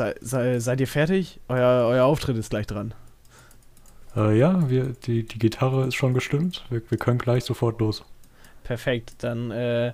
sei, 0.00 0.14
sei, 0.22 0.58
seid 0.60 0.80
ihr 0.80 0.88
fertig? 0.88 1.40
Euer, 1.48 1.86
euer 1.86 2.04
Auftritt 2.06 2.36
ist 2.38 2.48
gleich 2.48 2.66
dran. 2.66 2.94
Äh, 4.16 4.38
ja, 4.38 4.68
wir, 4.70 4.94
die, 5.04 5.24
die 5.24 5.38
Gitarre 5.38 5.86
ist 5.86 5.94
schon 5.94 6.14
gestimmt. 6.14 6.64
Wir, 6.70 6.80
wir 6.88 6.96
können 6.96 7.18
gleich 7.18 7.44
sofort 7.44 7.78
los. 7.80 8.02
Perfekt, 8.64 9.16
dann 9.18 9.50
äh, 9.50 9.92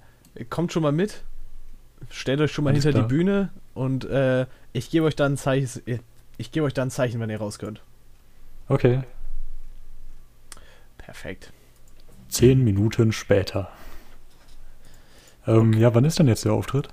kommt 0.49 0.73
schon 0.73 0.85
mal 0.85 0.93
mit. 0.93 1.25
Stellt 2.11 2.41
euch 2.41 2.53
schon 2.53 2.63
mal 2.65 2.71
Alles 2.71 2.85
hinter 2.85 2.99
klar. 3.01 3.09
die 3.09 3.15
Bühne 3.15 3.51
und 3.75 4.05
äh, 4.05 4.47
ich 4.73 4.91
gebe 4.91 5.07
euch 5.07 5.17
dann 5.17 5.33
ein 5.33 5.37
Zeichen. 5.37 5.83
Ich 6.39 6.53
gebe 6.53 6.67
euch 6.67 6.75
dann 6.75 6.89
ein 6.89 6.91
Zeichen, 6.93 7.19
wenn 7.21 7.31
ihr 7.31 7.39
raus 7.39 7.59
könnt. 7.59 7.81
Okay. 8.69 9.01
Perfekt. 10.99 11.53
Zehn 12.29 12.63
Minuten 12.63 13.11
später. 13.13 13.71
Ähm, 15.47 15.73
Ja, 15.73 15.95
wann 15.95 16.05
ist 16.05 16.19
denn 16.19 16.29
jetzt 16.29 16.45
der 16.45 16.53
Auftritt? 16.53 16.89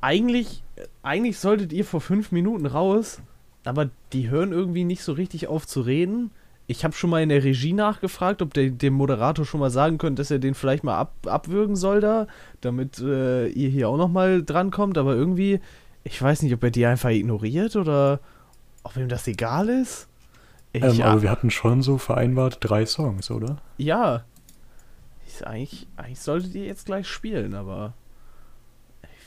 Eigentlich, 0.00 0.62
eigentlich 1.02 1.38
solltet 1.38 1.72
ihr 1.72 1.84
vor 1.84 2.00
fünf 2.00 2.32
Minuten 2.32 2.66
raus, 2.66 3.20
aber 3.64 3.90
die 4.12 4.28
hören 4.30 4.52
irgendwie 4.52 4.84
nicht 4.84 5.02
so 5.02 5.12
richtig 5.12 5.48
auf 5.48 5.66
zu 5.66 5.80
reden. 5.80 6.30
Ich 6.68 6.84
habe 6.84 6.94
schon 6.94 7.10
mal 7.10 7.22
in 7.22 7.28
der 7.28 7.44
Regie 7.44 7.72
nachgefragt, 7.72 8.42
ob 8.42 8.52
der 8.52 8.70
dem 8.70 8.94
Moderator 8.94 9.44
schon 9.44 9.60
mal 9.60 9.70
sagen 9.70 9.98
könnt, 9.98 10.18
dass 10.18 10.30
er 10.32 10.40
den 10.40 10.54
vielleicht 10.54 10.82
mal 10.82 10.98
ab, 10.98 11.12
abwürgen 11.26 11.76
soll 11.76 12.00
da, 12.00 12.26
damit 12.60 12.98
äh, 12.98 13.46
ihr 13.48 13.68
hier 13.68 13.88
auch 13.88 13.96
noch 13.96 14.08
mal 14.08 14.42
drankommt. 14.42 14.98
Aber 14.98 15.14
irgendwie, 15.14 15.60
ich 16.02 16.20
weiß 16.20 16.42
nicht, 16.42 16.52
ob 16.54 16.64
er 16.64 16.70
die 16.70 16.86
einfach 16.86 17.10
ignoriert 17.10 17.76
oder 17.76 18.18
ob 18.82 18.96
ihm 18.96 19.08
das 19.08 19.28
egal 19.28 19.68
ist. 19.68 20.08
Ich, 20.72 20.82
Ähm, 20.82 21.02
aber 21.02 21.22
wir 21.22 21.30
hatten 21.30 21.50
schon 21.50 21.82
so 21.82 21.98
vereinbart 21.98 22.58
drei 22.60 22.84
Songs, 22.86 23.30
oder? 23.30 23.58
ja. 23.78 24.24
Ist 25.26 25.44
eigentlich, 25.44 25.86
eigentlich 25.96 26.20
solltet 26.20 26.54
ihr 26.54 26.64
jetzt 26.64 26.86
gleich 26.86 27.06
spielen, 27.06 27.54
aber 27.54 27.94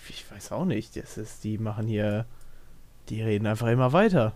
ich, 0.09 0.25
ich 0.25 0.31
weiß 0.31 0.51
auch 0.51 0.65
nicht. 0.65 0.95
Das 0.95 1.17
ist, 1.17 1.43
die 1.43 1.57
machen 1.57 1.87
hier, 1.87 2.25
die 3.09 3.21
reden 3.21 3.47
einfach 3.47 3.67
immer 3.67 3.93
weiter. 3.93 4.33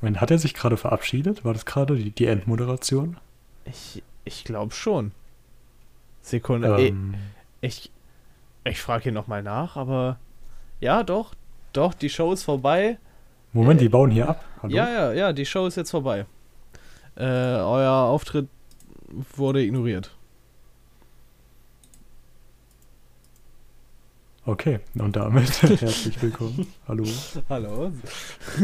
Moment, 0.00 0.20
hat 0.20 0.30
er 0.30 0.38
sich 0.38 0.54
gerade 0.54 0.76
verabschiedet? 0.76 1.44
War 1.44 1.52
das 1.52 1.64
gerade 1.64 1.96
die, 1.96 2.10
die 2.10 2.26
Endmoderation? 2.26 3.16
Ich, 3.64 4.02
ich 4.24 4.44
glaube 4.44 4.74
schon. 4.74 5.12
Sekunde. 6.20 6.76
Ähm, 6.78 7.14
Ich, 7.60 7.90
ich 8.64 8.80
frage 8.80 9.04
hier 9.04 9.12
nochmal 9.12 9.42
nach, 9.42 9.76
aber 9.76 10.18
ja, 10.80 11.02
doch, 11.02 11.34
doch, 11.72 11.94
die 11.94 12.10
Show 12.10 12.32
ist 12.32 12.42
vorbei. 12.42 12.98
Moment, 13.52 13.80
äh, 13.80 13.84
die 13.84 13.88
bauen 13.88 14.10
hier 14.10 14.28
ab. 14.28 14.44
Hallo? 14.62 14.74
Ja, 14.74 14.88
ja, 14.88 15.12
ja, 15.12 15.32
die 15.32 15.46
Show 15.46 15.66
ist 15.66 15.76
jetzt 15.76 15.90
vorbei. 15.90 16.26
Äh, 17.16 17.22
euer 17.24 17.92
Auftritt 17.92 18.48
wurde 19.36 19.62
ignoriert. 19.62 20.13
Okay, 24.46 24.80
und 24.98 25.16
damit 25.16 25.62
herzlich 25.62 26.20
willkommen. 26.20 26.66
Hallo. 26.86 27.04
Hallo. 27.48 27.92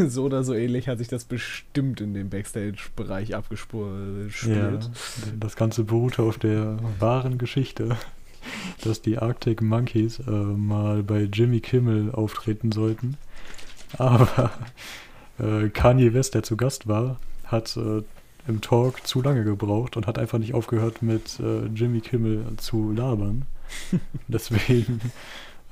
So 0.08 0.24
oder 0.24 0.44
so 0.44 0.52
ähnlich 0.52 0.88
hat 0.88 0.98
sich 0.98 1.08
das 1.08 1.24
bestimmt 1.24 2.02
in 2.02 2.12
dem 2.12 2.28
Backstage-Bereich 2.28 3.34
abgespielt. 3.34 4.30
Ja, 4.44 4.78
das 5.38 5.56
Ganze 5.56 5.84
beruhte 5.84 6.22
auf 6.22 6.36
der 6.36 6.76
wahren 6.98 7.38
Geschichte, 7.38 7.96
dass 8.84 9.00
die 9.00 9.16
Arctic 9.16 9.62
Monkeys 9.62 10.18
äh, 10.18 10.30
mal 10.30 11.02
bei 11.02 11.22
Jimmy 11.22 11.60
Kimmel 11.60 12.10
auftreten 12.12 12.72
sollten. 12.72 13.16
Aber 13.96 14.52
äh, 15.38 15.70
Kanye 15.70 16.12
West, 16.12 16.34
der 16.34 16.42
zu 16.42 16.58
Gast 16.58 16.88
war, 16.88 17.18
hat 17.46 17.74
äh, 17.78 18.02
im 18.46 18.60
Talk 18.60 19.06
zu 19.06 19.22
lange 19.22 19.44
gebraucht 19.44 19.96
und 19.96 20.06
hat 20.06 20.18
einfach 20.18 20.38
nicht 20.38 20.52
aufgehört 20.52 21.00
mit 21.00 21.40
äh, 21.40 21.64
Jimmy 21.74 22.02
Kimmel 22.02 22.44
zu 22.58 22.92
labern. 22.92 23.46
Deswegen, 24.28 25.00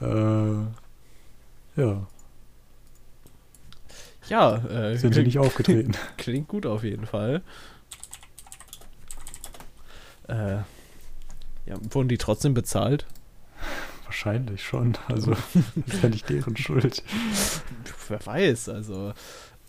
äh, 0.00 1.80
ja, 1.80 2.06
Ja, 4.28 4.56
äh, 4.56 4.96
sind 4.96 5.14
sie 5.14 5.22
nicht 5.24 5.38
aufgetreten. 5.38 5.92
Klingt 6.16 6.48
gut 6.48 6.66
auf 6.66 6.84
jeden 6.84 7.06
Fall. 7.06 7.42
Äh, 10.28 10.58
ja, 11.66 11.76
wurden 11.90 12.08
die 12.08 12.18
trotzdem 12.18 12.54
bezahlt? 12.54 13.06
Wahrscheinlich 14.04 14.62
schon. 14.62 14.96
Also, 15.06 15.32
das 15.32 15.56
ist 15.94 16.02
ja 16.02 16.08
nicht 16.08 16.28
deren 16.28 16.56
Schuld. 16.56 17.02
Wer 18.08 18.26
weiß, 18.26 18.68
also. 18.70 19.12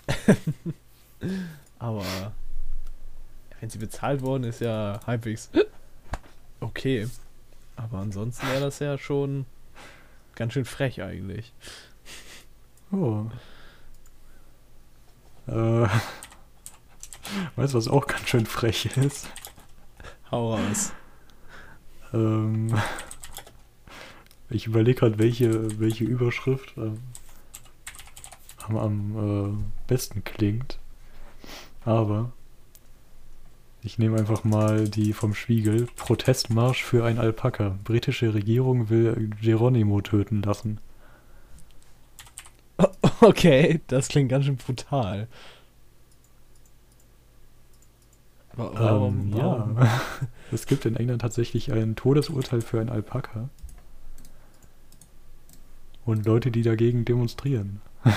Aber 1.80 2.06
wenn 3.60 3.70
sie 3.70 3.78
bezahlt 3.78 4.22
worden 4.22 4.46
ist, 4.46 4.62
ja 4.62 5.00
halbwegs 5.06 5.50
okay. 6.60 7.08
Aber 7.76 8.00
ansonsten 8.00 8.48
wäre 8.48 8.62
das 8.62 8.80
ja 8.80 8.98
schon 8.98 9.46
ganz 10.40 10.54
schön 10.54 10.66
frech 10.66 11.04
eigentlich. 11.04 11.54
Oh. 12.92 13.26
Äh, 15.48 15.88
weißt 17.56 17.74
du, 17.74 17.78
was 17.78 17.88
auch 17.90 18.08
ganz 18.08 18.30
schön 18.30 18.46
frech 18.46 18.86
ist? 18.98 19.30
Hau 20.32 20.56
raus. 20.56 20.94
Ähm, 22.14 22.74
ich 24.50 24.66
überlege 24.66 25.02
gerade, 25.02 25.20
welche, 25.20 25.80
welche 25.80 26.06
Überschrift 26.06 26.74
ähm, 26.78 27.00
am, 28.66 28.78
am 28.78 29.60
äh, 29.60 29.88
besten 29.88 30.24
klingt. 30.24 30.80
Aber 31.84 32.32
ich 33.82 33.98
nehme 33.98 34.18
einfach 34.18 34.44
mal 34.44 34.90
die 34.90 35.14
vom 35.14 35.34
Spiegel. 35.34 35.88
Protestmarsch 35.96 36.84
für 36.84 37.06
ein 37.06 37.18
Alpaka. 37.18 37.78
Britische 37.84 38.34
Regierung 38.34 38.90
will 38.90 39.30
Geronimo 39.42 40.02
töten 40.02 40.42
lassen. 40.42 40.80
Okay, 43.22 43.82
das 43.88 44.08
klingt 44.08 44.30
ganz 44.30 44.46
schön 44.46 44.56
brutal. 44.56 45.28
Wa- 48.56 48.72
Warum? 48.74 49.20
ähm, 49.20 49.34
warum? 49.34 49.78
Ja. 49.78 50.02
es 50.54 50.66
gibt 50.66 50.86
in 50.86 50.96
England 50.96 51.22
tatsächlich 51.22 51.72
ein 51.74 51.96
Todesurteil 51.98 52.62
für 52.62 52.80
ein 52.80 52.88
Alpaka. 52.90 53.50
Und 56.06 56.26
Leute, 56.26 56.50
die 56.50 56.64
dagegen 56.64 57.04
demonstrieren. 57.06 57.82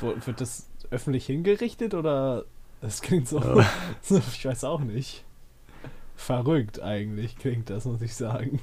Wird 0.00 0.40
das 0.40 0.66
öffentlich 0.90 1.26
hingerichtet 1.26 1.94
oder 1.94 2.44
das 2.80 3.00
klingt 3.02 3.28
so, 3.28 3.40
Ja. 3.40 3.66
ich 4.10 4.44
weiß 4.44 4.64
auch 4.64 4.80
nicht. 4.80 5.24
Verrückt 6.16 6.80
eigentlich 6.80 7.36
klingt 7.36 7.70
das, 7.70 7.84
muss 7.84 8.00
ich 8.00 8.14
sagen. 8.14 8.60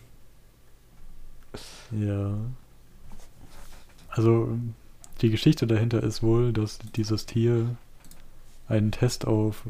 Ja. 1.91 2.35
Also, 4.09 4.57
die 5.21 5.29
Geschichte 5.29 5.67
dahinter 5.67 6.01
ist 6.01 6.23
wohl, 6.23 6.51
dass 6.51 6.79
dieses 6.95 7.25
Tier 7.25 7.75
einen 8.67 8.91
Test 8.91 9.25
auf 9.25 9.63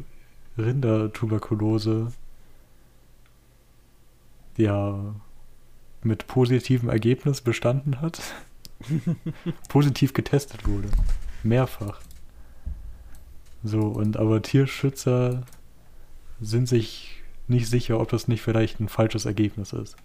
Rindertuberkulose 0.57 2.11
ja 4.57 5.15
mit 6.03 6.27
positivem 6.27 6.89
Ergebnis 6.89 7.41
bestanden 7.41 8.01
hat. 8.01 8.21
Positiv 9.69 10.13
getestet 10.13 10.67
wurde. 10.67 10.89
Mehrfach. 11.43 12.01
So, 13.63 13.79
und 13.87 14.17
aber 14.17 14.41
Tierschützer 14.41 15.43
sind 16.41 16.67
sich 16.67 17.23
nicht 17.47 17.69
sicher, 17.69 17.99
ob 17.99 18.09
das 18.09 18.27
nicht 18.27 18.41
vielleicht 18.41 18.79
ein 18.79 18.89
falsches 18.89 19.25
Ergebnis 19.25 19.73
ist. 19.73 19.97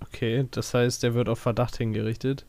Okay, 0.00 0.46
das 0.52 0.72
heißt, 0.72 1.02
der 1.02 1.14
wird 1.14 1.28
auf 1.28 1.40
Verdacht 1.40 1.76
hingerichtet. 1.76 2.46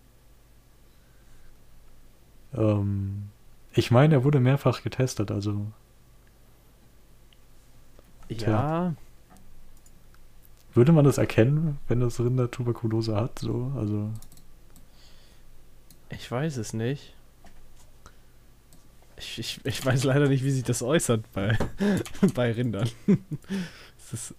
Ähm, 2.54 3.30
ich 3.74 3.92
meine, 3.92 4.16
er 4.16 4.24
wurde 4.24 4.40
mehrfach 4.40 4.82
getestet, 4.84 5.30
also 5.32 5.68
Ja, 8.30 8.38
Tja. 8.38 8.96
würde 10.74 10.92
man 10.92 11.06
das 11.06 11.18
erkennen, 11.18 11.80
wenn 11.88 12.00
das 12.02 12.20
Rinder 12.20 12.52
Tuberkulose 12.52 13.16
hat, 13.16 13.40
so, 13.40 13.72
also 13.78 14.12
ich 16.10 16.30
weiß 16.32 16.58
es 16.58 16.74
nicht. 16.74 17.15
Ich, 19.18 19.40
ich, 19.40 19.60
ich 19.64 19.86
weiß 19.86 20.04
leider 20.04 20.28
nicht, 20.28 20.44
wie 20.44 20.52
sich 20.52 20.64
das 20.64 20.82
äußert 20.82 21.32
bei, 21.32 21.58
bei 22.34 22.52
Rindern. 22.52 22.90
ist, 23.08 24.12
das, 24.12 24.36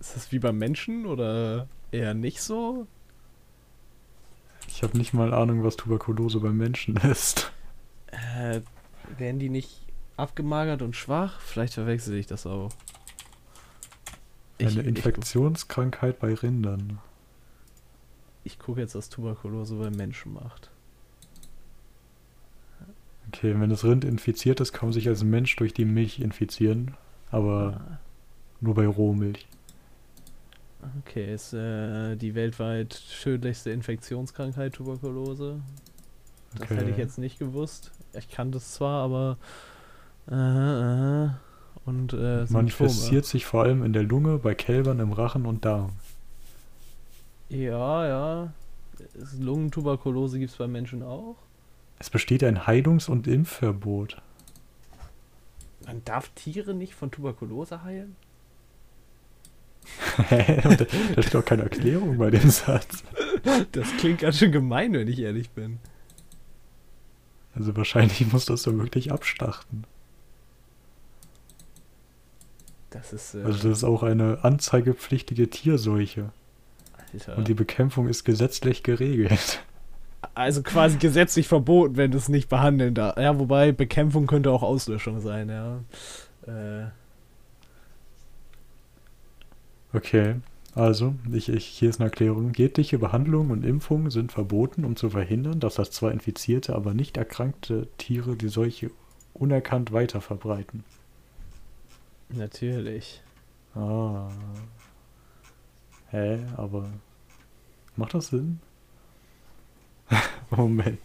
ist 0.00 0.16
das 0.16 0.32
wie 0.32 0.38
beim 0.38 0.58
Menschen 0.58 1.06
oder 1.06 1.68
eher 1.92 2.14
nicht 2.14 2.40
so? 2.40 2.86
ich 4.74 4.82
habe 4.82 4.98
nicht 4.98 5.14
mal 5.14 5.32
Ahnung, 5.32 5.62
was 5.62 5.76
Tuberkulose 5.76 6.40
beim 6.40 6.56
Menschen 6.56 6.96
ist. 7.10 7.52
Äh, 8.08 8.60
werden 9.18 9.38
die 9.38 9.48
nicht 9.48 9.70
abgemagert 10.16 10.82
und 10.82 10.96
schwach? 10.96 11.40
Vielleicht 11.40 11.74
verwechsel 11.74 12.16
ich 12.16 12.26
das 12.26 12.46
auch. 12.46 12.70
Eine 14.60 14.82
Infektionskrankheit 14.82 16.18
bei 16.18 16.34
Rindern. 16.34 16.98
Ich, 18.42 18.52
ich 18.54 18.58
gucke 18.58 18.80
jetzt, 18.80 18.94
was 18.94 19.08
Tuberkulose 19.08 19.76
bei 19.76 19.90
Menschen 19.90 20.32
macht. 20.32 20.70
Okay, 23.28 23.54
wenn 23.58 23.70
das 23.70 23.84
Rind 23.84 24.04
infiziert 24.04 24.60
ist, 24.60 24.72
kann 24.72 24.88
man 24.88 24.92
sich 24.92 25.08
als 25.08 25.24
Mensch 25.24 25.56
durch 25.56 25.72
die 25.74 25.84
Milch 25.84 26.20
infizieren, 26.20 26.94
aber 27.30 27.80
Ah, 27.80 27.98
nur 28.60 28.74
bei 28.74 28.86
Rohmilch. 28.86 29.46
Okay, 31.00 31.32
ist 31.34 31.54
äh, 31.54 32.14
die 32.16 32.34
weltweit 32.34 33.00
tödlichste 33.22 33.70
Infektionskrankheit 33.70 34.74
Tuberkulose. 34.74 35.60
Das 36.54 36.62
Okay. 36.62 36.76
hätte 36.76 36.90
ich 36.90 36.96
jetzt 36.98 37.18
nicht 37.18 37.38
gewusst. 37.38 37.90
Ich 38.12 38.30
kannte 38.30 38.58
es 38.58 38.74
zwar, 38.74 39.02
aber 39.02 39.38
äh, 40.30 41.24
äh, 41.24 41.30
und 41.86 42.12
äh. 42.12 42.44
Manifestiert 42.48 43.24
sich 43.24 43.44
vor 43.46 43.64
allem 43.64 43.82
in 43.82 43.92
der 43.92 44.02
Lunge, 44.04 44.38
bei 44.38 44.54
Kälbern, 44.54 45.00
im 45.00 45.12
Rachen 45.12 45.46
und 45.46 45.64
Darm. 45.64 45.92
Ja, 47.48 48.06
ja. 48.06 48.52
Lungentuberkulose 49.38 50.38
gibt 50.38 50.52
es 50.52 50.56
bei 50.56 50.66
Menschen 50.66 51.02
auch. 51.02 51.36
Es 52.04 52.10
besteht 52.10 52.44
ein 52.44 52.66
Heilungs- 52.66 53.08
und 53.08 53.26
Impfverbot. 53.26 54.20
Man 55.86 56.04
darf 56.04 56.28
Tiere 56.34 56.74
nicht 56.74 56.94
von 56.94 57.10
Tuberkulose 57.10 57.82
heilen? 57.82 58.14
Da, 60.28 60.84
da 61.14 61.22
steht 61.22 61.36
auch 61.36 61.44
keine 61.46 61.62
Erklärung 61.62 62.18
bei 62.18 62.28
dem 62.28 62.50
Satz. 62.50 63.04
Das 63.72 63.88
klingt 63.96 64.18
ganz 64.20 64.36
schön 64.36 64.52
gemein, 64.52 64.92
wenn 64.92 65.08
ich 65.08 65.18
ehrlich 65.18 65.48
bin. 65.48 65.78
Also 67.54 67.74
wahrscheinlich 67.74 68.30
muss 68.30 68.44
das 68.44 68.62
so 68.62 68.76
wirklich 68.76 69.10
abschlachten. 69.10 69.86
Das 72.90 73.14
ist. 73.14 73.34
Äh, 73.34 73.44
Also 73.44 73.66
das 73.66 73.78
ist 73.78 73.84
auch 73.84 74.02
eine 74.02 74.44
anzeigepflichtige 74.44 75.48
Tierseuche. 75.48 76.32
Alter. 77.14 77.38
Und 77.38 77.48
die 77.48 77.54
Bekämpfung 77.54 78.08
ist 78.08 78.24
gesetzlich 78.24 78.82
geregelt. 78.82 79.64
Also 80.34 80.62
quasi 80.62 80.98
gesetzlich 80.98 81.48
verboten, 81.48 81.96
wenn 81.96 82.10
du 82.10 82.18
es 82.18 82.28
nicht 82.28 82.48
behandeln 82.48 82.94
darf. 82.94 83.16
Ja, 83.16 83.38
wobei 83.38 83.72
Bekämpfung 83.72 84.26
könnte 84.26 84.50
auch 84.50 84.62
Auslöschung 84.62 85.20
sein, 85.20 85.48
ja. 85.48 85.80
Äh, 86.46 86.88
Okay, 89.94 90.34
also, 90.74 91.14
ich, 91.32 91.48
ich, 91.48 91.66
hier 91.66 91.88
ist 91.88 92.00
eine 92.00 92.10
Erklärung. 92.10 92.52
Jegliche 92.54 92.98
Behandlung 92.98 93.50
und 93.50 93.64
Impfung 93.64 94.10
sind 94.10 94.32
verboten, 94.32 94.84
um 94.84 94.96
zu 94.96 95.10
verhindern, 95.10 95.60
dass 95.60 95.76
das 95.76 95.92
zwar 95.92 96.10
infizierte, 96.10 96.74
aber 96.74 96.94
nicht 96.94 97.16
erkrankte 97.16 97.86
Tiere 97.96 98.34
die 98.34 98.48
Seuche 98.48 98.90
unerkannt 99.34 99.92
weiter 99.92 100.20
verbreiten. 100.20 100.84
natürlich. 102.28 103.22
Ah. 103.74 104.28
Hä, 106.10 106.38
aber 106.56 106.88
macht 107.96 108.14
das 108.14 108.28
Sinn? 108.28 108.60
Moment. 110.50 110.98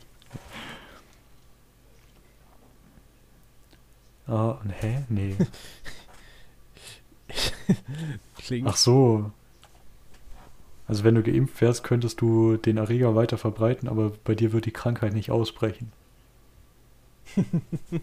Ah, 4.28 4.52
und 4.52 4.70
hä? 4.70 5.04
Nee. 5.10 5.36
Klingt. 8.38 8.68
Ach 8.68 8.78
so. 8.78 9.32
Also 10.88 11.04
wenn 11.04 11.16
du 11.16 11.24
geimpft 11.24 11.62
wärst, 11.62 11.84
könntest 11.84 12.22
du 12.22 12.58
den 12.58 12.78
Erreger 12.78 13.16
weiter 13.16 13.38
verbreiten, 13.38 13.88
aber 13.88 14.12
bei 14.24 14.36
dir 14.36 14.52
wird 14.54 14.66
die 14.66 14.72
Krankheit 14.72 15.14
nicht 15.14 15.32
ausbrechen. 15.32 15.92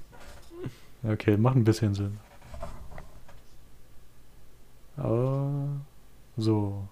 Okay, 1.08 1.36
macht 1.36 1.56
ein 1.56 1.64
bisschen 1.64 1.94
Sinn. 1.94 2.18
Aber 4.96 5.68
so. 6.36 6.88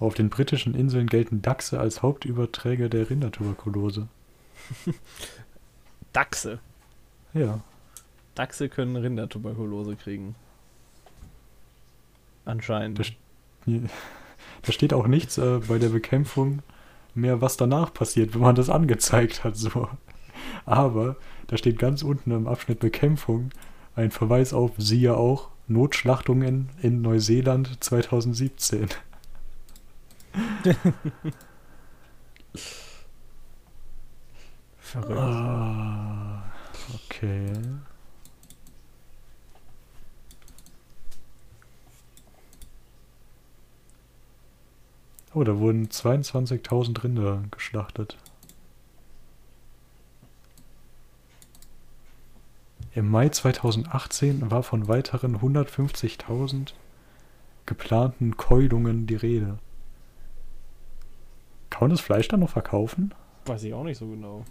Auf 0.00 0.14
den 0.14 0.30
britischen 0.30 0.74
Inseln 0.74 1.06
gelten 1.06 1.42
Dachse 1.42 1.78
als 1.78 2.02
Hauptüberträger 2.02 2.88
der 2.88 3.08
Rindertuberkulose. 3.08 4.08
Dachse. 6.12 6.58
Ja. 7.34 7.60
Dachse 8.34 8.68
können 8.68 8.96
Rindertuberkulose 8.96 9.94
kriegen. 9.96 10.34
Anscheinend. 12.44 12.98
Das 12.98 13.12
Da 14.62 14.72
steht 14.72 14.92
auch 14.92 15.06
nichts 15.06 15.38
äh, 15.38 15.60
bei 15.66 15.78
der 15.78 15.88
Bekämpfung 15.88 16.62
mehr, 17.14 17.40
was 17.40 17.56
danach 17.56 17.92
passiert, 17.92 18.34
wenn 18.34 18.42
man 18.42 18.54
das 18.54 18.70
angezeigt 18.70 19.44
hat. 19.44 19.56
So. 19.56 19.88
Aber 20.66 21.16
da 21.46 21.56
steht 21.56 21.78
ganz 21.78 22.02
unten 22.02 22.30
im 22.30 22.46
Abschnitt 22.46 22.80
Bekämpfung 22.80 23.50
ein 23.96 24.10
Verweis 24.10 24.52
auf, 24.52 24.72
siehe 24.78 25.16
auch, 25.16 25.48
Notschlachtungen 25.68 26.68
in 26.82 27.00
Neuseeland 27.02 27.82
2017. 27.82 28.88
Verrückt. 34.78 35.18
Ah, 35.18 36.42
okay. 36.94 37.52
Oh, 45.32 45.44
da 45.44 45.58
wurden 45.58 45.86
22.000 45.86 47.04
Rinder 47.04 47.42
geschlachtet. 47.52 48.18
Im 52.92 53.08
Mai 53.08 53.28
2018 53.28 54.50
war 54.50 54.64
von 54.64 54.88
weiteren 54.88 55.36
150.000 55.38 56.72
geplanten 57.64 58.36
Keulungen 58.36 59.06
die 59.06 59.14
Rede. 59.14 59.58
Kann 61.80 61.88
man 61.88 61.96
das 61.96 62.02
Fleisch 62.04 62.28
dann 62.28 62.40
noch 62.40 62.50
verkaufen? 62.50 63.14
Weiß 63.46 63.62
ich 63.62 63.72
auch 63.72 63.84
nicht 63.84 63.96
so 63.96 64.06
genau. 64.06 64.44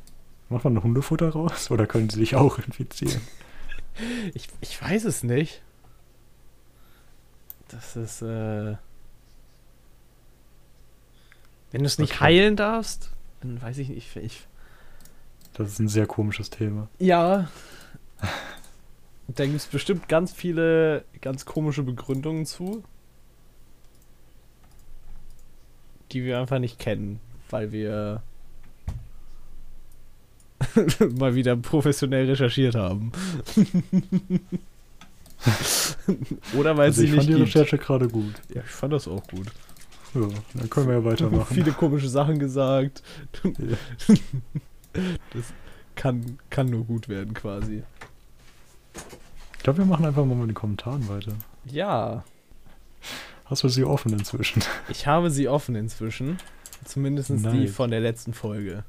Macht 0.49 0.63
man 0.63 0.81
Hundefutter 0.81 1.29
raus? 1.29 1.69
Oder 1.69 1.85
können 1.85 2.09
sie 2.09 2.17
sich 2.17 2.35
auch 2.35 2.57
infizieren? 2.57 3.21
Ich, 4.33 4.47
ich 4.61 4.81
weiß 4.81 5.03
es 5.05 5.21
nicht. 5.21 5.61
Das 7.67 7.95
ist, 7.95 8.23
äh. 8.23 8.77
Wenn 11.71 11.81
du 11.81 11.85
es 11.85 11.99
nicht 11.99 12.13
Okay. 12.15 12.23
heilen 12.23 12.55
darfst, 12.55 13.11
dann 13.41 13.61
weiß 13.61 13.77
ich 13.77 13.89
nicht. 13.89 14.15
Ich, 14.15 14.47
Das 15.53 15.69
ist 15.69 15.77
ein 15.77 15.87
sehr 15.87 16.07
komisches 16.07 16.49
Thema. 16.49 16.87
ja. 16.97 17.47
Da 19.27 19.45
gibt 19.45 19.57
es 19.57 19.67
bestimmt 19.67 20.09
ganz 20.09 20.33
viele 20.33 21.05
ganz 21.21 21.45
komische 21.45 21.83
Begründungen 21.83 22.47
zu, 22.47 22.83
die 26.11 26.23
wir 26.23 26.39
einfach 26.39 26.59
nicht 26.59 26.79
kennen, 26.79 27.19
weil 27.49 27.71
wir 27.71 28.21
mal 31.17 31.35
wieder 31.35 31.55
professionell 31.55 32.25
recherchiert 32.29 32.75
haben. 32.75 33.11
Oder 36.57 36.75
weil 36.77 36.87
Also 36.87 37.01
sie 37.01 37.05
ich 37.07 37.11
nicht 37.11 37.19
fand 37.21 37.29
die 37.29 37.33
gibt. 37.35 37.47
Recherche 37.47 37.77
gerade 37.77 38.07
gut. 38.09 38.33
Ja, 38.53 38.61
ich 38.61 38.69
fand 38.71 38.93
das 38.93 39.07
auch 39.07 39.25
gut. 39.27 39.47
Ja, 40.13 40.27
dann 40.55 40.69
können 40.69 40.87
wir 40.87 40.95
ja 40.95 41.05
weitermachen. 41.05 41.53
Viele 41.55 41.71
komische 41.71 42.09
Sachen 42.09 42.39
gesagt. 42.39 43.03
Ja. 43.43 43.77
Das 45.33 45.53
kann, 45.95 46.39
kann 46.49 46.67
nur 46.71 46.83
gut 46.83 47.07
werden, 47.09 47.35
quasi. 47.35 47.83
Ich 49.55 49.63
glaube, 49.63 49.77
wir 49.77 49.85
machen 49.85 50.03
einfach 50.03 50.25
mal 50.25 50.33
mit 50.33 50.47
den 50.49 50.55
Kommentaren 50.55 51.07
weiter. 51.07 51.33
Ja, 51.65 52.23
Hast 53.49 53.63
du 53.63 53.67
sie 53.69 53.83
offen 53.83 54.13
inzwischen? 54.13 54.61
ich 54.89 55.07
habe 55.07 55.29
sie 55.31 55.47
offen 55.47 55.75
inzwischen. 55.75 56.37
Zumindest 56.85 57.29
die 57.29 57.35
Nice. 57.35 57.71
von 57.75 57.91
der 57.91 57.99
letzten 57.99 58.33
Folge. 58.33 58.83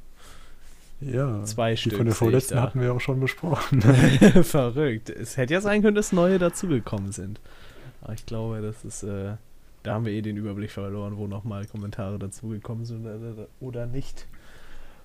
Ja. 1.00 1.42
Zwei 1.44 1.72
die 1.72 1.76
Stück 1.78 1.94
von 1.96 2.04
der 2.06 2.14
vorletzten 2.14 2.60
hatten 2.60 2.80
wir 2.80 2.92
auch 2.92 3.00
schon 3.00 3.18
besprochen. 3.20 3.80
Verrückt. 4.42 5.08
Es 5.10 5.36
hätte 5.36 5.54
ja 5.54 5.60
sein 5.60 5.80
können, 5.82 5.94
dass 5.94 6.12
neue 6.12 6.38
dazugekommen 6.38 7.10
sind. 7.12 7.40
Aber 8.02 8.12
ich 8.12 8.26
glaube, 8.26 8.60
das 8.60 8.84
ist, 8.84 9.02
äh, 9.02 9.36
da 9.82 9.94
haben 9.94 10.04
wir 10.04 10.12
eh 10.12 10.20
den 10.22 10.36
Überblick 10.36 10.70
verloren, 10.70 11.16
wo 11.16 11.26
nochmal 11.26 11.64
Kommentare 11.66 12.18
dazugekommen 12.18 12.84
sind 12.84 13.06
oder, 13.06 13.46
oder 13.60 13.86
nicht. 13.86 14.26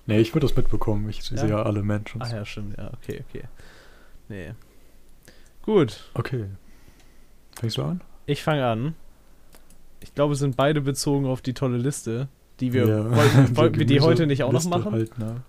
nee, 0.06 0.18
ich 0.20 0.34
würde 0.34 0.46
das 0.46 0.56
mitbekommen. 0.56 1.08
Ich 1.08 1.28
Ja? 1.30 1.38
sehe 1.38 1.48
ja 1.50 1.62
alle 1.62 1.82
Menschen. 1.82 2.20
Ah 2.22 2.30
ja, 2.30 2.44
stimmt, 2.44 2.76
ja, 2.76 2.92
okay, 2.92 3.24
okay. 3.28 3.44
Nee. 4.28 4.52
Gut, 5.62 6.10
Okay. 6.14 6.44
Fängst 7.58 7.78
du 7.78 7.82
an? 7.82 8.00
ich 8.26 8.42
fange 8.42 8.66
an. 8.66 8.94
Ich 10.16 10.18
glaube, 10.18 10.32
es 10.32 10.38
sind 10.38 10.56
beide 10.56 10.80
bezogen 10.80 11.26
auf 11.26 11.42
die 11.42 11.52
tolle 11.52 11.76
Liste, 11.76 12.28
die 12.60 12.72
wir 12.72 12.86
Ja. 12.88 13.14
wollten, 13.14 13.54
wollten 13.58 13.78
wir 13.78 13.84
die 13.84 14.00
heute 14.00 14.26
nicht 14.26 14.44
auch 14.44 14.50
noch 14.50 14.60
Liste 14.60 14.70
machen? 14.70 14.92
Halt, 14.92 15.18
ne? 15.18 15.42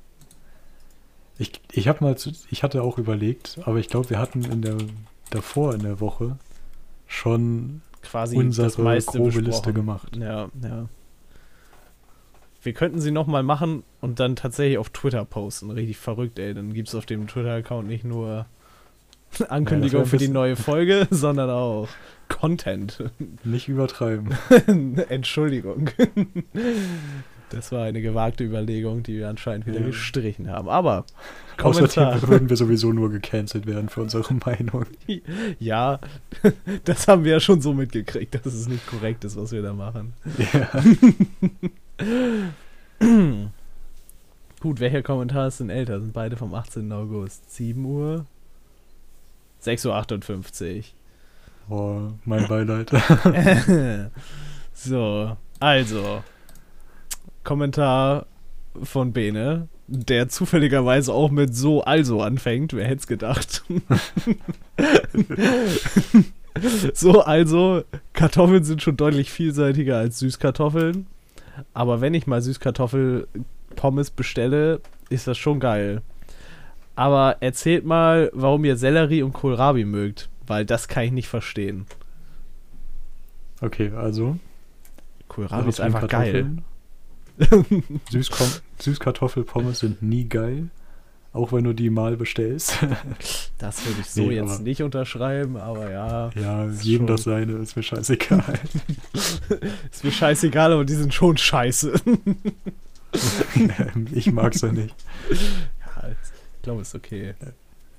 Ich, 1.38 1.54
ich 1.72 1.88
habe 1.88 2.04
mal, 2.04 2.18
zu, 2.18 2.34
ich 2.52 2.64
hatte 2.64 2.84
auch 2.84 2.98
überlegt, 2.98 3.60
aber 3.64 3.78
ich 3.78 3.88
glaube, 3.88 4.10
wir 4.10 4.20
hatten 4.20 4.44
in 4.44 4.62
der 4.62 4.76
davor 5.30 5.74
in 5.74 5.84
der 5.84 6.02
Woche 6.02 6.38
schon 7.08 7.82
Quasi 8.02 8.36
unsere 8.36 8.68
das 8.68 8.78
meiste 8.78 9.12
grobe 9.14 9.28
besprochen. 9.28 9.46
Liste 9.46 9.72
gemacht. 9.72 10.18
Ja, 10.18 10.50
ja. 10.62 10.90
Wir 12.62 12.74
könnten 12.74 13.00
sie 13.00 13.12
nochmal 13.12 13.44
machen 13.44 13.84
und 14.02 14.20
dann 14.20 14.36
tatsächlich 14.36 14.80
auf 14.80 14.90
Twitter 14.90 15.24
posten. 15.24 15.72
Richtig 15.72 15.96
verrückt, 15.96 16.40
ey. 16.40 16.54
Dann 16.54 16.74
gibt 16.74 16.90
es 16.90 16.96
auf 16.96 17.06
dem 17.06 17.26
Twitter-Account 17.28 17.88
nicht 17.88 18.04
nur 18.04 18.48
Ankündigung 19.50 20.02
ein 20.02 20.08
für 20.08 20.18
die 20.18 20.28
neue 20.28 20.56
Folge, 20.56 21.08
sondern 21.12 21.50
auch 21.50 21.88
Content. 22.28 23.04
Nicht 23.44 23.68
übertreiben. 23.68 24.38
Entschuldigung. 25.10 25.90
Das 27.50 27.72
war 27.72 27.86
eine 27.86 28.02
gewagte 28.02 28.44
Überlegung, 28.44 29.04
die 29.04 29.18
wir 29.18 29.30
anscheinend 29.30 29.66
wieder 29.66 29.80
ja. 29.80 29.86
gestrichen 29.86 30.50
haben. 30.50 30.68
Aber 30.68 31.06
Kommentar. 31.56 32.22
würden 32.28 32.50
wir 32.50 32.58
sowieso 32.58 32.92
nur 32.92 33.10
gecancelt 33.10 33.66
werden 33.66 33.88
für 33.88 34.02
unsere 34.02 34.34
Meinung. 34.46 34.86
Ja, 35.58 36.00
das 36.84 37.08
haben 37.08 37.24
wir 37.24 37.34
ja 37.34 37.40
schon 37.40 37.62
so 37.62 37.74
mitgekriegt, 37.74 38.36
dass 38.36 38.54
es 38.54 38.68
nicht 38.68 38.86
korrekt 38.86 39.24
ist, 39.24 39.38
was 39.38 39.54
wir 39.54 39.62
da 39.62 39.74
machen. 39.74 40.14
Ja. 40.54 40.84
Gut, 44.60 44.80
welcher 44.80 45.04
Kommentar 45.04 45.48
ist 45.48 45.60
denn 45.60 45.70
älter? 45.70 46.02
Sind 46.02 46.14
beide 46.14 46.36
vom 46.36 46.54
18. 46.54 46.92
August. 46.92 47.56
7 47.56 47.86
Uhr? 47.86 48.26
6.58 49.68 50.84
Uhr. 51.70 51.70
Oh, 51.70 52.14
mein 52.26 52.48
Beileid. 52.48 52.92
so, 54.74 55.38
also. 55.60 56.24
Kommentar 57.44 58.26
von 58.84 59.14
Bene, 59.14 59.68
der 59.88 60.30
zufälligerweise 60.30 61.14
auch 61.14 61.32
mit 61.32 61.56
so 61.56 61.84
also 61.84 62.22
anfängt. 62.22 62.74
Wer 62.74 62.86
hätte 62.86 63.00
es 63.00 63.08
gedacht? 63.08 63.64
so 66.94 67.22
also, 67.22 67.84
Kartoffeln 68.14 68.64
sind 68.64 68.82
schon 68.82 68.98
deutlich 68.98 69.32
vielseitiger 69.32 69.98
als 69.98 70.20
Süßkartoffeln. 70.20 71.08
Aber 71.74 72.02
wenn 72.02 72.14
ich 72.14 72.28
mal 72.28 72.42
Süßkartoffel-Pommes 72.42 74.12
bestelle, 74.12 74.82
ist 75.10 75.28
das 75.28 75.38
schon 75.38 75.60
geil. 75.60 76.02
Aber 76.98 77.38
erzählt 77.42 77.86
mal, 77.86 78.32
warum 78.34 78.66
ihr 78.66 78.76
Sellerie 78.76 79.22
und 79.22 79.32
Kohlrabi 79.32 79.86
mögt, 79.86 80.30
weil 80.48 80.66
das 80.66 80.88
kann 80.88 81.04
ich 81.04 81.12
nicht 81.12 81.28
verstehen. 81.28 81.86
Okay, 83.62 83.92
also. 83.96 84.38
Kohlrabi 85.28 85.70
ist 85.70 85.80
einfach 85.80 86.08
geil. 86.08 86.58
Süßkom 88.10 88.48
Süßkartoffelpommes 88.80 89.78
sind 89.78 90.02
nie 90.02 90.28
geil. 90.28 90.70
Auch 91.34 91.52
wenn 91.52 91.66
du 91.66 91.74
die 91.74 91.92
mal 91.92 92.18
bestellst. 92.18 92.80
das 93.60 93.86
würde 93.86 94.02
ich 94.02 94.10
so 94.10 94.24
nee, 94.24 94.34
jetzt 94.34 94.62
nicht 94.62 94.82
unterschreiben, 94.82 95.56
aber 95.56 95.92
ja. 95.92 96.32
Ja, 96.34 96.68
jedem 96.68 97.06
das 97.06 97.26
seine, 97.26 97.54
ist 97.58 97.76
mir 97.76 97.84
scheißegal. 97.84 98.60
ist 99.92 100.04
mir 100.04 100.12
scheißegal, 100.12 100.74
aber 100.74 100.84
die 100.84 100.96
sind 100.96 101.14
schon 101.14 101.38
scheiße. 101.38 101.94
ich 104.14 104.32
mag's 104.32 104.62
ja 104.62 104.72
nicht. 104.72 104.96
Ja, 105.30 106.10
ich 106.58 106.62
glaube, 106.64 106.82
ist 106.82 106.96
okay. 106.96 107.34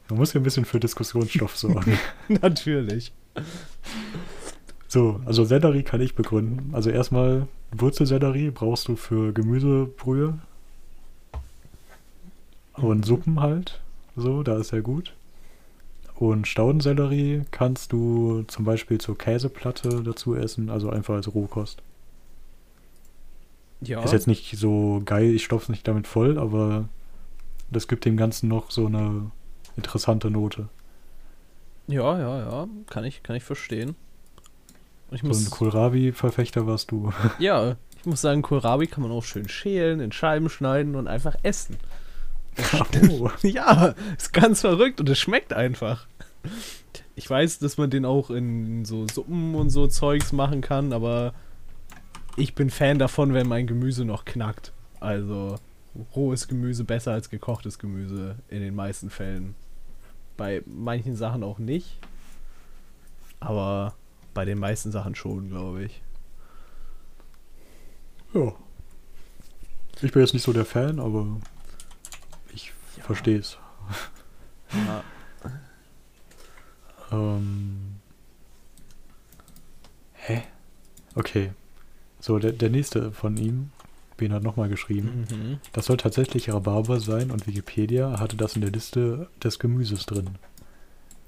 Man 0.08 0.18
muss 0.18 0.32
ja 0.32 0.40
ein 0.40 0.44
bisschen 0.44 0.64
für 0.64 0.80
Diskussionsstoff 0.80 1.56
sorgen. 1.56 1.98
Natürlich. 2.28 3.12
So, 4.88 5.20
also 5.26 5.44
Sellerie 5.44 5.82
kann 5.82 6.00
ich 6.00 6.14
begründen. 6.14 6.74
Also 6.74 6.90
erstmal 6.90 7.46
Wurzelsellerie 7.72 8.50
brauchst 8.50 8.88
du 8.88 8.96
für 8.96 9.32
Gemüsebrühe 9.32 10.38
und 12.74 13.04
Suppen 13.04 13.40
halt. 13.40 13.80
So, 14.16 14.42
da 14.42 14.56
ist 14.58 14.72
er 14.72 14.80
gut. 14.80 15.14
Und 16.14 16.48
Staudensellerie 16.48 17.42
kannst 17.50 17.92
du 17.92 18.42
zum 18.48 18.64
Beispiel 18.64 18.98
zur 18.98 19.16
Käseplatte 19.16 20.02
dazu 20.02 20.34
essen, 20.34 20.68
also 20.68 20.90
einfach 20.90 21.14
als 21.14 21.32
Rohkost. 21.32 21.80
Ja. 23.80 24.02
Ist 24.02 24.12
jetzt 24.12 24.26
nicht 24.26 24.56
so 24.58 25.00
geil, 25.04 25.30
ich 25.34 25.44
stopf's 25.44 25.68
nicht 25.68 25.86
damit 25.86 26.08
voll, 26.08 26.38
aber 26.38 26.88
das 27.70 27.88
gibt 27.88 28.04
dem 28.04 28.16
Ganzen 28.16 28.48
noch 28.48 28.70
so 28.70 28.86
eine 28.86 29.30
interessante 29.76 30.30
Note. 30.30 30.68
Ja, 31.86 32.18
ja, 32.18 32.38
ja, 32.38 32.68
kann 32.88 33.04
ich, 33.04 33.22
kann 33.22 33.36
ich 33.36 33.44
verstehen. 33.44 33.96
Ich 35.10 35.22
muss, 35.22 35.40
so 35.42 35.48
ein 35.48 35.50
Kohlrabi-Verfechter 35.50 36.66
warst 36.66 36.90
du. 36.90 37.12
Ja, 37.38 37.76
ich 37.98 38.06
muss 38.06 38.20
sagen, 38.20 38.42
Kohlrabi 38.42 38.86
kann 38.86 39.02
man 39.02 39.10
auch 39.10 39.24
schön 39.24 39.48
schälen, 39.48 40.00
in 40.00 40.12
Scheiben 40.12 40.50
schneiden 40.50 40.94
und 40.94 41.08
einfach 41.08 41.36
essen. 41.42 41.76
Oh. 43.10 43.30
ja, 43.42 43.94
ist 44.16 44.32
ganz 44.32 44.60
verrückt 44.60 45.00
und 45.00 45.08
es 45.08 45.18
schmeckt 45.18 45.52
einfach. 45.52 46.06
Ich 47.14 47.28
weiß, 47.28 47.58
dass 47.58 47.78
man 47.78 47.90
den 47.90 48.04
auch 48.04 48.30
in 48.30 48.84
so 48.84 49.06
Suppen 49.08 49.54
und 49.54 49.70
so 49.70 49.86
Zeugs 49.86 50.32
machen 50.32 50.60
kann, 50.60 50.92
aber 50.92 51.32
ich 52.36 52.54
bin 52.54 52.70
Fan 52.70 52.98
davon, 52.98 53.34
wenn 53.34 53.48
mein 53.48 53.66
Gemüse 53.66 54.04
noch 54.04 54.24
knackt. 54.24 54.72
Also 55.00 55.56
rohes 56.14 56.48
Gemüse 56.48 56.84
besser 56.84 57.12
als 57.12 57.30
gekochtes 57.30 57.78
Gemüse 57.78 58.36
in 58.48 58.60
den 58.60 58.74
meisten 58.74 59.10
Fällen. 59.10 59.54
Bei 60.36 60.62
manchen 60.66 61.16
Sachen 61.16 61.42
auch 61.42 61.58
nicht. 61.58 61.98
Aber 63.40 63.94
bei 64.34 64.44
den 64.44 64.58
meisten 64.58 64.92
Sachen 64.92 65.14
schon, 65.14 65.48
glaube 65.48 65.84
ich. 65.84 66.02
Ja. 68.34 68.52
Ich 70.00 70.12
bin 70.12 70.22
jetzt 70.22 70.34
nicht 70.34 70.44
so 70.44 70.52
der 70.52 70.64
Fan, 70.64 71.00
aber 71.00 71.26
ich 72.52 72.72
ja. 72.96 73.02
verstehe 73.02 73.38
es. 73.38 73.58
Ja. 74.72 75.04
ähm. 77.12 77.96
Hä? 80.12 80.42
Okay. 81.14 81.52
So, 82.20 82.38
der, 82.38 82.52
der 82.52 82.70
nächste 82.70 83.12
von 83.12 83.36
ihm, 83.36 83.70
Ben 84.18 84.32
hat 84.32 84.42
nochmal 84.42 84.68
geschrieben. 84.68 85.26
Mhm. 85.30 85.58
Das 85.72 85.86
soll 85.86 85.96
tatsächlich 85.96 86.50
Rhabarber 86.52 87.00
sein 87.00 87.30
und 87.30 87.46
Wikipedia 87.46 88.20
hatte 88.20 88.36
das 88.36 88.54
in 88.54 88.60
der 88.60 88.70
Liste 88.70 89.28
des 89.42 89.58
Gemüses 89.58 90.04
drin. 90.04 90.30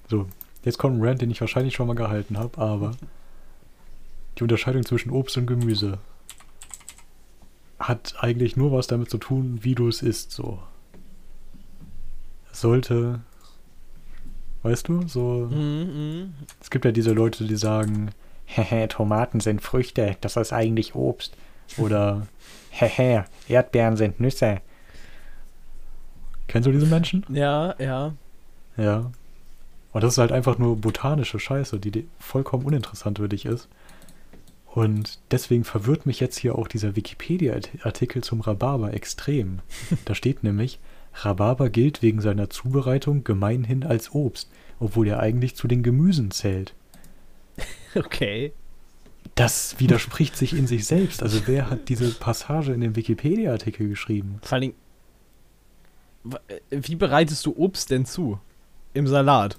So, 0.09 0.27
jetzt 0.65 0.79
kommt 0.79 0.99
ein 0.99 1.03
Rant, 1.03 1.23
den 1.23 1.31
ich 1.31 1.41
wahrscheinlich 1.41 1.75
schon 1.75 1.87
mal 1.87 1.95
gehalten 1.95 2.37
habe, 2.37 2.59
aber 2.59 2.93
die 4.39 4.43
Unterscheidung 4.43 4.85
zwischen 4.85 5.11
Obst 5.11 5.37
und 5.39 5.47
Gemüse 5.47 5.99
hat 7.79 8.15
eigentlich 8.19 8.57
nur 8.57 8.73
was 8.73 8.87
damit 8.87 9.11
zu 9.11 9.19
tun, 9.19 9.61
wie 9.63 9.75
du 9.75 9.89
es 9.89 10.03
isst, 10.03 10.33
so. 10.33 10.59
Es 12.53 12.61
sollte, 12.61 13.21
weißt 14.63 14.89
du, 14.89 15.07
so. 15.09 15.49
Mm, 15.51 16.23
mm. 16.23 16.35
Es 16.61 16.71
gibt 16.71 16.85
ja 16.85 16.93
diese 16.93 17.13
Leute, 17.13 17.45
die 17.45 17.57
sagen, 17.57 18.11
hehe, 18.45 18.89
Tomaten 18.89 19.41
sind 19.41 19.63
Früchte, 19.63 20.17
das 20.21 20.37
ist 20.37 20.53
eigentlich 20.53 20.95
Obst. 20.95 21.37
Oder, 21.79 22.27
hehe, 22.71 23.25
Erdbeeren 23.49 23.97
sind 23.97 24.21
Nüsse. 24.21 24.61
Kennst 26.49 26.67
du 26.67 26.73
diese 26.73 26.87
Menschen? 26.87 27.25
Ja, 27.29 27.75
ja. 27.79 28.15
Ja. 28.77 29.11
Und 29.93 30.05
das 30.05 30.15
ist 30.15 30.19
halt 30.19 30.33
einfach 30.33 30.59
nur 30.59 30.77
botanische 30.77 31.39
Scheiße, 31.39 31.79
die 31.79 32.09
vollkommen 32.19 32.65
uninteressant 32.65 33.19
für 33.19 33.29
dich 33.29 33.45
ist. 33.45 33.69
Und 34.67 35.19
deswegen 35.33 35.65
verwirrt 35.65 36.07
mich 36.07 36.21
jetzt 36.21 36.39
hier 36.39 36.57
auch 36.57 36.69
dieser 36.69 36.95
Wikipedia-Artikel 36.95 38.23
zum 38.23 38.41
Rhabarber 38.41 38.95
extrem. 38.95 39.61
Da 40.05 40.15
steht 40.15 40.43
nämlich, 40.45 40.79
Rhabarber 41.15 41.71
gilt 41.71 42.03
wegen 42.03 42.21
seiner 42.21 42.51
Zubereitung 42.51 43.25
gemeinhin 43.25 43.83
als 43.85 44.15
Obst, 44.15 44.49
obwohl 44.79 45.09
er 45.09 45.19
eigentlich 45.19 45.57
zu 45.57 45.67
den 45.67 45.83
Gemüsen 45.83 46.31
zählt. 46.31 46.75
Okay. 47.97 48.53
Das 49.35 49.79
widerspricht 49.79 50.37
sich 50.37 50.57
in 50.57 50.67
sich 50.67 50.87
selbst. 50.87 51.23
Also 51.23 51.47
wer 51.47 51.71
hat 51.71 51.89
diese 51.89 52.11
Passage 52.11 52.73
in 52.73 52.81
dem 52.81 52.97
Wikipedia-Artikel 52.97 53.89
geschrieben? 53.89 54.39
Vor 54.43 54.57
allem, 54.57 54.75
wie 56.71 56.97
bereitest 56.97 57.47
du 57.47 57.57
Obst 57.57 57.91
denn 57.91 58.05
zu? 58.05 58.39
Im 58.93 59.07
Salat. 59.07 59.59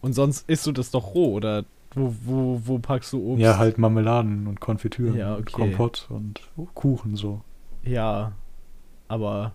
Und 0.00 0.12
sonst 0.12 0.48
isst 0.48 0.66
du 0.66 0.72
das 0.72 0.90
doch 0.90 1.14
roh, 1.14 1.32
oder 1.34 1.64
wo, 1.94 2.14
wo, 2.24 2.60
wo 2.64 2.78
packst 2.78 3.12
du 3.12 3.32
Obst? 3.32 3.42
Ja, 3.42 3.56
halt 3.56 3.78
Marmeladen 3.78 4.46
und 4.46 4.60
Konfitüren, 4.60 5.16
ja, 5.16 5.36
okay. 5.36 5.52
Kompott 5.52 6.06
und 6.10 6.40
Kuchen 6.74 7.16
so. 7.16 7.40
Ja, 7.84 8.32
aber 9.08 9.52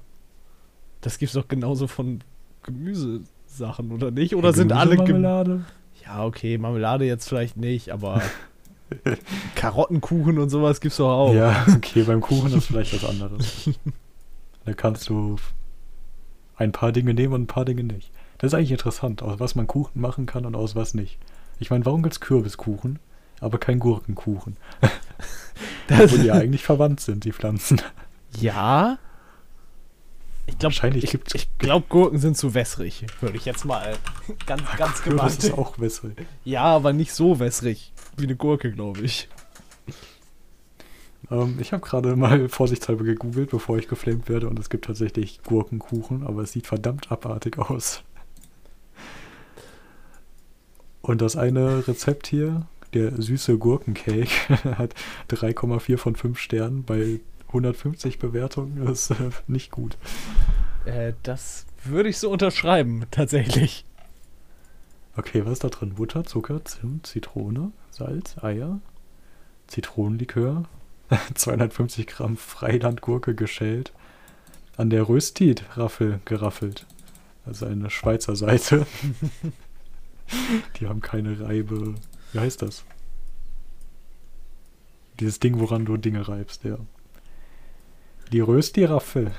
das 1.02 1.18
gibt's 1.20 1.34
doch 1.34 1.48
genauso 1.48 1.88
von 1.88 2.20
Gemüsesachen, 2.64 3.92
oder 3.92 4.12
nicht? 4.12 4.36
Oder 4.36 4.50
ja, 4.50 4.54
sind 4.56 4.72
alle 4.72 4.96
Marmelade? 4.96 5.66
ja, 6.06 6.26
okay, 6.26 6.58
Marmelade 6.58 7.06
jetzt 7.06 7.28
vielleicht 7.28 7.58
nicht, 7.58 7.92
aber 7.92 8.22
Karottenkuchen 9.56 10.40
und 10.40 10.50
sowas 10.50 10.82
gibt's 10.82 10.98
doch 10.98 11.10
auch. 11.10 11.34
Ja, 11.34 11.66
okay, 11.76 12.04
beim 12.04 12.22
Kuchen 12.22 12.54
ist 12.54 12.68
vielleicht 12.68 12.94
was 12.94 13.10
anderes. 13.10 13.70
da 14.66 14.74
kannst 14.74 15.10
du 15.10 15.38
ein 16.56 16.72
paar 16.72 16.92
Dinge 16.92 17.14
nehmen 17.14 17.34
und 17.34 17.44
ein 17.44 17.48
paar 17.48 17.66
Dinge 17.66 17.84
nicht. 17.84 18.12
Das 18.38 18.50
ist 18.50 18.54
eigentlich 18.54 18.72
interessant, 18.72 19.22
aus 19.22 19.40
was 19.40 19.56
man 19.56 19.68
Kuchen 19.68 20.02
machen 20.02 20.26
kann 20.26 20.46
und 20.46 20.56
aus 20.56 20.76
was 20.76 20.94
nicht. 20.94 21.18
Ich 21.60 21.70
meine, 21.70 21.86
warum 21.86 22.04
gibt 22.04 22.14
es 22.14 22.20
Kürbiskuchen, 22.20 23.00
aber 23.42 23.58
kein 23.58 23.80
Gurkenkuchen? 23.80 24.58
Das 25.88 26.02
Obwohl 26.02 26.20
die 26.20 26.28
ja 26.28 26.36
eigentlich 26.36 26.64
verwandt 26.64 27.00
sind, 27.00 27.26
die 27.26 27.34
Pflanzen. 27.34 27.82
Ja. 28.40 29.00
Ich 30.46 30.58
glaube, 30.58 30.76
ich, 30.96 31.34
ich 31.34 31.58
glaube, 31.58 31.86
Gurken 31.90 32.20
sind 32.20 32.38
zu 32.38 32.54
wässrig, 32.54 33.06
würde 33.22 33.38
ich 33.38 33.46
jetzt 33.46 33.66
mal 33.66 33.96
ganz, 34.46 34.62
Ach, 34.68 34.78
ganz. 34.78 35.02
Kürbis 35.02 35.38
ist 35.38 35.58
auch 35.58 35.80
wässrig. 35.80 36.16
Ja, 36.46 36.64
aber 36.64 36.94
nicht 36.94 37.12
so 37.12 37.40
wässrig 37.40 37.92
wie 38.20 38.26
eine 38.26 38.36
Gurke, 38.36 38.72
glaube 38.72 39.02
ich. 39.02 39.28
Ähm, 41.32 41.58
ich 41.60 41.74
habe 41.74 41.86
gerade 41.86 42.16
mal 42.16 42.50
vorsichtshalber 42.50 43.04
gegoogelt, 43.04 43.50
bevor 43.50 43.78
ich 43.78 43.88
geflamed 43.88 44.30
werde, 44.30 44.50
und 44.50 44.60
es 44.60 44.70
gibt 44.70 44.86
tatsächlich 44.86 45.42
Gurkenkuchen, 45.44 46.26
aber 46.26 46.42
es 46.42 46.52
sieht 46.52 46.68
verdammt 46.68 47.12
abartig 47.12 47.58
aus. 47.58 48.04
Und 51.02 51.22
das 51.22 51.36
eine 51.36 51.88
Rezept 51.88 52.28
hier, 52.28 52.68
der 52.94 53.22
süße 53.22 53.58
Gurkencake, 53.58 54.28
hat 54.78 54.94
3,4 55.30 55.98
von 55.98 56.16
5 56.16 56.40
Sternen 56.40 56.84
bei 56.84 57.20
150 57.48 58.20
Bewertungen, 58.20 58.86
das 58.86 59.10
ist 59.12 59.20
äh, 59.20 59.30
nicht 59.48 59.72
gut. 59.72 59.98
Äh, 60.86 61.14
das 61.24 61.66
würde 61.84 62.10
ich 62.10 62.18
so 62.18 62.30
unterschreiben, 62.30 63.06
tatsächlich. 63.12 63.86
Okay, 65.16 65.46
was 65.46 65.54
ist 65.54 65.64
da 65.64 65.70
drin? 65.70 65.96
Butter, 65.96 66.24
Zucker, 66.24 66.64
Zimt, 66.64 67.08
Zitrone, 67.08 67.72
Salz, 68.00 68.38
Eier, 68.42 68.80
Zitronenlikör, 69.68 70.64
250 71.36 72.08
Gramm 72.08 72.38
Freilandgurke 72.38 73.36
geschält, 73.36 73.92
an 74.78 74.90
der 74.90 75.10
Röstit-Raffel 75.10 76.22
geraffelt. 76.24 76.86
Also 77.46 77.66
eine 77.66 77.90
Schweizer 77.90 78.36
Seite. 78.38 78.88
Die 80.80 80.88
haben 80.88 81.02
keine 81.02 81.40
Reibe. 81.42 81.96
Wie 82.32 82.40
heißt 82.40 82.62
das? 82.62 82.86
Dieses 85.20 85.40
Ding, 85.40 85.60
woran 85.60 85.84
du 85.84 85.98
Dinge 85.98 86.28
reibst, 86.28 86.64
ja. 86.64 86.78
Die 88.32 88.40
Rösti-Raffel. 88.40 89.32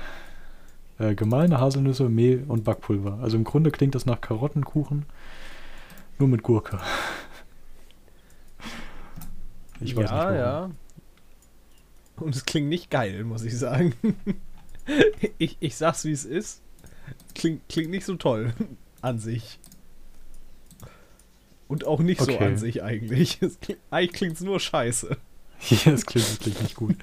Äh, 0.99 1.15
gemahlene 1.15 1.59
Haselnüsse, 1.59 2.09
Mehl 2.09 2.43
und 2.47 2.63
Backpulver. 2.63 3.17
Also 3.23 3.37
im 3.37 3.43
Grunde 3.43 3.71
klingt 3.71 3.95
das 3.95 4.05
nach 4.05 4.21
Karottenkuchen, 4.21 5.07
nur 6.19 6.29
mit 6.29 6.43
Gurke. 6.43 6.79
Ich 9.81 9.95
weiß 9.95 10.09
ja, 10.09 10.15
nicht 10.15 10.25
warum. 10.25 10.35
ja. 10.35 10.71
Und 12.17 12.35
es 12.35 12.45
klingt 12.45 12.69
nicht 12.69 12.89
geil, 12.91 13.23
muss 13.23 13.43
ich 13.43 13.57
sagen. 13.57 13.93
ich, 15.37 15.57
ich 15.59 15.75
sag's 15.75 16.05
wie 16.05 16.11
es 16.11 16.25
ist. 16.25 16.61
Klingt, 17.33 17.67
klingt 17.67 17.89
nicht 17.89 18.05
so 18.05 18.15
toll 18.15 18.53
an 19.01 19.19
sich. 19.19 19.59
Und 21.67 21.85
auch 21.85 21.99
nicht 21.99 22.21
okay. 22.21 22.37
so 22.37 22.45
an 22.45 22.57
sich 22.57 22.83
eigentlich. 22.83 23.41
Es 23.41 23.59
klingt, 23.59 23.79
eigentlich 23.89 24.13
klingt's 24.13 24.41
nur 24.41 24.59
scheiße. 24.59 25.17
ja, 25.69 25.91
es 25.91 26.05
klingt 26.05 26.29
wirklich 26.31 26.61
nicht 26.61 26.75
gut. 26.75 26.95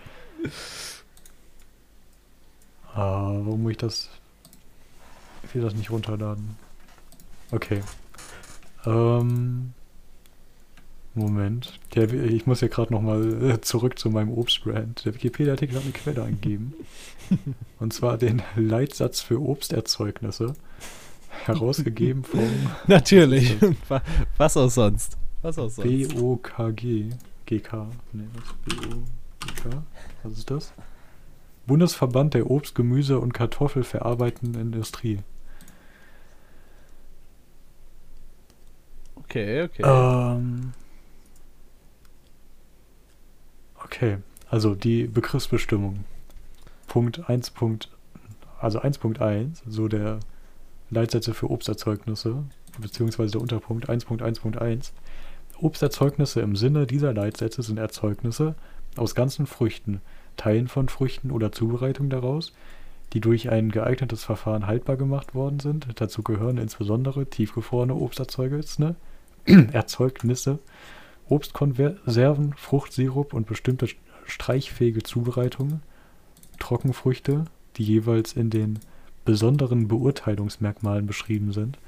Ah, 2.94 3.32
warum 3.32 3.62
muss 3.62 3.72
ich 3.72 3.78
das. 3.78 4.08
Ich 5.42 5.54
will 5.54 5.62
das 5.62 5.74
nicht 5.74 5.90
runterladen. 5.90 6.56
Okay. 7.50 7.82
Ähm. 8.84 9.72
Moment. 11.18 11.78
Der, 11.94 12.12
ich 12.12 12.46
muss 12.46 12.60
ja 12.60 12.68
gerade 12.68 12.92
nochmal 12.92 13.50
äh, 13.50 13.60
zurück 13.60 13.98
zu 13.98 14.10
meinem 14.10 14.32
Obstbrand. 14.32 15.04
Der 15.04 15.14
Wikipedia-Artikel 15.14 15.76
hat 15.76 15.82
eine 15.82 15.92
Quelle 15.92 16.22
angegeben. 16.22 16.74
Und 17.78 17.92
zwar 17.92 18.18
den 18.18 18.42
Leitsatz 18.56 19.20
für 19.20 19.40
Obsterzeugnisse. 19.40 20.54
Herausgegeben 21.44 22.24
vom. 22.24 22.48
Natürlich. 22.86 23.56
Was 24.36 24.56
auch 24.56 24.70
sonst. 24.70 25.16
Was 25.42 25.58
auch 25.58 25.68
sonst. 25.68 26.14
BOKG. 26.14 27.10
GK. 27.46 27.86
Nee, 28.12 28.24
was? 28.34 28.76
BOGK? 28.76 29.82
Was 30.22 30.32
ist 30.32 30.50
das? 30.50 30.72
Bundesverband 31.66 32.34
der 32.34 32.50
Obst-, 32.50 32.74
Gemüse- 32.74 33.18
und 33.18 33.32
Kartoffelverarbeitenden 33.32 34.60
Industrie. 34.60 35.20
Okay, 39.16 39.62
okay. 39.62 39.82
Ähm, 39.84 40.72
okay, 43.88 44.18
also 44.50 44.74
die 44.74 45.04
Begriffsbestimmung. 45.04 46.04
Punkt 46.86 47.28
1. 47.28 47.52
also 48.60 48.80
1.1, 48.80 49.62
so 49.66 49.88
der 49.88 50.20
Leitsätze 50.90 51.34
für 51.34 51.50
Obsterzeugnisse, 51.50 52.44
beziehungsweise 52.78 53.32
der 53.32 53.40
Unterpunkt 53.40 53.88
1.1.1. 53.88 54.92
Obsterzeugnisse 55.60 56.40
im 56.40 56.54
Sinne 56.54 56.86
dieser 56.86 57.12
Leitsätze 57.12 57.62
sind 57.62 57.78
Erzeugnisse 57.78 58.54
aus 58.96 59.14
ganzen 59.14 59.46
Früchten, 59.46 60.00
Teilen 60.36 60.68
von 60.68 60.88
Früchten 60.88 61.30
oder 61.30 61.50
Zubereitung 61.50 62.10
daraus, 62.10 62.52
die 63.12 63.20
durch 63.20 63.50
ein 63.50 63.70
geeignetes 63.70 64.22
Verfahren 64.22 64.66
haltbar 64.66 64.96
gemacht 64.96 65.34
worden 65.34 65.60
sind. 65.60 65.88
Dazu 65.96 66.22
gehören 66.22 66.58
insbesondere 66.58 67.26
tiefgefrorene 67.26 67.94
Obsterzeugnisse, 67.94 68.94
Erzeugnisse, 69.72 70.58
Obstkonserven, 71.28 72.54
Fruchtsirup 72.56 73.34
und 73.34 73.46
bestimmte 73.46 73.88
streichfähige 74.24 75.02
Zubereitungen, 75.02 75.82
Trockenfrüchte, 76.58 77.44
die 77.76 77.84
jeweils 77.84 78.32
in 78.32 78.50
den 78.50 78.78
besonderen 79.24 79.88
Beurteilungsmerkmalen 79.88 81.06
beschrieben 81.06 81.52
sind. 81.52 81.78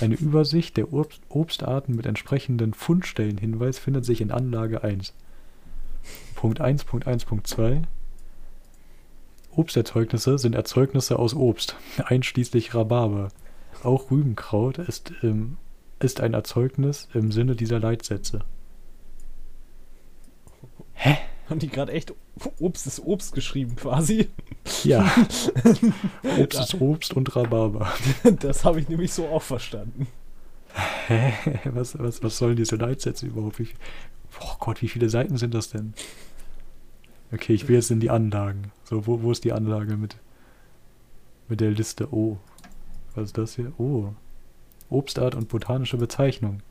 Eine 0.00 0.14
Übersicht 0.14 0.76
der 0.76 0.92
Obst 0.92 1.20
Obstarten 1.28 1.94
mit 1.94 2.06
entsprechenden 2.06 2.72
Fundstellenhinweis 2.72 3.78
findet 3.78 4.04
sich 4.04 4.20
in 4.20 4.30
Anlage 4.30 4.82
1. 4.82 5.12
Punkt 6.34 6.60
1.1.2 6.60 7.82
Obsterzeugnisse 9.54 10.38
sind 10.38 10.54
Erzeugnisse 10.54 11.18
aus 11.18 11.34
Obst, 11.34 11.76
einschließlich 12.04 12.74
Rhabarber. 12.74 13.28
Auch 13.82 14.10
Rübenkraut 14.10 14.78
ist, 14.78 15.12
ähm, 15.22 15.58
ist 16.00 16.20
ein 16.20 16.32
Erzeugnis 16.34 17.08
im 17.12 17.32
Sinne 17.32 17.54
dieser 17.54 17.78
Leitsätze. 17.78 18.40
Hä? 21.02 21.18
Haben 21.50 21.58
die 21.58 21.68
gerade 21.68 21.90
echt 21.90 22.14
Obst 22.60 22.86
ist 22.86 23.00
Obst 23.00 23.34
geschrieben 23.34 23.74
quasi? 23.74 24.28
Ja. 24.84 25.04
Obst 26.38 26.60
ist 26.60 26.80
Obst 26.80 27.14
und 27.14 27.34
Rhabarber. 27.34 27.92
Das 28.38 28.64
habe 28.64 28.78
ich 28.78 28.88
nämlich 28.88 29.12
so 29.12 29.26
auch 29.26 29.42
verstanden. 29.42 30.06
Hä? 31.08 31.34
Was, 31.64 31.98
was, 31.98 32.22
was 32.22 32.38
sollen 32.38 32.54
diese 32.54 32.76
Leitsätze 32.76 33.26
überhaupt? 33.26 33.58
Wie, 33.58 33.68
oh 34.40 34.54
Gott, 34.60 34.80
wie 34.80 34.88
viele 34.88 35.08
Seiten 35.08 35.36
sind 35.38 35.54
das 35.54 35.70
denn? 35.70 35.92
Okay, 37.32 37.52
ich 37.52 37.66
will 37.66 37.74
jetzt 37.74 37.90
in 37.90 37.98
die 37.98 38.10
Anlagen. 38.10 38.70
So, 38.84 39.04
wo, 39.08 39.22
wo 39.22 39.32
ist 39.32 39.42
die 39.42 39.52
Anlage 39.52 39.96
mit, 39.96 40.16
mit 41.48 41.60
der 41.60 41.72
Liste? 41.72 42.14
Oh. 42.14 42.38
Was 43.16 43.24
ist 43.24 43.38
das 43.38 43.56
hier? 43.56 43.72
Oh. 43.76 44.12
Obstart 44.88 45.34
und 45.34 45.48
botanische 45.48 45.96
Bezeichnung. 45.96 46.62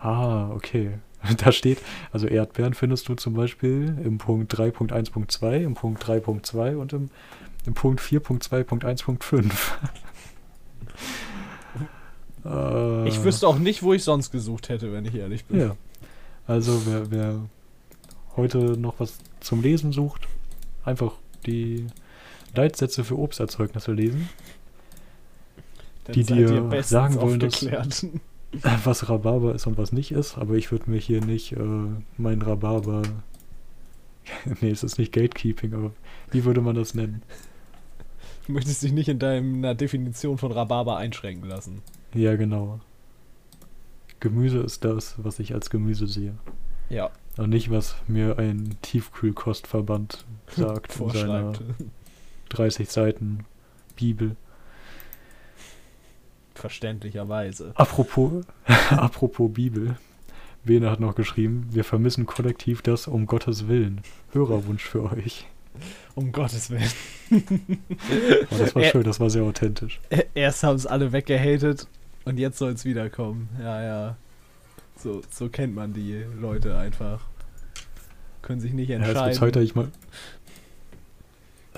Ah, 0.00 0.48
okay. 0.50 0.98
Da 1.38 1.52
steht, 1.52 1.78
also 2.12 2.26
Erdbeeren 2.26 2.74
findest 2.74 3.08
du 3.08 3.14
zum 3.14 3.34
Beispiel 3.34 3.96
im 4.04 4.18
Punkt 4.18 4.54
3.1.2, 4.54 5.62
im 5.62 5.74
Punkt 5.74 6.04
3.2 6.04 6.76
und 6.76 6.92
im, 6.92 7.10
im 7.66 7.74
Punkt 7.74 8.00
4.2.1.5. 8.00 9.52
äh, 13.04 13.08
ich 13.08 13.22
wüsste 13.24 13.48
auch 13.48 13.58
nicht, 13.58 13.82
wo 13.82 13.92
ich 13.92 14.04
sonst 14.04 14.30
gesucht 14.30 14.68
hätte, 14.68 14.92
wenn 14.92 15.04
ich 15.04 15.14
ehrlich 15.14 15.44
bin. 15.44 15.60
Ja. 15.60 15.76
Also 16.46 16.82
wer, 16.86 17.10
wer 17.10 17.40
heute 18.36 18.58
noch 18.78 18.94
was 18.98 19.18
zum 19.40 19.62
Lesen 19.62 19.92
sucht, 19.92 20.28
einfach 20.84 21.12
die 21.46 21.86
Leitsätze 22.54 23.04
für 23.04 23.18
Obsterzeugnisse 23.18 23.92
lesen. 23.92 24.28
Dann 26.04 26.14
die 26.14 26.24
dir 26.24 26.82
sagen 26.82 27.16
wollen, 27.16 27.40
dass, 27.40 27.66
was 28.84 29.08
Rhabarber 29.08 29.54
ist 29.54 29.66
und 29.66 29.78
was 29.78 29.92
nicht 29.92 30.12
ist, 30.12 30.38
aber 30.38 30.54
ich 30.54 30.72
würde 30.72 30.90
mir 30.90 30.98
hier 30.98 31.24
nicht 31.24 31.52
äh, 31.52 31.88
mein 32.16 32.42
Rhabarber. 32.42 33.02
nee, 34.60 34.70
es 34.70 34.82
ist 34.82 34.98
nicht 34.98 35.12
Gatekeeping, 35.12 35.74
aber 35.74 35.92
wie 36.30 36.44
würde 36.44 36.60
man 36.60 36.74
das 36.74 36.94
nennen? 36.94 37.22
Du 38.46 38.52
möchtest 38.52 38.82
dich 38.82 38.92
nicht 38.92 39.08
in 39.08 39.18
deiner 39.18 39.74
Definition 39.74 40.38
von 40.38 40.52
Rhabarber 40.52 40.96
einschränken 40.96 41.48
lassen. 41.48 41.82
Ja, 42.14 42.36
genau. 42.36 42.80
Gemüse 44.20 44.58
ist 44.60 44.84
das, 44.84 45.14
was 45.18 45.38
ich 45.38 45.54
als 45.54 45.70
Gemüse 45.70 46.06
sehe. 46.06 46.34
Ja. 46.88 47.10
Und 47.36 47.50
nicht, 47.50 47.70
was 47.70 47.96
mir 48.08 48.38
ein 48.38 48.76
Tiefkühlkostverband 48.82 50.24
sagt 50.48 50.98
in 50.98 51.10
seiner 51.10 51.52
30 52.48 52.90
Seiten 52.90 53.44
Bibel. 53.96 54.36
Verständlicherweise. 56.58 57.72
Apropos, 57.74 58.44
apropos 58.90 59.52
Bibel. 59.52 59.96
Bene 60.64 60.90
hat 60.90 61.00
noch 61.00 61.14
geschrieben, 61.14 61.68
wir 61.70 61.84
vermissen 61.84 62.26
kollektiv 62.26 62.82
das 62.82 63.06
um 63.06 63.26
Gottes 63.26 63.68
Willen. 63.68 64.02
Hörerwunsch 64.32 64.84
für 64.84 65.04
euch. 65.04 65.46
Um 66.14 66.32
Gottes 66.32 66.70
Willen. 66.70 66.90
oh, 68.50 68.56
das 68.58 68.74
war 68.74 68.82
schön, 68.82 69.04
das 69.04 69.20
war 69.20 69.30
sehr 69.30 69.44
authentisch. 69.44 70.00
Erst 70.34 70.64
haben 70.64 70.76
es 70.76 70.86
alle 70.86 71.12
weggehatet 71.12 71.86
und 72.24 72.38
jetzt 72.38 72.58
soll 72.58 72.72
es 72.72 72.84
wiederkommen. 72.84 73.48
Ja, 73.60 73.82
ja. 73.82 74.16
So, 74.96 75.22
so 75.30 75.48
kennt 75.48 75.74
man 75.74 75.94
die 75.94 76.24
Leute 76.38 76.76
einfach. 76.76 77.22
Können 78.42 78.60
sich 78.60 78.72
nicht 78.72 78.90
entscheiden. 78.90 79.16
Ja, 79.16 79.28
es 79.28 79.40
wird 79.40 79.54
Zeit, 79.54 79.62
ich 79.62 79.74
mal. 79.74 79.88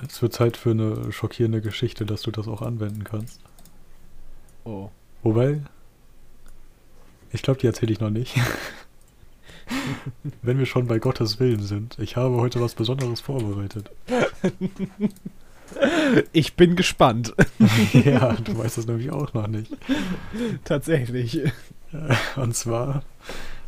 Es 0.08 0.22
wird 0.22 0.32
Zeit 0.32 0.56
für 0.56 0.70
eine 0.70 1.12
schockierende 1.12 1.60
Geschichte, 1.60 2.06
dass 2.06 2.22
du 2.22 2.30
das 2.30 2.48
auch 2.48 2.62
anwenden 2.62 3.04
kannst. 3.04 3.40
Oh. 4.64 4.90
Wobei, 5.23 5.61
ich 7.33 7.42
glaube, 7.42 7.61
die 7.61 7.66
erzähle 7.66 7.92
ich 7.92 8.01
noch 8.01 8.11
nicht. 8.11 8.37
Wenn 10.42 10.59
wir 10.59 10.66
schon 10.66 10.87
bei 10.87 10.99
Gottes 10.99 11.38
Willen 11.38 11.62
sind. 11.62 11.99
Ich 11.99 12.16
habe 12.16 12.37
heute 12.37 12.61
was 12.61 12.75
Besonderes 12.75 13.20
vorbereitet. 13.20 13.90
Ich 16.33 16.55
bin 16.55 16.75
gespannt. 16.75 17.35
ja, 17.92 18.33
du 18.33 18.59
weißt 18.59 18.79
das 18.79 18.87
nämlich 18.87 19.12
auch 19.12 19.33
noch 19.35 19.46
nicht. 19.46 19.77
Tatsächlich. 20.64 21.40
Und 22.37 22.57
zwar 22.57 23.05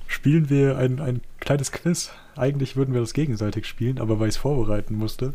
spielen 0.08 0.50
wir 0.50 0.76
ein, 0.76 1.00
ein 1.00 1.20
kleines 1.38 1.70
Quiz. 1.70 2.10
Eigentlich 2.36 2.76
würden 2.76 2.94
wir 2.94 3.00
das 3.00 3.14
gegenseitig 3.14 3.66
spielen, 3.66 4.00
aber 4.00 4.18
weil 4.18 4.28
ich 4.28 4.34
es 4.34 4.40
vorbereiten 4.40 4.96
musste, 4.96 5.34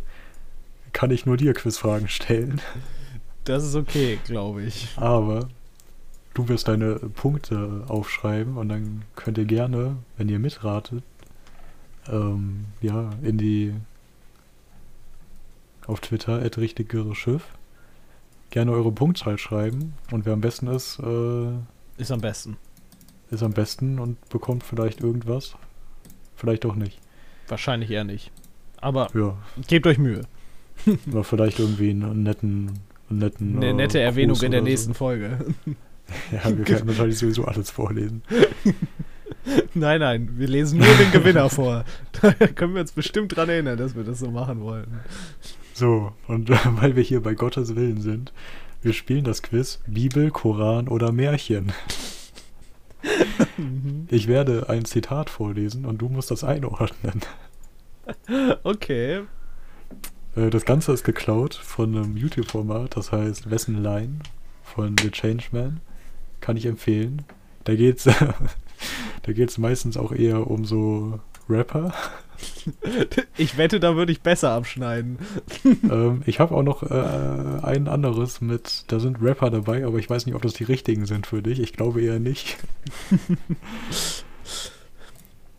kann 0.92 1.12
ich 1.12 1.26
nur 1.26 1.38
dir 1.38 1.54
Quizfragen 1.54 2.10
stellen. 2.10 2.62
Das 3.48 3.64
ist 3.64 3.76
okay, 3.76 4.20
glaube 4.26 4.64
ich. 4.64 4.90
Aber 4.98 5.48
du 6.34 6.50
wirst 6.50 6.68
deine 6.68 6.96
Punkte 6.96 7.86
aufschreiben 7.88 8.58
und 8.58 8.68
dann 8.70 9.04
könnt 9.16 9.38
ihr 9.38 9.46
gerne, 9.46 9.96
wenn 10.18 10.28
ihr 10.28 10.40
mitratet, 10.40 11.02
ähm, 12.10 12.66
ja, 12.82 13.10
in 13.22 13.38
die 13.38 13.74
auf 15.86 16.02
Twitter 16.02 16.42
richtigere 16.58 17.16
Schiff 17.16 17.44
gerne 18.50 18.72
eure 18.74 18.92
Punktzahl 18.92 19.38
schreiben 19.38 19.94
und 20.12 20.26
wer 20.26 20.34
am 20.34 20.42
besten 20.42 20.68
ist, 20.68 21.00
äh, 21.00 21.48
Ist 21.98 22.12
am 22.12 22.20
besten. 22.20 22.58
ist 23.32 23.44
am 23.44 23.54
besten 23.54 24.00
und 24.00 24.18
bekommt 24.30 24.64
vielleicht 24.64 25.00
irgendwas. 25.02 25.56
Vielleicht 26.36 26.66
auch 26.66 26.76
nicht. 26.76 27.00
Wahrscheinlich 27.48 27.92
eher 27.92 28.04
nicht. 28.04 28.32
Aber 28.82 29.08
Ja, 29.14 29.38
gebt 29.68 29.88
euch 29.88 29.98
Mühe. 29.98 30.24
aber 31.10 31.24
vielleicht 31.24 31.60
irgendwie 31.60 31.92
einen 31.92 32.24
netten. 32.24 32.80
Eine 33.10 33.32
äh, 33.40 33.74
nette 33.74 34.00
Erwähnung 34.00 34.40
in 34.42 34.52
der 34.52 34.62
nächsten 34.62 34.94
Folge. 34.94 35.40
Ja, 36.32 36.58
wir 36.58 36.66
werden 36.66 36.88
wahrscheinlich 36.88 37.18
sowieso 37.18 37.44
alles 37.44 37.70
vorlesen. 37.70 38.24
nein, 39.74 40.00
nein, 40.00 40.30
wir 40.38 40.48
lesen 40.48 40.80
nur 40.80 40.88
den 40.88 41.12
Gewinner 41.12 41.50
vor. 41.50 41.84
Da 42.22 42.32
können 42.32 42.76
wir 42.76 42.80
uns 42.80 42.94
bestimmt 42.94 43.36
dran 43.36 43.50
erinnern, 43.50 43.78
dass 43.78 43.94
wir 43.94 44.06
das 44.06 44.20
so 44.20 44.32
machen 44.32 44.62
wollten. 44.62 45.02
So, 45.74 46.14
und 46.30 46.50
weil 46.82 46.96
wir 46.96 47.04
hier 47.04 47.22
bei 47.22 47.34
Gottes 47.34 47.76
Willen 47.76 48.00
sind, 48.00 48.32
wir 48.82 48.94
spielen 48.94 49.26
das 49.26 49.44
Quiz 49.44 49.82
Bibel, 49.86 50.32
Koran 50.32 50.88
oder 50.88 51.12
Märchen. 51.12 51.74
Ich 54.10 54.30
werde 54.30 54.70
ein 54.70 54.86
Zitat 54.86 55.30
vorlesen 55.30 55.86
und 55.86 55.98
du 55.98 56.08
musst 56.08 56.32
das 56.32 56.46
einordnen. 56.46 57.22
Okay. 58.64 59.24
Äh, 60.38 60.50
Das 60.50 60.66
Ganze 60.66 60.94
ist 60.94 61.04
geklaut 61.04 61.56
von 61.56 61.96
einem 61.96 62.16
YouTube-Format, 62.16 62.96
das 62.96 63.12
heißt 63.12 63.50
Wessen 63.50 63.82
Line 63.82 64.20
von 64.64 64.96
The 65.02 65.12
Changeman. 65.12 65.82
Kann 66.40 66.58
ich 66.58 66.66
empfehlen. 66.66 67.24
Da 67.64 67.76
geht's, 67.76 68.04
da 69.24 69.34
geht's 69.34 69.58
meistens 69.58 69.98
auch 69.98 70.12
eher 70.12 70.50
um 70.50 70.66
so 70.66 71.20
Rapper. 71.50 71.94
Ich 73.36 73.58
wette, 73.58 73.80
da 73.80 73.96
würde 73.96 74.12
ich 74.12 74.22
besser 74.22 74.52
abschneiden. 74.52 75.18
ähm, 75.90 76.22
ich 76.28 76.40
habe 76.40 76.54
auch 76.54 76.62
noch 76.62 76.84
äh, 76.84 77.66
ein 77.66 77.88
anderes 77.88 78.42
mit, 78.42 78.84
da 78.90 79.00
sind 79.00 79.24
Rapper 79.24 79.50
dabei, 79.50 79.84
aber 79.84 79.98
ich 79.98 80.08
weiß 80.08 80.28
nicht, 80.28 80.36
ob 80.36 80.44
das 80.44 80.54
die 80.54 80.64
richtigen 80.64 81.08
sind 81.08 81.26
für 81.26 81.42
dich. 81.42 81.60
Ich 81.60 81.74
glaube 81.74 82.00
eher 82.02 82.20
nicht. 82.20 82.58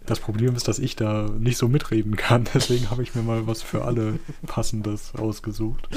Das 0.09 0.21
Problem 0.21 0.55
ist, 0.57 0.67
dass 0.69 0.79
ich 0.79 0.97
da 0.97 1.29
nicht 1.39 1.59
so 1.59 1.69
mitreden 1.69 2.17
kann, 2.17 2.45
deswegen 2.55 2.91
habe 2.91 3.03
ich 3.03 3.15
mir 3.15 3.23
mal 3.23 3.47
was 3.47 3.63
für 3.63 3.85
alle 3.85 4.19
Passendes 4.47 5.13
ausgesucht. 5.15 5.89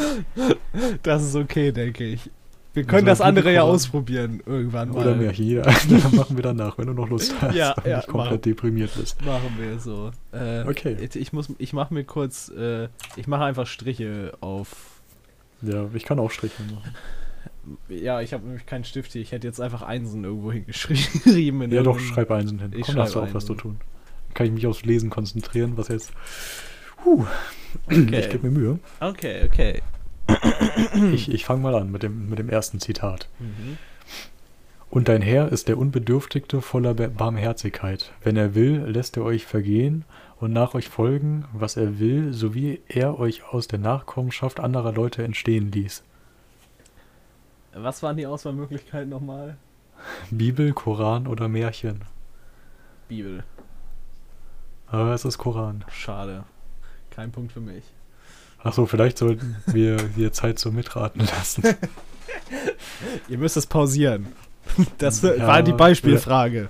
Das 1.04 1.24
ist 1.24 1.36
okay, 1.36 1.71
denke 1.71 2.04
ich. 2.06 2.30
Wir 2.74 2.84
können 2.84 3.08
Also, 3.08 3.21
das 3.24 3.28
andere 3.28 3.54
ja 3.54 3.63
ausprobieren 3.63 4.41
irgendwann 4.45 4.89
mal. 4.89 5.02
Oder 5.02 5.15
mehr 5.15 5.32
hier. 5.32 5.62
Dann 5.89 6.15
machen 6.15 6.38
wir 6.38 6.43
danach, 6.43 6.78
wenn 6.78 6.88
du 6.88 6.93
noch 6.93 7.10
Lust 7.10 7.34
hast 7.41 7.56
Ja, 7.56 7.74
und 7.74 7.86
ja, 7.86 7.97
nicht 7.97 8.08
komplett 8.08 8.32
machen. 8.32 8.41
deprimiert 8.41 8.91
bist. 8.95 9.24
Machen 9.26 9.58
wir 9.60 9.80
so. 9.80 10.12
Äh, 10.32 10.63
Okay. 10.63 10.97
Ich, 11.13 11.34
muss, 11.34 11.50
ich 11.58 11.74
mache 11.74 11.93
mir 11.93 12.04
kurz, 12.06 12.50
äh, 12.50 12.88
ich 13.17 13.28
mache 13.28 13.43
einfach 13.43 13.67
Striche 13.67 14.34
auf. 14.39 14.69
Ja, 15.62 15.89
ich 15.93 16.06
kann 16.06 16.17
auch 16.19 16.32
Striche 16.32 16.63
machen. 16.63 16.95
Ja, 17.89 18.21
ich 18.21 18.34
habe 18.34 18.45
nämlich 18.45 18.65
keinen 18.65 18.86
Stift 18.86 19.12
hier. 19.12 19.21
Ich 19.21 19.32
hätte 19.34 19.47
jetzt 19.47 19.60
einfach 19.60 19.82
Einsen 19.82 20.24
irgendwo 20.24 20.52
hingeschrieben. 20.52 21.62
in 21.62 21.71
Ja, 21.71 21.84
doch, 21.84 22.00
schreib 22.00 22.32
Einsen 22.32 22.60
hin. 22.60 22.71
Ich 22.76 22.88
Komm, 22.88 22.95
hast 22.97 23.15
du 23.15 23.19
auch 23.21 23.34
was 23.34 23.45
zu 23.45 23.54
tun. 23.54 23.80
Kann 24.34 24.48
ich 24.48 24.52
mich 24.54 24.67
aufs 24.67 24.84
Lesen 24.84 25.10
konzentrieren, 25.10 25.74
was 25.76 25.88
jetzt. 25.89 26.12
Huh. 27.06 27.26
Okay. 27.88 28.20
Ich 28.20 28.30
gebe 28.30 28.50
mir 28.50 28.60
Mühe. 28.60 28.80
Okay, 29.00 29.44
okay. 29.46 29.82
Ich, 31.13 31.30
ich 31.32 31.46
fange 31.46 31.62
mal 31.62 31.76
an 31.76 31.91
mit 31.91 32.04
dem, 32.04 32.30
mit 32.30 32.39
dem 32.39 32.50
ersten 32.50 32.80
Zitat. 32.80 33.28
Mhm. 33.39 33.78
Und 34.89 35.08
dein 35.08 35.22
Herr 35.22 35.52
ist 35.52 35.67
der 35.67 35.78
Unbedürftigte 35.78 36.62
voller 36.62 36.94
Bar- 36.94 37.08
Barmherzigkeit. 37.08 38.12
Wenn 38.24 38.36
er 38.38 38.56
will, 38.56 38.84
lässt 38.88 39.17
er 39.17 39.24
euch 39.24 39.46
vergehen 39.46 40.06
und 40.39 40.52
nach 40.54 40.74
euch 40.74 40.89
folgen, 40.89 41.46
was 41.54 41.78
er 41.78 42.00
will, 42.00 42.34
so 42.34 42.54
wie 42.54 42.82
er 42.88 43.17
euch 43.20 43.44
aus 43.46 43.67
der 43.67 43.80
Nachkommenschaft 43.80 44.60
anderer 44.60 44.91
Leute 44.91 45.24
entstehen 45.24 45.72
ließ. 45.72 46.04
Was 47.74 48.04
waren 48.04 48.17
die 48.17 48.28
Auswahlmöglichkeiten 48.28 49.10
nochmal? 49.10 49.56
Bibel, 50.30 50.74
Koran 50.74 51.26
oder 51.28 51.48
Märchen? 51.48 52.02
Bibel. 53.08 53.44
Aber 54.91 55.13
es 55.13 55.25
ist 55.25 55.38
Koran. 55.38 55.86
Schade. 55.91 56.43
Kein 57.10 57.32
Punkt 57.32 57.54
für 57.54 57.62
mich. 57.62 57.84
Achso, 58.63 58.86
vielleicht 58.86 59.17
sollten 59.17 59.56
wir 59.67 59.97
hier 60.15 60.34
Zeit 60.34 60.60
zum 60.60 60.75
Mitraten 60.75 61.21
lassen. 61.21 61.63
Ihr 63.27 63.38
müsst 63.38 63.58
es 63.58 63.65
pausieren. 63.65 64.27
Das 64.97 65.21
Ja, 65.21 65.47
war 65.47 65.63
die 65.63 65.73
Beispielfrage. 65.73 66.69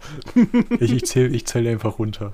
Ich, 0.79 0.93
ich 0.93 1.05
zähle 1.05 1.29
ich 1.29 1.45
zähl 1.45 1.67
einfach 1.67 1.99
runter. 1.99 2.33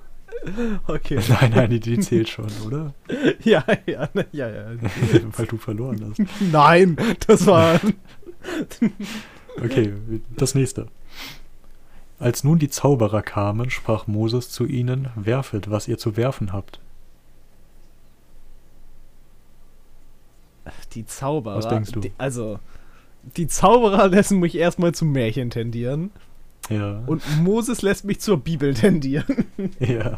Okay. 0.85 1.19
Nein, 1.29 1.51
nein, 1.53 1.69
die, 1.69 1.79
die 1.79 1.99
zählt 1.99 2.29
schon, 2.29 2.47
oder? 2.65 2.93
Ja, 3.43 3.65
ja, 3.85 4.07
ne, 4.13 4.27
ja, 4.31 4.47
ja. 4.49 4.65
Weil 5.35 5.45
du 5.47 5.57
verloren 5.57 6.05
hast. 6.09 6.21
Nein, 6.51 6.95
das 7.25 7.45
war. 7.47 7.79
Okay, 9.61 9.93
das 10.35 10.53
nächste. 10.55 10.87
Als 12.19 12.43
nun 12.43 12.57
die 12.57 12.69
Zauberer 12.69 13.21
kamen, 13.21 13.69
sprach 13.69 14.07
Moses 14.07 14.49
zu 14.49 14.65
ihnen, 14.65 15.09
werfet, 15.15 15.69
was 15.69 15.87
ihr 15.87 15.97
zu 15.97 16.17
werfen 16.17 16.51
habt. 16.51 16.79
Die 20.93 21.05
Zauberer. 21.05 21.57
Was 21.57 21.67
denkst 21.67 21.91
du? 21.91 21.99
Die, 21.99 22.11
also, 22.17 22.59
die 23.35 23.47
Zauberer 23.47 24.07
lassen 24.09 24.39
mich 24.39 24.55
erstmal 24.55 24.93
zum 24.93 25.11
Märchen 25.11 25.49
tendieren. 25.49 26.11
Ja. 26.69 27.03
Und 27.05 27.23
Moses 27.41 27.81
lässt 27.81 28.03
mich 28.03 28.19
zur 28.19 28.37
Bibel 28.37 28.73
tendieren. 28.73 29.45
ja. 29.79 30.17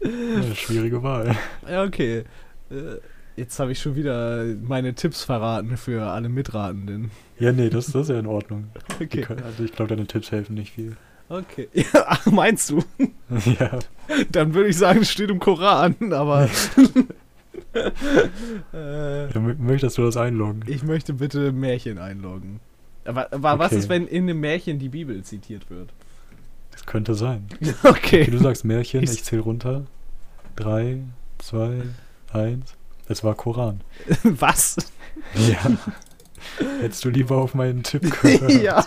ja. 0.00 0.54
Schwierige 0.54 1.02
Wahl. 1.02 1.36
Ja, 1.68 1.84
okay. 1.84 2.24
Äh, 2.70 2.96
Jetzt 3.36 3.58
habe 3.58 3.72
ich 3.72 3.80
schon 3.80 3.96
wieder 3.96 4.44
meine 4.62 4.94
Tipps 4.94 5.24
verraten 5.24 5.76
für 5.76 6.02
alle 6.06 6.28
Mitratenden. 6.28 7.10
Ja, 7.38 7.50
nee, 7.52 7.68
das, 7.68 7.86
das 7.86 8.02
ist 8.02 8.08
ja 8.10 8.18
in 8.18 8.26
Ordnung. 8.26 8.68
Okay. 9.02 9.22
können, 9.22 9.42
also 9.42 9.64
ich 9.64 9.72
glaube, 9.72 9.88
deine 9.94 10.06
Tipps 10.06 10.30
helfen 10.30 10.54
nicht 10.54 10.72
viel. 10.72 10.96
Okay. 11.28 11.68
Ja, 11.72 11.84
ach, 12.06 12.26
meinst 12.26 12.70
du? 12.70 12.84
ja. 13.58 13.78
Dann 14.30 14.54
würde 14.54 14.68
ich 14.68 14.76
sagen, 14.78 15.00
es 15.00 15.10
steht 15.10 15.30
im 15.30 15.40
Koran, 15.40 15.96
aber. 16.12 16.48
äh, 17.72 17.90
Dann 18.72 19.46
mö- 19.46 19.58
möchtest 19.58 19.98
du 19.98 20.02
das 20.02 20.16
einloggen? 20.16 20.62
ich 20.66 20.82
möchte 20.82 21.14
bitte 21.14 21.52
Märchen 21.52 21.98
einloggen. 21.98 22.60
Aber, 23.04 23.32
aber 23.32 23.58
was 23.58 23.72
Okay. 23.72 23.78
ist, 23.80 23.88
wenn 23.88 24.06
in 24.06 24.24
einem 24.24 24.40
Märchen 24.40 24.78
die 24.78 24.88
Bibel 24.88 25.22
zitiert 25.24 25.68
wird? 25.70 25.90
Das 26.70 26.86
könnte 26.86 27.14
sein. 27.14 27.46
Okay, 27.82 28.24
Okay. 28.24 28.30
du 28.30 28.38
sagst 28.38 28.64
Märchen, 28.64 29.02
Ich- 29.02 29.12
ich 29.12 29.24
zähle 29.24 29.42
runter. 29.42 29.84
Drei, 30.56 30.98
zwei, 31.38 31.82
eins. 32.32 32.74
Es 33.08 33.22
war 33.24 33.34
Koran. 33.34 33.80
Was? 34.22 34.76
Ja. 35.34 35.58
Hättest 36.80 37.04
du 37.04 37.10
lieber 37.10 37.36
auf 37.36 37.54
meinen 37.54 37.82
Tipp 37.82 38.02
gehört. 38.22 38.50
ja. 38.52 38.84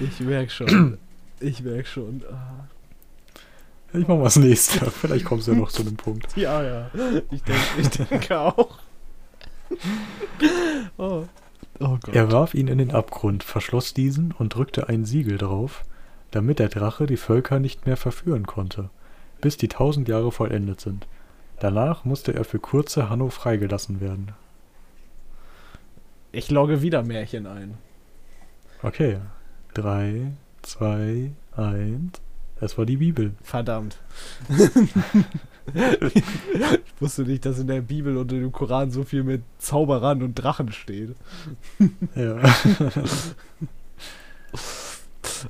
Ich 0.00 0.20
merk 0.20 0.50
schon. 0.50 0.98
Ich 1.40 1.62
merk 1.62 1.86
schon. 1.86 2.22
Ah. 2.30 2.64
Ich 3.94 4.08
mach 4.08 4.16
mal 4.16 4.24
das 4.24 4.36
nächste. 4.36 4.90
Vielleicht 4.90 5.24
kommst 5.24 5.46
du 5.48 5.52
ja 5.52 5.58
noch 5.58 5.70
zu 5.70 5.82
einem 5.82 5.96
Punkt. 5.96 6.28
Ja, 6.36 6.62
ja. 6.62 6.90
Ich 7.30 7.42
denke 7.42 7.60
ich 7.78 7.88
denke 7.90 8.38
auch. 8.38 8.78
Oh. 10.96 11.24
Oh 11.80 11.98
Gott. 12.00 12.14
Er 12.14 12.30
warf 12.30 12.54
ihn 12.54 12.68
in 12.68 12.78
den 12.78 12.92
Abgrund, 12.92 13.42
verschloss 13.42 13.92
diesen 13.94 14.32
und 14.32 14.54
drückte 14.54 14.88
ein 14.88 15.04
Siegel 15.04 15.36
drauf, 15.38 15.84
damit 16.30 16.58
der 16.58 16.68
Drache 16.68 17.06
die 17.06 17.16
Völker 17.16 17.58
nicht 17.58 17.86
mehr 17.86 17.96
verführen 17.96 18.46
konnte, 18.46 18.90
bis 19.40 19.56
die 19.56 19.68
tausend 19.68 20.08
Jahre 20.08 20.30
vollendet 20.32 20.80
sind. 20.80 21.06
Danach 21.62 22.04
musste 22.04 22.34
er 22.34 22.42
für 22.42 22.58
kurze 22.58 23.08
Hanno 23.08 23.28
freigelassen 23.28 24.00
werden. 24.00 24.32
Ich 26.32 26.50
logge 26.50 26.82
wieder 26.82 27.04
Märchen 27.04 27.46
ein. 27.46 27.78
Okay. 28.82 29.18
Drei, 29.72 30.32
zwei, 30.62 31.30
eins. 31.52 32.20
Es 32.60 32.76
war 32.78 32.84
die 32.84 32.96
Bibel. 32.96 33.34
Verdammt. 33.44 33.96
ich 36.12 36.24
wusste 36.98 37.22
nicht, 37.22 37.46
dass 37.46 37.60
in 37.60 37.68
der 37.68 37.82
Bibel 37.82 38.16
und 38.16 38.32
im 38.32 38.50
Koran 38.50 38.90
so 38.90 39.04
viel 39.04 39.22
mit 39.22 39.42
Zauberern 39.58 40.24
und 40.24 40.34
Drachen 40.34 40.72
steht. 40.72 41.14
Ja. 42.16 42.40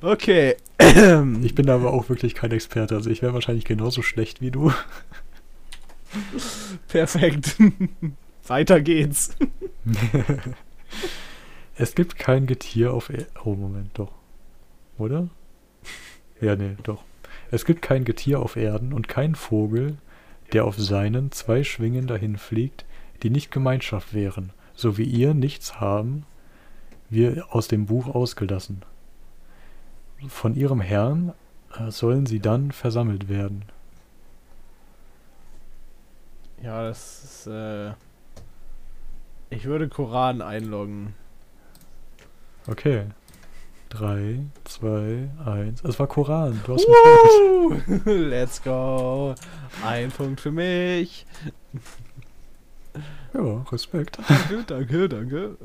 Okay. 0.01 0.57
Ich 1.43 1.55
bin 1.55 1.69
aber 1.69 1.93
auch 1.93 2.09
wirklich 2.09 2.35
kein 2.35 2.51
Experte. 2.51 2.95
Also 2.95 3.11
ich 3.11 3.21
wäre 3.21 3.35
wahrscheinlich 3.35 3.67
genauso 3.67 4.01
schlecht 4.01 4.41
wie 4.41 4.51
du. 4.51 4.73
Perfekt. 6.89 7.57
Weiter 8.47 8.81
geht's. 8.81 9.37
Es 11.77 11.95
gibt 11.95 12.19
kein 12.19 12.47
Getier 12.47 12.93
auf 12.93 13.09
Er 13.11 13.27
Oh, 13.45 13.55
Moment, 13.55 13.91
doch. 13.99 14.13
Oder? 14.99 15.29
Ja, 16.41 16.57
nee, 16.57 16.77
doch. 16.83 17.05
Es 17.51 17.65
gibt 17.65 17.83
kein 17.83 18.05
Getier 18.05 18.41
auf 18.41 18.57
Erden 18.57 18.93
und 18.93 19.09
kein 19.09 19.35
Vogel, 19.35 19.99
der 20.53 20.65
auf 20.65 20.79
seinen 20.79 21.33
zwei 21.33 21.65
Schwingen 21.65 22.07
dahin 22.07 22.37
fliegt, 22.37 22.85
die 23.23 23.31
nicht 23.31 23.51
Gemeinschaft 23.51 24.15
wären, 24.15 24.53
so 24.75 24.99
wie 24.99 25.05
ihr 25.05 25.35
nichts 25.35 25.81
haben, 25.81 26.25
wir 27.11 27.47
aus 27.55 27.69
dem 27.69 27.87
Buch 27.87 28.09
ausgelassen. 28.09 28.83
Von 30.29 30.55
ihrem 30.55 30.81
Herrn 30.81 31.33
äh, 31.79 31.91
sollen 31.91 32.27
sie 32.27 32.41
dann 32.41 32.73
versammelt 32.73 33.29
werden. 33.29 33.65
Ja, 36.63 36.83
das 36.83 37.25
ist, 37.25 37.47
äh. 37.49 37.93
Ich 39.51 39.65
würde 39.65 39.89
Koran 39.89 40.41
einloggen. 40.41 41.15
Okay. 42.67 43.07
3, 43.91 44.39
2, 44.65 45.29
1. 45.45 45.85
Es 45.85 45.99
war 45.99 46.07
Koran. 46.07 46.61
Du 46.65 46.75
hast. 46.75 46.87
Woo! 46.87 47.77
Let's 48.11 48.63
go. 48.63 49.35
Ein 49.85 50.11
Punkt 50.11 50.41
für 50.41 50.53
mich. 50.53 51.27
Ja, 53.35 53.65
Respekt. 53.73 54.19
Danke, 54.29 54.65
danke, 54.67 55.09
danke. 55.09 55.57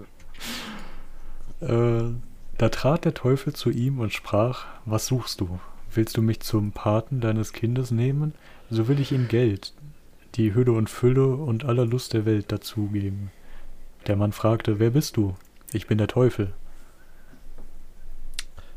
Äh, 1.59 2.13
da 2.57 2.69
trat 2.69 3.03
der 3.03 3.13
Teufel 3.13 3.51
zu 3.51 3.69
ihm 3.69 3.99
und 3.99 4.13
sprach, 4.13 4.65
was 4.85 5.07
suchst 5.07 5.41
du? 5.41 5.59
Willst 5.93 6.15
du 6.15 6.21
mich 6.21 6.39
zum 6.39 6.71
Paten 6.71 7.19
deines 7.19 7.51
Kindes 7.51 7.91
nehmen? 7.91 8.35
So 8.69 8.87
will 8.87 9.01
ich 9.01 9.11
ihm 9.11 9.27
Geld, 9.27 9.73
die 10.37 10.53
Hülle 10.53 10.71
und 10.71 10.89
Fülle 10.89 11.27
und 11.35 11.65
aller 11.65 11.85
Lust 11.85 12.13
der 12.13 12.25
Welt 12.25 12.51
dazugeben. 12.51 13.31
Der 14.05 14.15
Mann 14.15 14.31
fragte, 14.31 14.79
wer 14.79 14.91
bist 14.91 15.17
du? 15.17 15.35
Ich 15.73 15.87
bin 15.87 15.97
der 15.97 16.07
Teufel. 16.07 16.53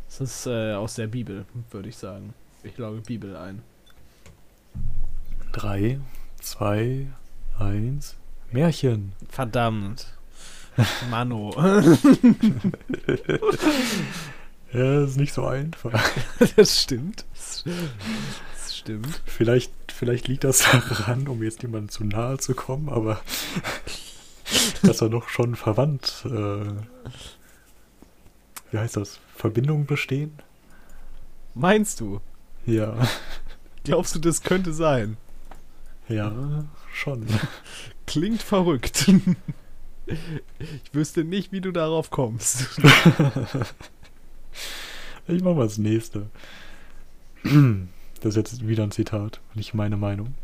Das 0.07 0.20
ist 0.20 0.46
äh, 0.46 0.73
aus 0.73 0.94
der 0.94 1.07
Bibel, 1.07 1.44
würde 1.70 1.88
ich 1.88 1.96
sagen. 1.96 2.35
Ich 2.62 2.77
logge 2.79 3.01
Bibel 3.03 3.37
ein. 3.37 3.62
3, 5.53 6.01
2, 6.40 7.07
1. 7.59 8.16
Märchen. 8.51 9.12
Verdammt. 9.29 10.18
Mano. 11.11 11.55
Ja, 14.73 15.03
ist 15.03 15.16
nicht 15.16 15.33
so 15.33 15.46
einfach. 15.46 15.92
das 16.57 16.81
stimmt. 16.81 17.25
Das 17.35 17.64
stimmt. 18.77 19.20
Vielleicht, 19.27 19.73
vielleicht 20.00 20.28
liegt 20.28 20.44
das 20.44 20.60
daran, 20.72 21.28
um 21.28 21.42
jetzt 21.42 21.60
jemandem 21.60 21.90
zu 21.90 22.04
nahe 22.04 22.38
zu 22.38 22.54
kommen, 22.54 22.88
aber 22.88 23.20
dass 24.82 25.02
er 25.02 25.10
doch 25.10 25.28
schon 25.28 25.56
verwandt, 25.56 26.24
äh, 26.24 26.64
wie 28.70 28.78
heißt 28.78 28.96
das, 28.96 29.20
Verbindungen 29.36 29.84
bestehen? 29.84 30.32
Meinst 31.54 32.00
du? 32.00 32.22
Ja, 32.64 32.96
Glaubst 33.84 34.14
du, 34.14 34.18
das 34.18 34.42
könnte 34.42 34.72
sein? 34.72 35.18
ja, 36.08 36.64
schon. 36.92 37.26
Klingt 38.06 38.42
verrückt. 38.42 39.06
Ich 40.58 40.94
wüsste 40.94 41.24
nicht, 41.24 41.52
wie 41.52 41.60
du 41.60 41.70
darauf 41.72 42.10
kommst. 42.10 42.80
Ich 45.28 45.42
mach 45.42 45.54
mal 45.54 45.64
das 45.64 45.78
nächste. 45.78 46.30
Das 48.20 48.37
ist 48.37 48.37
jetzt 48.37 48.68
wieder 48.68 48.83
ein 48.85 48.90
Zitat, 48.90 49.40
nicht 49.54 49.74
meine 49.74 49.96
Meinung. 49.96 50.35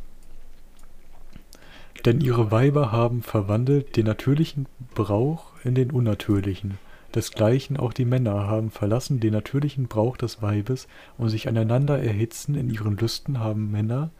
Denn 2.05 2.21
ihre 2.21 2.51
Weiber 2.51 2.93
haben 2.93 3.23
verwandelt 3.23 3.97
den 3.97 4.07
natürlichen 4.07 4.67
Brauch 4.95 5.53
in 5.65 5.75
den 5.75 5.91
unnatürlichen. 5.91 6.79
Desgleichen 7.15 7.77
auch 7.77 7.93
die 7.93 8.05
Männer 8.05 8.47
haben 8.47 8.71
verlassen 8.71 9.21
den 9.21 9.33
natürlichen 9.33 9.89
Brauch 9.89 10.17
des 10.17 10.43
Weibes 10.43 10.87
und 11.19 11.31
sich 11.31 11.49
aneinander 11.49 11.99
erhitzen 11.99 12.55
in 12.55 12.71
ihren 12.71 12.97
Lüsten 12.97 13.41
haben 13.41 13.71
Männer 13.71 14.11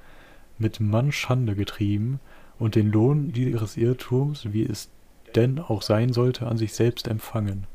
mit 0.59 0.81
Mann 0.81 1.13
Schande 1.13 1.55
getrieben 1.55 2.21
und 2.59 2.75
den 2.75 2.91
Lohn 2.91 3.33
ihres 3.35 3.77
Irrtums, 3.77 4.53
wie 4.53 4.65
es 4.65 4.91
denn 5.35 5.59
auch 5.59 5.83
sein 5.83 6.13
sollte, 6.13 6.47
an 6.47 6.57
sich 6.57 6.73
selbst 6.73 7.09
empfangen. 7.09 7.67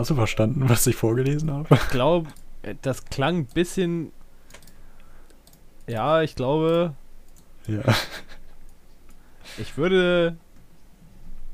Hast 0.00 0.08
du 0.08 0.14
verstanden, 0.14 0.66
was 0.66 0.86
ich 0.86 0.96
vorgelesen 0.96 1.50
habe? 1.50 1.74
Ich 1.74 1.88
glaube, 1.90 2.30
das 2.80 3.04
klang 3.04 3.36
ein 3.40 3.44
bisschen. 3.46 4.12
Ja, 5.86 6.22
ich 6.22 6.34
glaube, 6.36 6.94
Ja. 7.66 7.82
ich 9.58 9.76
würde 9.76 10.38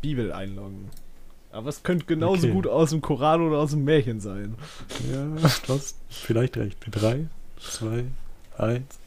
Bibel 0.00 0.32
einloggen. 0.32 0.90
Aber 1.50 1.68
es 1.70 1.82
könnte 1.82 2.04
genauso 2.04 2.44
Okay. 2.46 2.52
gut 2.52 2.66
aus 2.68 2.90
dem 2.90 3.00
Koran 3.00 3.40
oder 3.40 3.58
aus 3.58 3.70
dem 3.70 3.82
Märchen 3.82 4.20
sein. 4.20 4.54
Ja, 5.12 5.24
du 5.24 5.42
hast 5.74 5.96
vielleicht 6.08 6.56
recht. 6.56 6.78
Drei, 6.92 7.26
zwei, 7.58 8.04
eins. 8.58 8.98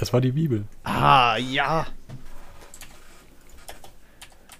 Das 0.00 0.12
war 0.12 0.20
die 0.20 0.32
Bibel. 0.32 0.64
Ah, 0.82 1.36
ja. 1.36 1.86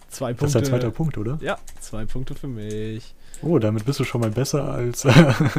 Zwei 0.08 0.32
Das 0.34 0.50
ist 0.50 0.52
Punkte. 0.52 0.58
dein 0.60 0.64
zweiter 0.80 0.90
Punkt, 0.92 1.18
oder? 1.18 1.36
Ja, 1.40 1.58
zwei 1.80 2.04
Punkte 2.04 2.36
für 2.36 2.46
mich. 2.46 3.14
Oh, 3.42 3.58
damit 3.58 3.84
bist 3.84 4.00
du 4.00 4.04
schon 4.04 4.20
mal 4.20 4.30
besser 4.30 4.70
als 4.72 5.06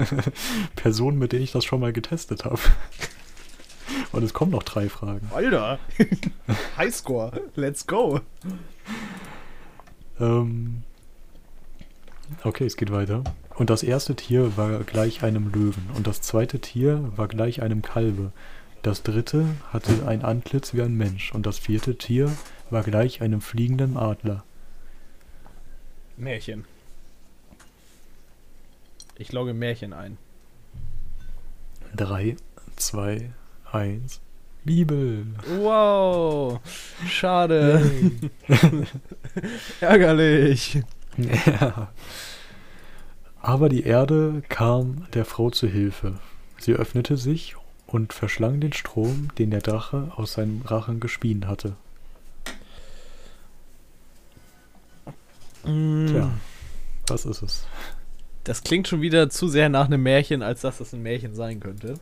Personen, 0.75 1.19
mit 1.19 1.31
denen 1.31 1.43
ich 1.43 1.51
das 1.51 1.63
schon 1.63 1.79
mal 1.79 1.93
getestet 1.93 2.45
habe. 2.45 2.59
Und 4.11 4.23
es 4.23 4.33
kommen 4.33 4.51
noch 4.51 4.63
drei 4.63 4.89
Fragen. 4.89 5.29
Alter. 5.33 5.79
Highscore. 6.77 7.41
Let's 7.55 7.85
go. 7.85 8.21
Ähm, 10.19 10.83
okay, 12.43 12.65
es 12.65 12.77
geht 12.77 12.91
weiter. 12.91 13.23
Und 13.55 13.69
das 13.69 13.83
erste 13.83 14.15
Tier 14.15 14.57
war 14.57 14.79
gleich 14.83 15.23
einem 15.23 15.51
Löwen. 15.51 15.89
Und 15.95 16.07
das 16.07 16.21
zweite 16.21 16.59
Tier 16.59 17.11
war 17.15 17.27
gleich 17.27 17.61
einem 17.61 17.81
Kalbe. 17.81 18.31
Das 18.81 19.03
dritte 19.03 19.45
hatte 19.71 20.07
ein 20.07 20.23
Antlitz 20.23 20.73
wie 20.73 20.81
ein 20.81 20.95
Mensch. 20.95 21.33
Und 21.33 21.45
das 21.45 21.59
vierte 21.59 21.97
Tier 21.97 22.31
war 22.69 22.83
gleich 22.83 23.21
einem 23.21 23.41
fliegenden 23.41 23.97
Adler. 23.97 24.43
Märchen. 26.17 26.65
Ich 29.19 29.31
logge 29.31 29.53
Märchen 29.53 29.93
ein. 29.93 30.17
Drei, 31.95 32.35
zwei, 32.75 33.31
eins. 33.71 34.21
Bibel. 34.63 35.25
Wow. 35.59 36.59
Schade. 37.07 37.89
Ärgerlich. 39.79 40.81
Ja. 41.17 41.89
Aber 43.41 43.69
die 43.69 43.83
Erde 43.83 44.43
kam 44.49 45.07
der 45.13 45.25
Frau 45.25 45.49
zu 45.49 45.67
Hilfe. 45.67 46.19
Sie 46.59 46.73
öffnete 46.73 47.17
sich 47.17 47.55
und 47.87 48.11
verschlang 48.13 48.59
den 48.59 48.73
Strom, 48.73 49.29
den 49.37 49.51
der 49.51 49.61
Drache 49.61 50.11
aus 50.15 50.33
seinem 50.33 50.61
Rachen 50.63 50.99
gespien 50.99 51.47
hatte. 51.47 51.75
Tja, 55.63 56.29
was 57.07 57.25
ist 57.25 57.41
es? 57.41 57.67
Das 58.47 58.63
klingt 58.63 58.87
schon 58.87 59.01
wieder 59.01 59.29
zu 59.29 59.49
sehr 59.49 59.67
nach 59.67 59.87
einem 59.87 60.01
Märchen, 60.01 60.41
als 60.41 60.61
dass 60.61 60.77
das 60.77 60.93
ein 60.93 61.03
Märchen 61.03 61.35
sein 61.35 61.59
könnte. 61.59 61.95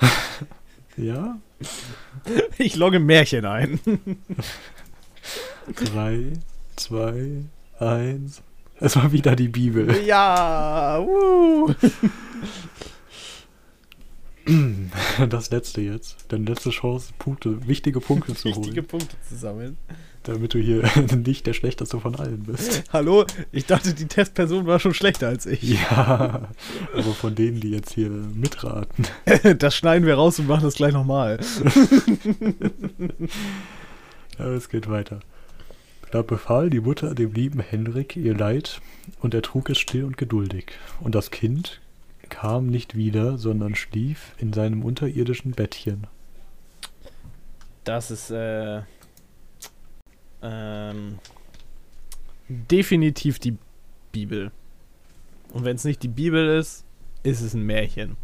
Ja? 0.96 1.40
Ich 2.58 2.76
logge 2.76 3.00
Märchen 3.00 3.44
ein. 3.44 3.80
Drei, 5.74 6.32
zwei, 6.76 7.44
eins. 7.80 8.42
Es 8.78 8.94
war 8.94 9.10
wieder 9.10 9.34
die 9.34 9.48
Bibel. 9.48 10.04
Ja, 10.04 11.00
wuh. 11.00 11.74
Das 15.28 15.50
letzte 15.50 15.80
jetzt. 15.80 16.26
Deine 16.28 16.44
letzte 16.44 16.70
Chance, 16.70 17.12
Punkte, 17.18 17.66
wichtige 17.66 17.98
Punkte 18.00 18.34
zu 18.34 18.48
Wichtige 18.48 18.82
holen. 18.82 18.86
Punkte 18.86 19.16
zu 19.28 19.36
sammeln. 19.36 19.78
Damit 20.24 20.54
du 20.54 20.58
hier 20.58 20.82
nicht 21.16 21.46
der 21.46 21.52
schlechteste 21.52 22.00
von 22.00 22.16
allen 22.16 22.44
bist. 22.44 22.82
Hallo, 22.92 23.26
ich 23.52 23.66
dachte, 23.66 23.92
die 23.92 24.06
Testperson 24.06 24.66
war 24.66 24.80
schon 24.80 24.94
schlechter 24.94 25.28
als 25.28 25.44
ich. 25.44 25.62
Ja, 25.62 26.48
aber 26.94 27.14
von 27.14 27.34
denen, 27.34 27.60
die 27.60 27.70
jetzt 27.70 27.92
hier 27.92 28.08
mitraten. 28.08 29.06
Das 29.58 29.76
schneiden 29.76 30.06
wir 30.06 30.14
raus 30.14 30.38
und 30.38 30.48
machen 30.48 30.64
das 30.64 30.74
gleich 30.74 30.92
nochmal. 30.92 31.38
Ja, 34.36 34.46
es 34.46 34.68
geht 34.68 34.88
weiter. 34.88 35.20
Da 36.10 36.22
befahl 36.22 36.68
die 36.68 36.80
Mutter 36.80 37.14
dem 37.14 37.32
lieben 37.32 37.60
Henrik 37.60 38.16
ihr 38.16 38.36
Leid 38.36 38.80
und 39.20 39.32
er 39.32 39.42
trug 39.42 39.70
es 39.70 39.78
still 39.78 40.02
und 40.02 40.16
geduldig. 40.18 40.72
Und 41.00 41.14
das 41.14 41.30
Kind 41.30 41.80
kam 42.30 42.66
nicht 42.66 42.96
wieder, 42.96 43.38
sondern 43.38 43.76
schlief 43.76 44.32
in 44.38 44.52
seinem 44.52 44.82
unterirdischen 44.82 45.52
Bettchen. 45.52 46.08
Das 47.84 48.10
ist, 48.10 48.32
äh. 48.32 48.82
Ähm. 50.44 51.18
Definitiv 52.48 53.38
die 53.38 53.56
Bibel. 54.12 54.50
Und 55.52 55.64
wenn 55.64 55.76
es 55.76 55.84
nicht 55.84 56.02
die 56.02 56.08
Bibel 56.08 56.58
ist, 56.58 56.84
ist 57.22 57.40
es 57.40 57.54
ein 57.54 57.62
Märchen. 57.62 58.16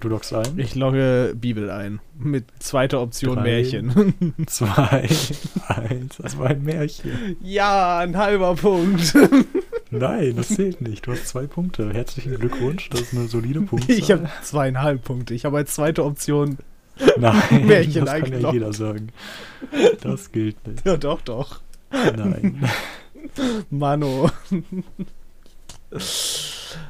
Du 0.00 0.08
loggst 0.08 0.34
ein? 0.34 0.58
Ich 0.58 0.74
logge 0.74 1.32
Bibel 1.36 1.70
ein. 1.70 2.00
Mit 2.18 2.46
zweiter 2.58 3.00
Option 3.00 3.36
Drei. 3.36 3.42
Märchen. 3.42 4.34
Zwei, 4.48 5.08
eins. 5.68 6.16
Das 6.16 6.36
war 6.38 6.48
ein 6.48 6.64
Märchen. 6.64 7.36
ja, 7.40 7.98
ein 8.00 8.16
halber 8.16 8.56
Punkt. 8.56 9.14
Nein, 9.90 10.34
das 10.34 10.48
zählt 10.48 10.80
nicht. 10.80 11.06
Du 11.06 11.12
hast 11.12 11.28
zwei 11.28 11.46
Punkte. 11.46 11.92
Herzlichen 11.92 12.34
Glückwunsch, 12.34 12.88
das 12.90 13.02
ist 13.02 13.14
eine 13.14 13.28
solide 13.28 13.60
Punktzahl. 13.60 13.94
Ich 13.96 14.10
habe 14.10 14.28
zweieinhalb 14.42 15.04
Punkte. 15.04 15.34
Ich 15.34 15.44
habe 15.44 15.58
als 15.58 15.74
zweite 15.74 16.04
Option. 16.04 16.56
Nein, 17.18 17.66
Märchen 17.66 18.04
das 18.04 18.20
kann 18.20 18.40
ja 18.40 18.52
jeder 18.52 18.72
sagen. 18.72 19.08
Das 20.02 20.30
gilt 20.32 20.66
nicht. 20.66 20.84
Ja, 20.86 20.96
doch, 20.96 21.20
doch. 21.22 21.60
Nein. 21.90 22.62
Mano. 23.70 24.30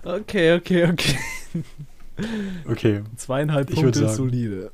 Okay, 0.04 0.54
okay, 0.54 0.84
okay. 0.90 1.18
Okay, 2.68 3.02
Zweieinhalb 3.16 3.72
Punkte 3.72 4.00
sagen- 4.00 4.14
solide. 4.14 4.70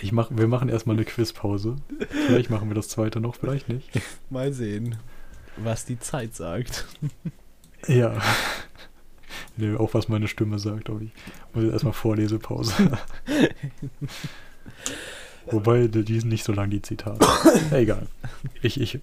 ich 0.00 0.12
mach, 0.12 0.30
wir 0.30 0.48
machen 0.48 0.68
erstmal 0.68 0.96
eine 0.96 1.04
Quizpause. 1.04 1.76
Vielleicht 2.26 2.50
machen 2.50 2.68
wir 2.68 2.74
das 2.74 2.88
zweite 2.88 3.20
noch, 3.20 3.34
vielleicht 3.36 3.68
nicht. 3.68 3.88
Mal 4.30 4.52
sehen, 4.52 4.96
was 5.56 5.84
die 5.84 5.98
Zeit 5.98 6.34
sagt. 6.34 6.86
Ja. 7.86 8.16
Nö, 9.56 9.76
auch 9.76 9.94
was 9.94 10.08
meine 10.08 10.28
Stimme 10.28 10.58
sagt, 10.58 10.88
aber 10.90 11.00
ich 11.02 11.10
muss 11.52 11.64
jetzt 11.64 11.72
erstmal 11.72 11.92
Vorlesepause. 11.92 12.72
Wobei, 15.50 15.86
die 15.88 16.20
sind 16.20 16.28
nicht 16.28 16.44
so 16.44 16.52
lang, 16.52 16.70
die 16.70 16.82
Zitate. 16.82 17.26
Egal. 17.70 18.06
Ich, 18.62 18.80
ich. 18.80 19.00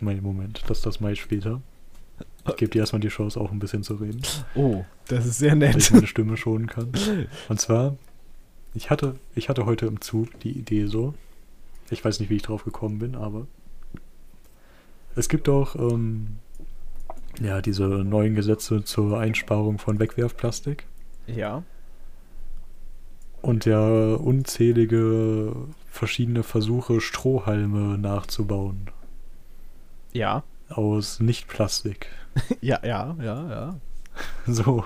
mein 0.00 0.22
Moment, 0.22 0.64
das, 0.66 0.82
das 0.82 1.00
mache 1.00 1.12
ich 1.12 1.20
später. 1.20 1.60
Ich 2.48 2.56
gebe 2.56 2.70
dir 2.70 2.80
erstmal 2.80 3.00
die 3.00 3.08
Chance, 3.08 3.38
auch 3.40 3.52
ein 3.52 3.58
bisschen 3.58 3.82
zu 3.82 3.94
reden, 3.96 4.22
Oh, 4.54 4.84
das 5.06 5.26
ist 5.26 5.38
sehr 5.38 5.54
dass 5.54 5.76
ich 5.76 5.90
nett. 5.90 5.92
meine 5.92 6.06
Stimme 6.06 6.36
schonen 6.38 6.66
kann. 6.66 6.90
Und 7.48 7.60
zwar, 7.60 7.96
ich 8.74 8.90
hatte, 8.90 9.16
ich 9.34 9.48
hatte 9.48 9.66
heute 9.66 9.86
im 9.86 10.00
Zug 10.00 10.28
die 10.40 10.52
Idee 10.52 10.86
so. 10.86 11.14
Ich 11.90 12.04
weiß 12.04 12.20
nicht, 12.20 12.30
wie 12.30 12.36
ich 12.36 12.42
drauf 12.42 12.64
gekommen 12.64 12.98
bin, 12.98 13.14
aber 13.14 13.46
es 15.14 15.28
gibt 15.28 15.48
auch 15.48 15.74
ähm, 15.76 16.36
ja 17.40 17.60
diese 17.60 17.84
neuen 17.84 18.34
Gesetze 18.34 18.84
zur 18.84 19.18
Einsparung 19.18 19.78
von 19.78 19.98
Wegwerfplastik 19.98 20.86
Ja. 21.26 21.62
und 23.42 23.64
ja 23.64 24.14
unzählige 24.14 25.54
verschiedene 25.90 26.42
Versuche, 26.42 27.00
Strohhalme 27.00 27.98
nachzubauen 27.98 28.90
Ja. 30.12 30.42
aus 30.68 31.20
Nicht-Plastik. 31.20 32.08
Ja, 32.60 32.78
ja, 32.84 33.16
ja, 33.20 33.50
ja. 33.50 33.76
So, 34.46 34.84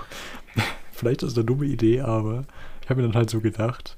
vielleicht 0.93 1.23
ist 1.23 1.33
das 1.33 1.39
eine 1.39 1.45
dumme 1.45 1.67
Idee, 1.67 2.01
aber 2.01 2.45
ich 2.83 2.89
habe 2.91 3.01
mir 3.03 3.07
dann 3.09 3.17
halt 3.17 3.31
so 3.31 3.41
gedacht, 3.41 3.97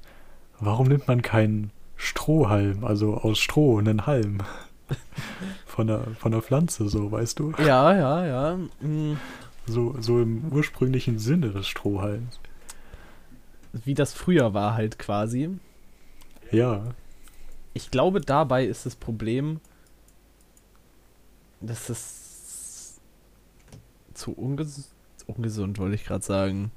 warum 0.59 0.87
nimmt 0.87 1.07
man 1.07 1.21
keinen 1.21 1.71
Strohhalm, 1.95 2.83
also 2.83 3.15
aus 3.15 3.39
Stroh, 3.39 3.77
einen 3.79 4.05
Halm 4.05 4.39
von 5.75 5.87
der, 5.87 6.01
von 6.19 6.31
der 6.31 6.41
Pflanze, 6.41 6.87
so, 6.87 7.11
weißt 7.11 7.39
du? 7.39 7.51
Ja, 7.59 7.93
ja, 7.95 8.25
ja. 8.25 8.57
mm, 8.81 9.17
So, 9.67 9.95
so 9.99 10.21
im 10.21 10.51
ursprünglichen 10.51 11.19
Sinne 11.19 11.49
des 11.51 11.67
Strohhalms. 11.67 12.39
Wie 13.73 13.93
das 13.93 14.13
früher 14.13 14.53
war 14.53 14.73
halt 14.75 14.97
quasi. 14.99 15.49
Ja, 16.51 16.93
Ich 17.73 17.91
glaube, 17.91 18.21
dabei 18.21 18.65
ist 18.65 18.85
das 18.85 18.95
Problem, 18.95 19.59
dass 21.59 21.89
es 21.89 23.01
zu 24.13 24.31
unges 24.31 24.91
ungesund, 25.27 25.79
wollte 25.79 25.95
ich 25.95 26.05
gerade 26.05 26.23
sagen, 26.23 26.71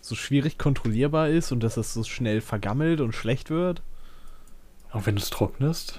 so 0.00 0.14
schwierig 0.14 0.56
kontrollierbar 0.58 1.28
ist 1.28 1.52
und 1.52 1.60
dass 1.62 1.76
es 1.76 1.92
so 1.92 2.04
schnell 2.04 2.40
vergammelt 2.40 3.00
und 3.00 3.12
schlecht 3.14 3.50
wird. 3.50 3.82
auch 4.92 5.04
wenn 5.06 5.16
du 5.16 5.22
es 5.22 5.30
trocknest, 5.30 5.98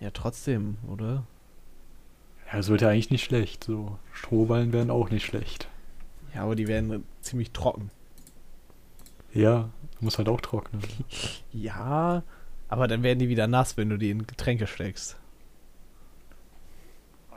Ja, 0.00 0.10
trotzdem, 0.10 0.78
oder? 0.88 1.24
ja, 2.52 2.58
es 2.58 2.68
wird 2.68 2.80
ja 2.80 2.88
eigentlich 2.88 3.10
nicht 3.10 3.24
schlecht, 3.24 3.64
so. 3.64 3.98
Strohballen 4.12 4.72
wären 4.72 4.90
auch 4.90 5.10
nicht 5.10 5.24
schlecht. 5.24 5.68
Ja, 6.34 6.42
aber 6.42 6.56
die 6.56 6.68
werden 6.68 7.04
ziemlich 7.20 7.52
trocken. 7.52 7.90
Ja, 9.32 9.68
muss 10.00 10.18
halt 10.18 10.28
auch 10.28 10.40
trocknen. 10.40 10.82
Ja, 11.52 12.22
aber 12.68 12.86
dann 12.86 13.02
werden 13.02 13.18
die 13.18 13.28
wieder 13.28 13.48
nass, 13.48 13.76
wenn 13.76 13.90
du 13.90 13.96
die 13.96 14.10
in 14.10 14.26
Getränke 14.26 14.68
steckst. 14.68 15.16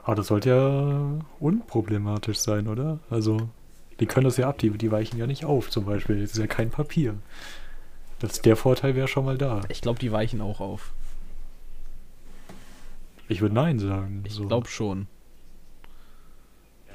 Aber 0.04 0.14
das 0.14 0.28
sollte 0.28 0.50
ja 0.50 1.24
unproblematisch 1.40 2.38
sein, 2.38 2.68
oder? 2.68 3.00
Also, 3.10 3.48
die 3.98 4.06
können 4.06 4.24
das 4.24 4.36
ja 4.36 4.48
ab, 4.48 4.58
die, 4.58 4.70
die 4.70 4.92
weichen 4.92 5.18
ja 5.18 5.26
nicht 5.26 5.44
auf, 5.44 5.70
zum 5.70 5.84
Beispiel. 5.84 6.20
Das 6.20 6.32
ist 6.32 6.38
ja 6.38 6.46
kein 6.46 6.70
Papier. 6.70 7.16
Das, 8.20 8.40
der 8.42 8.54
Vorteil 8.56 8.94
wäre 8.94 9.08
schon 9.08 9.24
mal 9.24 9.36
da. 9.36 9.62
Ich 9.68 9.80
glaube, 9.80 9.98
die 9.98 10.12
weichen 10.12 10.40
auch 10.40 10.60
auf. 10.60 10.92
Ich 13.28 13.40
würde 13.40 13.54
Nein 13.54 13.78
sagen. 13.78 14.22
Ich 14.26 14.34
so. 14.34 14.46
glaube 14.46 14.68
schon. 14.68 15.06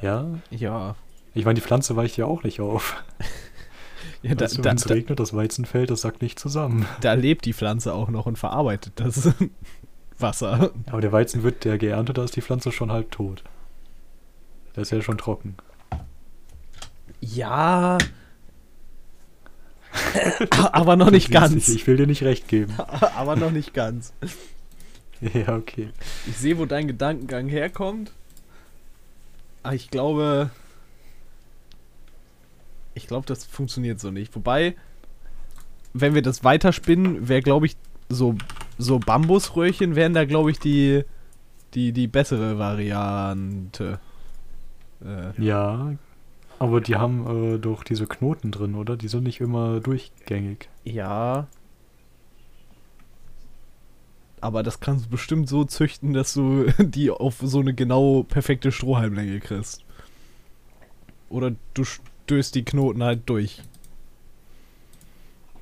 Ja? 0.02 0.28
Ja. 0.52 0.96
Ich 1.34 1.46
meine, 1.46 1.56
die 1.56 1.62
Pflanze 1.62 1.96
weicht 1.96 2.18
ja 2.18 2.26
auch 2.26 2.44
nicht 2.44 2.62
auf. 2.62 3.04
ja 4.22 4.36
da, 4.36 4.48
da, 4.48 4.64
wenn 4.64 4.78
es 4.78 4.84
da, 4.84 4.94
regnet, 4.94 5.20
das 5.20 5.34
Weizenfeld, 5.34 5.90
das 5.90 6.02
sackt 6.02 6.22
nicht 6.22 6.40
zusammen. 6.40 6.86
da 7.02 7.14
lebt 7.14 7.46
die 7.46 7.54
Pflanze 7.54 7.94
auch 7.94 8.10
noch 8.10 8.26
und 8.26 8.38
verarbeitet 8.38 8.94
das 8.98 9.30
Wasser. 10.20 10.72
Aber 10.88 11.02
der 11.02 11.12
Weizen 11.12 11.44
wird 11.44 11.66
ja 11.66 11.78
geerntet, 11.78 12.18
da 12.18 12.24
ist 12.24 12.36
die 12.36 12.42
Pflanze 12.42 12.72
schon 12.72 12.92
halb 12.92 13.12
tot. 13.12 13.44
Der 14.76 14.84
ist 14.84 14.92
ja 14.92 15.02
schon 15.02 15.18
trocken. 15.18 15.56
Ja. 17.22 17.98
aber 20.72 20.96
noch 20.96 21.12
nicht 21.12 21.28
Ich- 21.28 21.34
ganz. 21.34 21.68
Ich 21.70 21.86
will 21.88 21.98
dir 21.98 22.08
nicht 22.08 22.24
recht 22.24 22.48
geben. 22.48 22.74
aber 23.18 23.36
noch 23.36 23.52
nicht 23.52 23.74
ganz. 23.74 24.14
Ja, 25.34 25.56
okay. 25.56 25.90
Ich 26.28 26.38
sehe, 26.38 26.58
wo 26.58 26.66
dein 26.66 26.88
Gedankengang 26.88 27.48
herkommt. 27.48 28.12
Aber 29.64 29.76
ich 29.76 29.90
glaube. 29.90 30.50
Ich 32.94 33.08
glaube, 33.08 33.26
das 33.26 33.46
funktioniert 33.46 34.00
so 34.00 34.12
nicht. 34.12 34.36
Wobei, 34.36 34.76
wenn 35.94 36.16
wir 36.16 36.22
das 36.22 36.44
weiterspinnen, 36.44 37.28
wäre, 37.28 37.42
glaube 37.42 37.66
ich, 37.66 37.76
so, 38.10 38.36
so 38.78 39.00
Bambusröhrchen 39.00 39.96
wären 39.96 40.14
da, 40.14 40.26
glaube 40.26 40.52
ich, 40.52 40.60
die, 40.60 41.04
die, 41.74 41.92
die 41.92 42.08
bessere 42.08 42.58
Variante. 42.58 44.00
Äh, 45.04 45.42
Ja, 45.42 45.94
aber 46.58 46.82
die 46.82 46.96
haben 46.96 47.56
äh, 47.56 47.60
doch 47.60 47.84
diese 47.84 48.08
Knoten 48.08 48.52
drin, 48.52 48.76
oder? 48.76 48.98
Die 48.98 49.08
sind 49.08 49.24
nicht 49.24 49.40
immer 49.40 49.80
durchgängig. 49.80 50.70
ja. 50.84 51.48
Aber 54.42 54.64
das 54.64 54.80
kannst 54.80 55.06
du 55.06 55.10
bestimmt 55.10 55.50
so 55.50 55.64
züchten, 55.66 56.14
dass 56.14 56.34
du 56.34 56.66
die 56.80 57.12
auf 57.12 57.38
so 57.42 57.60
eine 57.60 57.74
genau 57.74 58.24
perfekte 58.24 58.72
Strohhalmlänge 58.72 59.40
kriegst. 59.40 59.84
Oder 61.30 61.56
du 61.74 61.84
stößt 61.84 62.56
die 62.56 62.66
Knoten 62.66 63.04
halt 63.04 63.30
durch. 63.30 63.62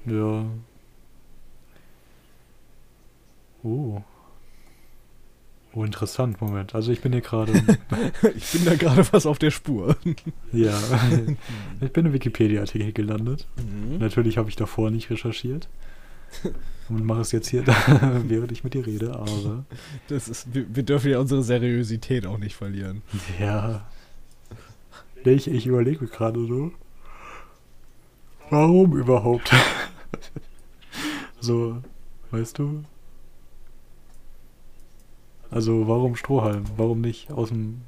Ja. 0.05 0.45
Oh. 3.63 4.01
Oh, 5.73 5.83
interessant, 5.83 6.41
Moment. 6.41 6.73
Also 6.73 6.91
ich 6.91 7.01
bin 7.01 7.11
hier 7.11 7.21
gerade. 7.21 7.53
Ich 8.35 8.51
bin 8.51 8.65
da 8.65 8.75
gerade 8.75 9.05
was 9.11 9.25
auf 9.25 9.37
der 9.37 9.51
Spur. 9.51 9.95
ja. 10.51 10.73
Ich 11.81 11.91
bin 11.91 12.05
im 12.05 12.13
Wikipedia-Artikel 12.13 12.93
gelandet. 12.93 13.47
Mhm. 13.57 13.99
Natürlich 13.99 14.37
habe 14.37 14.49
ich 14.49 14.55
davor 14.55 14.89
nicht 14.89 15.09
recherchiert. 15.09 15.67
Und 16.89 17.05
mache 17.05 17.21
es 17.21 17.33
jetzt 17.33 17.49
hier, 17.49 17.67
während 18.27 18.51
ich 18.51 18.63
mit 18.63 18.73
dir 18.73 18.85
rede, 18.85 19.13
aber. 19.13 19.65
Das 20.07 20.29
ist, 20.29 20.53
wir, 20.53 20.73
wir 20.73 20.83
dürfen 20.83 21.11
ja 21.11 21.19
unsere 21.19 21.43
Seriosität 21.43 22.25
auch 22.25 22.37
nicht 22.37 22.55
verlieren. 22.55 23.01
Ja. 23.39 23.85
Ich, 25.25 25.49
ich 25.49 25.67
überlege 25.67 26.07
gerade 26.07 26.45
so. 26.45 26.71
Warum 28.49 28.95
überhaupt? 28.95 29.53
so, 31.41 31.81
weißt 32.31 32.57
du? 32.57 32.85
Also, 35.49 35.87
warum 35.87 36.15
Strohhalm? 36.15 36.63
Warum 36.77 37.01
nicht 37.01 37.31
aus 37.31 37.49
dem 37.49 37.81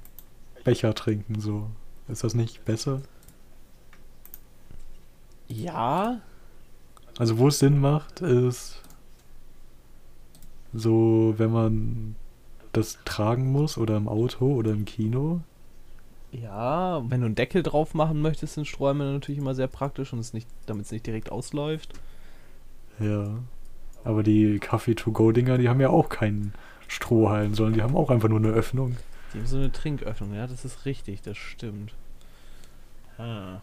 Becher 0.65 0.93
trinken? 0.93 1.39
So, 1.39 1.69
ist 2.09 2.25
das 2.25 2.33
nicht 2.33 2.65
besser? 2.65 3.01
Ja, 5.47 6.21
Also, 7.19 7.37
wo 7.37 7.49
es 7.49 7.59
Sinn 7.59 7.79
macht, 7.79 8.21
ist 8.21 8.81
so, 10.73 11.35
wenn 11.37 11.51
man 11.51 12.15
das 12.71 12.97
tragen 13.05 13.51
muss 13.51 13.77
oder 13.77 13.97
im 13.97 14.07
Auto 14.07 14.53
oder 14.53 14.71
im 14.71 14.85
Kino. 14.85 15.41
ja, 16.31 17.01
wenn 17.09 17.21
du 17.21 17.25
einen 17.25 17.35
Deckel 17.35 17.63
drauf 17.63 17.93
machen 17.93 18.21
möchtest, 18.21 18.53
sind 18.53 18.67
Strohhalme 18.67 19.11
natürlich 19.11 19.39
immer 19.39 19.55
sehr 19.55 19.67
praktisch 19.67 20.13
und 20.13 20.19
es 20.19 20.33
nicht, 20.33 20.47
damit 20.65 20.85
es 20.85 20.91
nicht 20.91 21.05
direkt 21.05 21.31
ausläuft. 21.31 21.93
Ja. 22.99 23.39
Aber 24.03 24.23
die 24.23 24.59
Kaffee-to-go-Dinger, 24.59 25.57
die 25.57 25.67
haben 25.69 25.81
ja 25.81 25.89
auch 25.89 26.09
keinen 26.09 26.53
Strohhalm, 26.87 27.53
sondern 27.53 27.73
die 27.73 27.81
haben 27.81 27.95
auch 27.95 28.09
einfach 28.09 28.29
nur 28.29 28.39
eine 28.39 28.49
Öffnung. 28.49 28.97
Die 29.33 29.39
haben 29.39 29.47
so 29.47 29.57
eine 29.57 29.71
Trinköffnung, 29.71 30.33
ja, 30.33 30.47
das 30.47 30.65
ist 30.65 30.85
richtig, 30.85 31.21
das 31.21 31.37
stimmt. 31.37 31.93
Ah. 33.17 33.59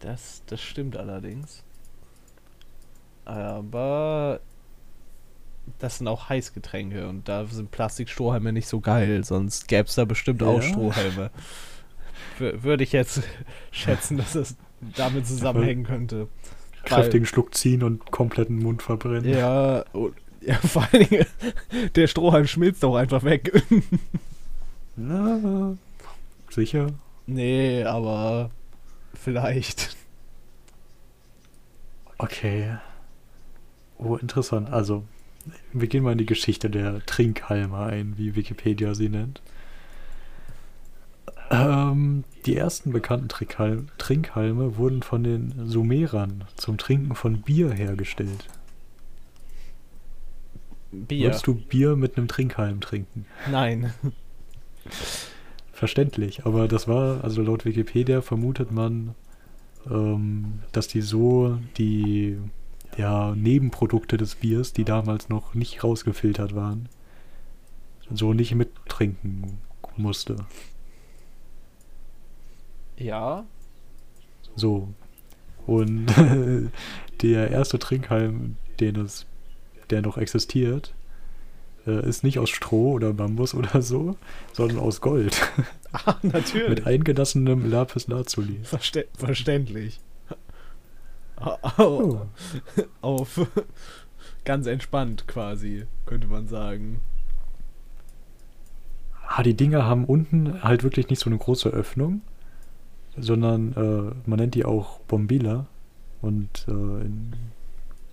Das, 0.00 0.42
das 0.46 0.60
stimmt 0.60 0.96
allerdings. 0.96 1.62
Aber 3.24 4.40
das 5.78 5.98
sind 5.98 6.08
auch 6.08 6.28
Heißgetränke 6.28 7.08
und 7.08 7.28
da 7.28 7.44
sind 7.46 7.70
Plastikstrohhalme 7.70 8.52
nicht 8.52 8.68
so 8.68 8.80
geil, 8.80 9.22
sonst 9.24 9.68
gäbe 9.68 9.86
es 9.88 9.94
da 9.96 10.04
bestimmt 10.04 10.40
Ja. 10.40 10.48
auch 10.48 10.62
Strohhalme. 10.62 11.30
Würde 12.38 12.84
ich 12.84 12.92
jetzt 12.92 13.22
schätzen, 13.70 14.16
dass 14.16 14.32
das 14.32 14.56
damit 14.96 15.26
zusammenhängen 15.26 15.84
könnte. 15.84 16.28
Kräftigen 16.84 17.26
Schluck 17.26 17.54
ziehen 17.54 17.82
und 17.82 18.10
kompletten 18.10 18.58
Mund 18.60 18.82
verbrennen. 18.82 19.28
Ja, 19.28 19.84
und, 19.92 20.14
ja, 20.40 20.54
vor 20.62 20.86
allen 20.90 21.06
Dingen, 21.08 21.26
der 21.96 22.06
Strohhalm 22.06 22.46
schmilzt 22.46 22.82
auch 22.84 22.94
einfach 22.96 23.24
weg. 23.24 23.52
Na, 24.96 25.76
sicher. 26.50 26.86
nee, 27.26 27.84
aber 27.84 28.50
vielleicht. 29.18 29.96
Okay. 32.18 32.78
Oh, 33.98 34.16
interessant. 34.16 34.70
Also, 34.70 35.04
wir 35.72 35.88
gehen 35.88 36.02
mal 36.04 36.12
in 36.12 36.18
die 36.18 36.26
Geschichte 36.26 36.70
der 36.70 37.04
Trinkhalme 37.06 37.78
ein, 37.78 38.14
wie 38.16 38.34
Wikipedia 38.36 38.94
sie 38.94 39.08
nennt. 39.08 39.42
Ähm, 41.50 42.24
die 42.44 42.56
ersten 42.56 42.92
bekannten 42.92 43.28
Trinkhalme, 43.28 43.86
Trinkhalme 43.96 44.76
wurden 44.76 45.02
von 45.02 45.24
den 45.24 45.66
Sumerern 45.66 46.44
zum 46.56 46.76
Trinken 46.76 47.14
von 47.14 47.42
Bier 47.42 47.72
hergestellt. 47.72 48.46
Bier. 50.90 51.28
Würdest 51.28 51.46
du 51.46 51.54
Bier 51.54 51.96
mit 51.96 52.16
einem 52.16 52.28
Trinkhalm 52.28 52.80
trinken? 52.80 53.26
Nein. 53.50 53.92
Verständlich, 55.78 56.44
aber 56.44 56.66
das 56.66 56.88
war, 56.88 57.22
also 57.22 57.40
laut 57.40 57.64
Wikipedia 57.64 58.20
vermutet 58.20 58.72
man, 58.72 59.14
ähm, 59.88 60.58
dass 60.72 60.88
die 60.88 61.02
so 61.02 61.56
die 61.76 62.36
ja, 62.96 63.32
Nebenprodukte 63.36 64.16
des 64.16 64.34
Biers, 64.34 64.72
die 64.72 64.82
damals 64.82 65.28
noch 65.28 65.54
nicht 65.54 65.84
rausgefiltert 65.84 66.56
waren, 66.56 66.88
so 68.10 68.32
nicht 68.32 68.56
mittrinken 68.56 69.58
musste. 69.96 70.46
Ja. 72.96 73.44
So. 74.56 74.88
Und 75.64 76.06
der 77.22 77.52
erste 77.52 77.78
Trinkhalm, 77.78 78.56
den 78.80 78.96
es, 78.96 79.26
der 79.90 80.02
noch 80.02 80.18
existiert, 80.18 80.92
ist 81.90 82.24
nicht 82.24 82.38
aus 82.38 82.50
Stroh 82.50 82.92
oder 82.92 83.12
Bambus 83.12 83.54
oder 83.54 83.82
so, 83.82 84.16
sondern 84.52 84.78
aus 84.78 85.00
Gold. 85.00 85.40
Ah, 85.90 86.16
natürlich. 86.20 86.68
Mit 86.68 86.86
eingelassenem 86.86 87.70
Lapis 87.70 88.08
Lazuli. 88.08 88.60
Verste 88.62 89.08
verständlich. 89.16 90.00
Oh. 91.78 92.26
Auf 93.00 93.40
ganz 94.44 94.66
entspannt 94.66 95.26
quasi, 95.26 95.86
könnte 96.04 96.26
man 96.26 96.46
sagen. 96.46 97.00
Ah, 99.26 99.42
die 99.42 99.54
Dinger 99.54 99.84
haben 99.84 100.04
unten 100.04 100.62
halt 100.62 100.82
wirklich 100.82 101.08
nicht 101.08 101.20
so 101.20 101.30
eine 101.30 101.38
große 101.38 101.70
Öffnung, 101.70 102.22
sondern 103.16 103.72
äh, 103.72 104.28
man 104.28 104.38
nennt 104.38 104.54
die 104.54 104.64
auch 104.64 105.00
Bombilla. 105.00 105.66
Und 106.20 106.66
äh, 106.66 106.72
in 106.72 107.32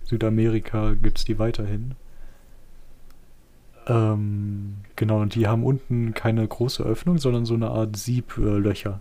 Südamerika 0.04 0.94
gibt 0.94 1.18
es 1.18 1.24
die 1.24 1.38
weiterhin. 1.38 1.94
Ähm, 3.86 4.78
genau, 4.96 5.20
und 5.20 5.34
die 5.34 5.46
haben 5.46 5.64
unten 5.64 6.12
keine 6.14 6.46
große 6.46 6.82
Öffnung, 6.82 7.18
sondern 7.18 7.44
so 7.44 7.54
eine 7.54 7.70
Art 7.70 7.96
Sieblöcher. 7.96 8.56
Äh, 8.56 8.58
Löcher. 8.58 9.00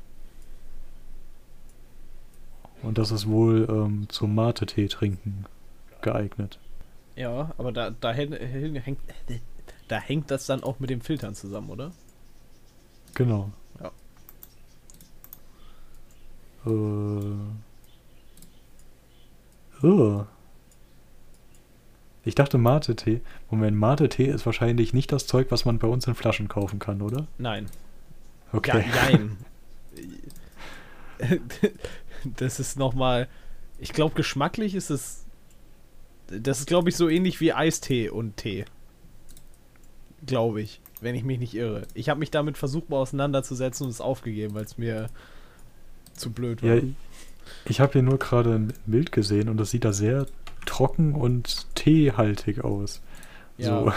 und 2.86 2.98
das 2.98 3.12
ist 3.12 3.28
wohl 3.28 3.68
ähm, 3.70 4.08
zum 4.10 4.36
Mate-Tee 4.36 4.88
trinken 4.88 5.46
geeignet. 6.02 6.60
Ja, 7.16 7.52
aber 7.58 7.72
da, 7.72 7.90
da 7.90 8.12
hängt, 8.12 8.40
hängt, 8.40 9.00
da 9.88 9.98
hängt 9.98 10.30
das 10.30 10.46
dann 10.46 10.64
auch 10.64 10.80
mit 10.80 10.90
dem 10.90 11.02
Filtern 11.02 11.34
zusammen, 11.34 11.70
oder? 11.70 11.92
Genau. 13.16 13.50
Ja. 13.82 13.92
Äh. 16.66 17.36
Oh. 19.84 20.26
Ich 22.26 22.34
dachte 22.34 22.58
Mate-Tee. 22.58 23.22
Moment, 23.52 23.78
Mate-Tee 23.78 24.26
ist 24.26 24.48
wahrscheinlich 24.48 24.94
nicht 24.94 25.12
das 25.12 25.28
Zeug, 25.28 25.48
was 25.52 25.64
man 25.64 25.78
bei 25.78 25.88
uns 25.88 26.08
in 26.08 26.16
Flaschen 26.16 26.48
kaufen 26.48 26.80
kann, 26.80 27.04
oder? 27.04 27.28
Nein. 27.38 27.68
Okay. 28.52 28.84
Ja, 28.88 29.12
nein. 29.12 29.38
das 32.38 32.60
ist 32.60 32.78
nochmal. 32.78 33.28
Ich 33.80 33.94
glaube, 33.94 34.16
geschmacklich 34.16 34.74
ist 34.74 34.90
es. 34.90 35.24
Das 36.28 36.60
ist, 36.60 36.68
glaube 36.68 36.90
ich, 36.90 36.96
so 36.96 37.08
ähnlich 37.08 37.40
wie 37.40 37.54
Eistee 37.54 38.10
und 38.10 38.38
Tee. 38.38 38.66
Glaube 40.26 40.64
ich, 40.64 40.82
wenn 41.02 41.14
ich 41.14 41.24
mich 41.24 41.38
nicht 41.38 41.54
irre. 41.54 41.84
Ich 41.94 42.10
habe 42.10 42.20
mich 42.20 42.32
damit 42.32 42.58
versucht, 42.58 42.90
mal 42.90 42.98
auseinanderzusetzen 42.98 43.86
und 43.86 43.92
es 43.92 44.02
aufgegeben, 44.02 44.56
weil 44.56 44.66
es 44.66 44.80
mir 44.80 45.12
zu 46.14 46.32
blöd 46.32 46.64
war. 46.64 46.76
Ja, 46.76 46.82
ich 47.66 47.80
habe 47.80 47.94
hier 47.94 48.02
nur 48.02 48.18
gerade 48.18 48.56
ein 48.56 48.74
Bild 48.88 49.12
gesehen 49.12 49.50
und 49.50 49.58
das 49.58 49.70
sieht 49.70 49.86
da 49.86 49.94
sehr 49.94 50.26
trocken 50.66 51.14
und 51.14 51.74
teehaltig 51.76 52.64
aus. 52.64 53.02
Ja. 53.58 53.80
So. 53.80 53.94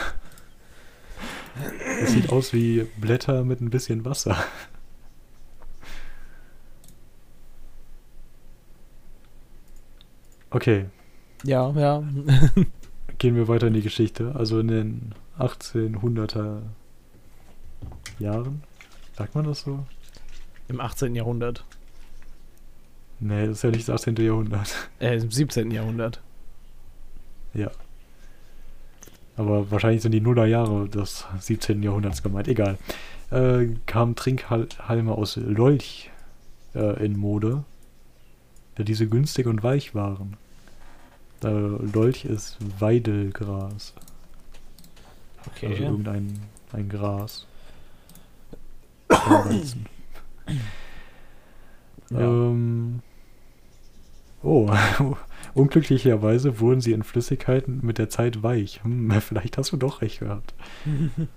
Es 2.00 2.12
sieht 2.12 2.30
aus 2.30 2.52
wie 2.52 2.86
Blätter 2.98 3.44
mit 3.44 3.60
ein 3.60 3.70
bisschen 3.70 4.04
Wasser. 4.04 4.36
Okay, 10.50 10.86
ja. 11.44 11.70
ja. 11.70 12.02
gehen 13.18 13.34
wir 13.34 13.48
weiter 13.48 13.66
in 13.66 13.74
die 13.74 13.82
Geschichte. 13.82 14.34
Also 14.34 14.60
in 14.60 14.68
den 14.68 15.14
1800er 15.38 16.62
Jahren. 18.18 18.62
Sagt 19.16 19.34
man 19.34 19.44
das 19.44 19.60
so? 19.60 19.84
Im 20.68 20.80
18. 20.80 21.14
Jahrhundert. 21.14 21.64
Nee, 23.20 23.46
das 23.46 23.58
ist 23.58 23.62
ja 23.64 23.70
nicht 23.70 23.88
das 23.88 24.06
18. 24.06 24.16
Jahrhundert. 24.16 24.88
Äh, 25.00 25.16
im 25.16 25.30
17. 25.30 25.70
Jahrhundert. 25.70 26.20
Ja. 27.54 27.70
Aber 29.36 29.70
wahrscheinlich 29.70 30.02
sind 30.02 30.12
die 30.12 30.20
Nullerjahre 30.20 30.88
des 30.88 31.26
17. 31.38 31.82
Jahrhunderts 31.82 32.22
gemeint. 32.22 32.48
Egal. 32.48 32.76
Äh, 33.30 33.68
kamen 33.86 34.16
Trinkhalme 34.16 35.12
aus 35.12 35.36
Lolch 35.36 36.10
äh, 36.74 37.04
in 37.04 37.18
Mode, 37.18 37.64
da 38.74 38.82
diese 38.82 39.06
günstig 39.06 39.46
und 39.46 39.62
weich 39.62 39.94
waren. 39.94 40.36
Äh, 41.44 41.48
Lolch 41.48 42.24
ist 42.24 42.58
Weidelgras. 42.80 43.94
Okay. 45.46 45.68
Also 45.68 45.82
irgendein 45.84 46.40
ein 46.72 46.88
Gras. 46.88 47.46
Ja. 52.10 52.20
Ähm, 52.20 53.02
oh, 54.42 54.70
unglücklicherweise 55.54 56.60
wurden 56.60 56.80
sie 56.80 56.92
in 56.92 57.02
Flüssigkeiten 57.02 57.80
mit 57.82 57.98
der 57.98 58.08
Zeit 58.08 58.42
weich. 58.42 58.82
Hm, 58.82 59.10
vielleicht 59.20 59.58
hast 59.58 59.72
du 59.72 59.76
doch 59.76 60.02
recht 60.02 60.20
gehabt. 60.20 60.54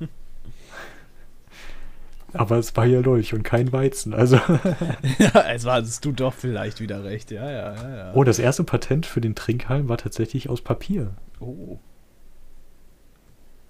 Aber 2.33 2.57
es 2.57 2.77
war 2.77 2.85
ja 2.85 3.01
Lolch 3.01 3.33
und 3.33 3.43
kein 3.43 3.73
Weizen. 3.73 4.13
Also. 4.13 4.37
ja, 5.19 5.51
es 5.53 5.65
war, 5.65 5.75
hattest 5.75 6.05
du 6.05 6.13
doch 6.13 6.33
vielleicht 6.33 6.79
wieder 6.79 7.03
recht. 7.03 7.29
Ja, 7.29 7.49
ja, 7.49 7.75
ja. 7.75 7.95
ja. 7.97 8.13
oh, 8.13 8.23
das 8.23 8.39
erste 8.39 8.63
Patent 8.63 9.05
für 9.05 9.19
den 9.19 9.35
Trinkhalm 9.35 9.89
war 9.89 9.97
tatsächlich 9.97 10.49
aus 10.49 10.61
Papier. 10.61 11.13
oh. 11.39 11.77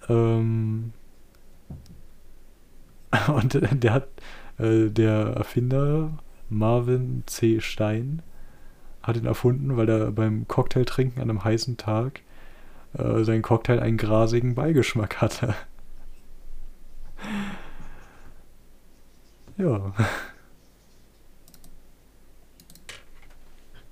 Ähm, 0.08 0.92
und 3.28 3.60
der 3.84 3.92
hat, 3.92 4.08
äh, 4.58 4.88
der 4.88 5.34
Erfinder 5.36 6.18
Marvin 6.48 7.24
C. 7.26 7.60
Stein 7.60 8.22
hat 9.02 9.16
ihn 9.16 9.26
erfunden, 9.26 9.76
weil 9.76 9.88
er 9.88 10.12
beim 10.12 10.46
Cocktailtrinken 10.48 11.22
an 11.22 11.30
einem 11.30 11.44
heißen 11.44 11.76
Tag 11.76 12.20
äh, 12.94 13.24
sein 13.24 13.42
Cocktail 13.42 13.80
einen 13.80 13.96
grasigen 13.96 14.54
Beigeschmack 14.54 15.20
hatte. 15.20 15.54
ja. 19.56 19.92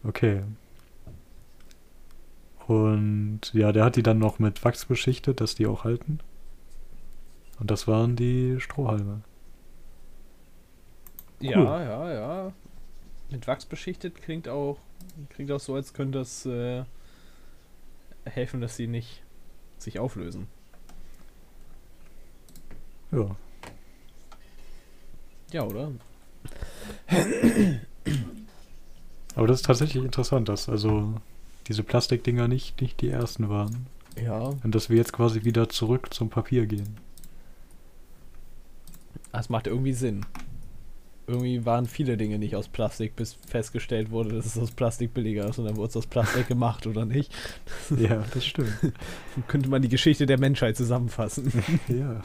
Okay. 0.05 0.43
Und 2.67 3.41
ja, 3.53 3.73
der 3.73 3.85
hat 3.85 3.97
die 3.97 4.03
dann 4.03 4.19
noch 4.19 4.39
mit 4.39 4.65
Wachs 4.65 4.85
beschichtet, 4.85 5.41
dass 5.41 5.57
die 5.57 5.67
auch 5.67 5.85
halten. 5.85 6.21
Und 7.59 7.71
das 7.71 7.89
waren 7.89 8.17
die 8.17 8.61
Strohhalme. 8.61 9.23
Ja, 11.41 11.83
ja, 11.83 12.13
ja. 12.13 12.53
Mit 13.31 13.47
Wachs 13.47 13.65
beschichtet 13.65 14.17
klingt 14.17 14.49
auch, 14.49 14.79
klingt 15.31 15.53
auch 15.53 15.61
so, 15.61 15.75
als 15.75 15.95
könnte 15.95 16.19
das 16.19 16.47
äh, 16.47 16.85
helfen, 18.25 18.61
dass 18.61 18.77
sie 18.77 18.87
nicht 18.87 19.23
sich 19.79 19.99
auflösen. 19.99 20.47
Ja. 23.13 23.37
Ja, 25.53 25.65
oder? 25.65 25.91
Aber 29.35 29.47
das 29.47 29.61
ist 29.61 29.67
tatsächlich 29.67 30.05
interessant, 30.05 30.49
dass 30.49 30.69
also 30.69 31.15
diese 31.67 31.83
Plastikdinger 31.83 32.49
nicht, 32.49 32.81
nicht 32.81 33.01
die 33.01 33.11
ersten 33.11 33.49
waren. 33.49 33.87
Ja. 34.21 34.39
Und 34.39 34.75
dass 34.75 34.91
wir 34.91 34.97
jetzt 34.97 35.13
quasi 35.13 35.45
wieder 35.45 35.69
zurück 35.69 36.13
zum 36.13 36.31
Papier 36.31 36.67
gehen. 36.67 36.97
Das 39.33 39.49
macht 39.49 39.67
irgendwie 39.67 39.93
Sinn. 39.93 40.27
Irgendwie 41.31 41.65
waren 41.65 41.87
viele 41.87 42.17
Dinge 42.17 42.41
nicht 42.41 42.57
aus 42.57 42.67
Plastik, 42.67 43.15
bis 43.15 43.35
festgestellt 43.47 44.11
wurde, 44.11 44.31
dass 44.35 44.47
es 44.47 44.59
aus 44.59 44.73
Plastik 44.73 45.15
billiger 45.15 45.49
ist 45.49 45.59
und 45.61 45.65
dann 45.65 45.77
wurde 45.77 45.91
es 45.91 45.97
aus 45.97 46.09
Plastik 46.09 46.49
gemacht, 46.49 46.89
oder 46.89 47.05
nicht? 47.05 47.33
Ja, 47.97 48.25
das 48.35 48.45
stimmt. 48.45 48.73
Dann 48.83 48.93
könnte 49.47 49.69
man 49.69 49.81
die 49.81 49.89
Geschichte 49.89 50.27
der 50.27 50.39
Menschheit 50.41 50.77
zusammenfassen. 50.77 51.53
ja. 51.89 52.21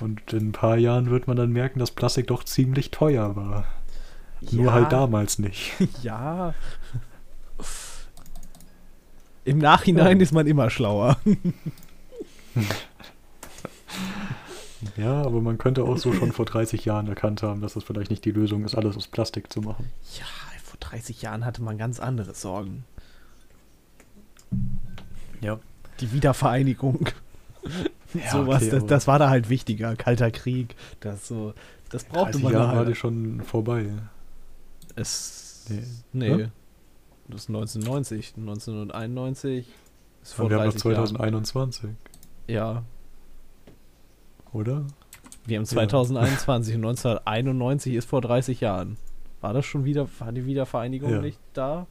Und 0.00 0.32
in 0.34 0.48
ein 0.48 0.52
paar 0.52 0.76
Jahren 0.76 1.08
wird 1.10 1.26
man 1.28 1.36
dann 1.38 1.50
merken, 1.52 1.78
dass 1.78 1.92
Plastik 1.92 2.26
doch 2.26 2.44
ziemlich 2.44 2.90
teuer 2.90 3.36
war. 3.36 3.66
Nur 4.50 4.74
halt 4.74 4.92
damals 4.92 5.38
nicht. 5.38 5.72
Ja. 6.02 6.52
Im 9.44 9.58
Nachhinein 9.58 10.18
Ja. 10.18 10.22
ist 10.22 10.32
man 10.32 10.46
immer 10.46 10.68
schlauer. 10.68 11.16
Ja, 14.96 15.22
aber 15.22 15.40
man 15.40 15.58
könnte 15.58 15.84
auch 15.84 15.98
so 15.98 16.12
schon 16.12 16.32
vor 16.32 16.44
30 16.44 16.84
Jahren 16.84 17.06
erkannt 17.08 17.42
haben, 17.42 17.60
dass 17.60 17.74
das 17.74 17.84
vielleicht 17.84 18.10
nicht 18.10 18.24
die 18.24 18.30
Lösung 18.32 18.64
ist, 18.64 18.74
alles 18.74 18.96
aus 18.96 19.06
Plastik 19.08 19.52
zu 19.52 19.60
machen. 19.60 19.90
Ja, 20.18 20.24
vor 20.62 20.78
30 20.80 21.22
Jahren 21.22 21.44
hatte 21.44 21.62
man 21.62 21.78
ganz 21.78 22.00
andere 22.00 22.34
Sorgen. 22.34 22.84
Ja. 25.40 25.58
Die 26.00 26.12
Wiedervereinigung. 26.12 27.08
Ja, 28.14 28.30
Sowas, 28.30 28.56
okay, 28.62 28.70
das, 28.72 28.84
das 28.86 29.06
war 29.06 29.18
da 29.18 29.30
halt 29.30 29.48
wichtiger. 29.48 29.96
Kalter 29.96 30.30
Krieg, 30.30 30.74
das 31.00 31.26
so. 31.28 31.54
Das 31.88 32.04
brauchte 32.04 32.32
30 32.32 32.42
man 32.42 32.52
da 32.52 32.58
Jahre 32.58 32.70
war 32.72 32.76
halt. 32.80 32.88
die 32.88 32.94
schon 32.94 33.40
vorbei. 33.40 33.86
Es. 34.96 35.64
Nee. 35.70 35.82
Nee. 36.12 36.28
Ja? 36.28 36.48
Das 37.28 37.42
ist 37.42 37.48
1990. 37.48 38.34
1991 38.36 39.66
ist 40.22 40.34
vor 40.34 40.44
Und 40.44 40.50
wir 40.50 40.58
haben 40.58 40.66
noch 40.66 40.72
30 40.74 40.84
Jahren. 40.92 41.06
2021, 41.06 41.90
Ja. 42.48 42.82
Oder? 44.52 44.84
Wir 45.46 45.58
haben 45.58 45.66
2021 45.66 46.74
und 46.76 46.84
1991 46.84 47.94
ist 47.94 48.08
vor 48.08 48.20
30 48.20 48.60
Jahren. 48.60 48.96
War 49.40 49.52
das 49.52 49.66
schon 49.66 49.84
wieder, 49.84 50.06
war 50.20 50.30
die 50.32 50.46
Wiedervereinigung 50.46 51.10
Ja. 51.10 51.20
nicht 51.20 51.38
da? 51.52 51.86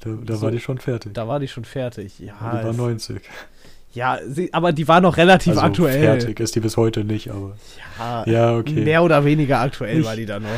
Da, 0.00 0.10
da 0.24 0.34
So. 0.36 0.42
war 0.42 0.50
die 0.50 0.60
schon 0.60 0.78
fertig. 0.78 1.12
Da 1.14 1.28
war 1.28 1.38
die 1.40 1.48
schon 1.48 1.64
fertig. 1.64 2.18
Ja, 2.18 2.32
Und 2.34 2.58
die 2.58 2.64
war 2.64 2.70
es- 2.70 2.76
90. 2.76 3.20
ja 3.92 4.18
sie, 4.26 4.52
aber 4.54 4.72
die 4.72 4.88
war 4.88 5.00
noch 5.00 5.16
relativ 5.18 5.50
also 5.52 5.60
aktuell. 5.62 6.00
fertig 6.02 6.40
ist 6.40 6.54
die 6.54 6.60
bis 6.60 6.76
heute 6.76 7.04
nicht, 7.04 7.30
aber 7.30 7.56
Ja, 7.98 8.24
ja, 8.26 8.56
okay. 8.56 8.82
mehr 8.82 9.02
oder 9.02 9.24
weniger 9.24 9.60
aktuell 9.60 10.00
Ich- 10.00 10.06
war 10.06 10.16
die 10.16 10.26
da 10.26 10.40
noch. 10.40 10.48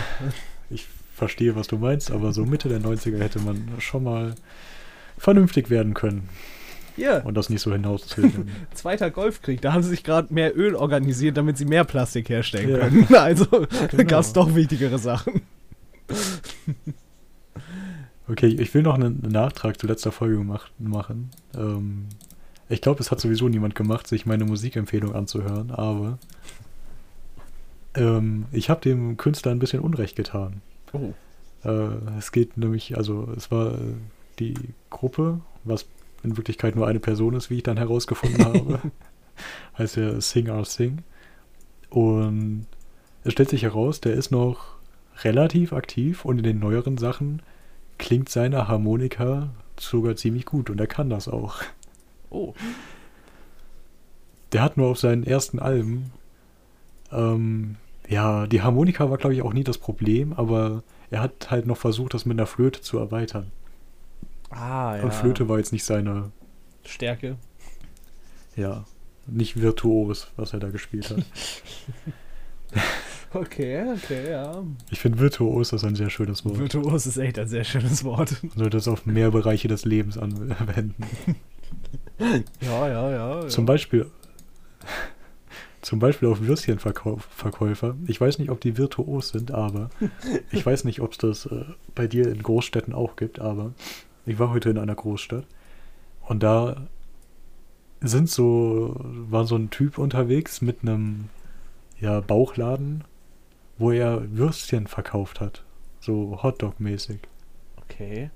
Ich 0.70 0.86
verstehe, 1.12 1.56
was 1.56 1.66
du 1.66 1.76
meinst, 1.76 2.10
aber 2.12 2.32
so 2.32 2.44
Mitte 2.44 2.68
der 2.68 2.78
90er 2.80 3.18
hätte 3.18 3.40
man 3.40 3.68
schon 3.80 4.04
mal 4.04 4.34
vernünftig 5.18 5.70
werden 5.70 5.94
können 5.94 6.28
Hier, 6.96 7.22
und 7.24 7.34
das 7.34 7.50
nicht 7.50 7.60
so 7.62 7.72
hinauszögern. 7.72 8.48
Zweiter 8.74 9.10
Golfkrieg, 9.10 9.60
da 9.60 9.72
haben 9.72 9.82
sie 9.82 9.88
sich 9.90 10.04
gerade 10.04 10.32
mehr 10.32 10.56
Öl 10.56 10.74
organisiert, 10.76 11.36
damit 11.36 11.58
sie 11.58 11.64
mehr 11.64 11.84
Plastik 11.84 12.28
herstellen 12.28 12.70
Ja. 12.70 12.78
können. 12.78 13.06
Also 13.14 13.46
Genau. 13.90 14.04
gab 14.04 14.20
es 14.20 14.32
doch 14.32 14.54
wichtigere 14.54 14.98
Sachen. 14.98 15.42
Okay, 18.26 18.46
ich 18.46 18.72
will 18.72 18.82
noch 18.82 18.94
einen 18.94 19.20
Nachtrag 19.20 19.78
zu 19.78 19.86
letzter 19.86 20.10
Folge 20.10 20.38
gemacht, 20.38 20.72
machen. 20.78 21.30
Ähm, 21.54 22.06
ich 22.70 22.80
glaube, 22.80 23.00
es 23.00 23.10
hat 23.10 23.20
sowieso 23.20 23.48
niemand 23.50 23.74
gemacht, 23.74 24.06
sich 24.06 24.24
meine 24.24 24.46
Musikempfehlung 24.46 25.14
anzuhören, 25.14 25.70
aber 25.70 26.18
ähm, 27.94 28.46
ich 28.50 28.70
habe 28.70 28.80
dem 28.80 29.18
Künstler 29.18 29.52
ein 29.52 29.58
bisschen 29.58 29.80
Unrecht 29.80 30.16
getan. 30.16 30.62
Oh. 30.94 31.12
Äh, 31.68 31.90
es 32.18 32.32
geht 32.32 32.56
nämlich, 32.56 32.96
also 32.96 33.28
es 33.36 33.50
war 33.50 33.74
äh, 33.74 33.78
die 34.38 34.54
Gruppe, 34.88 35.40
was 35.64 35.84
in 36.24 36.36
Wirklichkeit 36.36 36.76
nur 36.76 36.86
eine 36.86 37.00
Person 37.00 37.34
ist, 37.34 37.50
wie 37.50 37.56
ich 37.56 37.62
dann 37.62 37.76
herausgefunden 37.76 38.44
habe. 38.44 38.80
heißt 39.78 39.96
ja 39.96 40.20
Sing 40.20 40.48
Our 40.48 40.64
Sing. 40.64 41.02
Und 41.90 42.66
es 43.24 43.32
stellt 43.32 43.50
sich 43.50 43.62
heraus, 43.62 44.00
der 44.00 44.14
ist 44.14 44.30
noch 44.30 44.74
relativ 45.22 45.72
aktiv 45.72 46.24
und 46.24 46.38
in 46.38 46.44
den 46.44 46.58
neueren 46.58 46.98
Sachen 46.98 47.42
klingt 47.98 48.28
seine 48.28 48.68
Harmonika 48.68 49.50
sogar 49.78 50.16
ziemlich 50.16 50.44
gut 50.44 50.70
und 50.70 50.80
er 50.80 50.86
kann 50.86 51.10
das 51.10 51.28
auch. 51.28 51.56
Oh. 52.30 52.54
Der 54.52 54.62
hat 54.62 54.76
nur 54.76 54.88
auf 54.88 54.98
seinen 54.98 55.24
ersten 55.24 55.58
Alben, 55.58 56.12
ähm, 57.12 57.76
ja, 58.08 58.46
die 58.46 58.62
Harmonika 58.62 59.08
war 59.08 59.18
glaube 59.18 59.34
ich 59.34 59.42
auch 59.42 59.52
nie 59.52 59.64
das 59.64 59.78
Problem, 59.78 60.32
aber 60.32 60.82
er 61.10 61.22
hat 61.22 61.50
halt 61.50 61.66
noch 61.66 61.76
versucht, 61.76 62.14
das 62.14 62.26
mit 62.26 62.38
einer 62.38 62.46
Flöte 62.46 62.80
zu 62.80 62.98
erweitern. 62.98 63.50
Ah, 64.54 64.96
ja. 64.96 65.02
Und 65.02 65.12
Flöte 65.14 65.48
war 65.48 65.58
jetzt 65.58 65.72
nicht 65.72 65.84
seine, 65.84 66.30
Stärke. 66.84 67.36
ja, 68.56 68.84
nicht 69.26 69.60
virtuos, 69.60 70.28
was 70.36 70.52
er 70.52 70.60
da 70.60 70.68
gespielt 70.70 71.10
hat. 71.10 71.24
Okay, 73.32 73.84
okay, 73.92 74.30
ja. 74.30 74.62
Ich 74.90 75.00
finde 75.00 75.18
virtuos 75.18 75.72
ist 75.72 75.82
ein 75.82 75.96
sehr 75.96 76.08
schönes 76.08 76.44
Wort. 76.44 76.56
Virtuos 76.56 77.04
ist 77.04 77.16
echt 77.16 77.36
ein 77.36 77.48
sehr 77.48 77.64
schönes 77.64 78.04
Wort. 78.04 78.40
Man 78.42 78.52
sollte 78.56 78.76
es 78.76 78.86
auf 78.86 79.06
mehr 79.06 79.32
Bereiche 79.32 79.66
des 79.66 79.84
Lebens 79.84 80.16
anwenden. 80.16 80.94
Ja, 82.60 82.88
ja, 82.88 83.10
ja. 83.10 83.48
Zum 83.48 83.66
Beispiel, 83.66 84.06
zum 85.82 85.98
Beispiel 85.98 86.28
auf 86.28 86.40
Würstchenverkäufer. 86.42 87.96
Ich 88.06 88.20
weiß 88.20 88.38
nicht, 88.38 88.50
ob 88.50 88.60
die 88.60 88.78
virtuos 88.78 89.30
sind, 89.30 89.50
aber 89.50 89.90
ich 90.52 90.64
weiß 90.64 90.84
nicht, 90.84 91.00
ob 91.00 91.10
es 91.12 91.18
das 91.18 91.46
äh, 91.46 91.64
bei 91.96 92.06
dir 92.06 92.28
in 92.28 92.40
Großstädten 92.40 92.94
auch 92.94 93.16
gibt, 93.16 93.40
aber 93.40 93.74
ich 94.26 94.38
war 94.38 94.50
heute 94.50 94.70
in 94.70 94.78
einer 94.78 94.94
Großstadt 94.94 95.46
und 96.22 96.42
da 96.42 96.86
sind 98.00 98.28
so, 98.28 98.96
war 98.98 99.46
so 99.46 99.56
ein 99.56 99.70
Typ 99.70 99.98
unterwegs 99.98 100.60
mit 100.60 100.82
einem 100.82 101.28
ja, 102.00 102.20
Bauchladen, 102.20 103.04
wo 103.78 103.90
er 103.90 104.30
Würstchen 104.36 104.86
verkauft 104.86 105.40
hat. 105.40 105.64
So 106.00 106.42
Hotdog-mäßig. 106.42 107.20
Okay. 107.76 108.30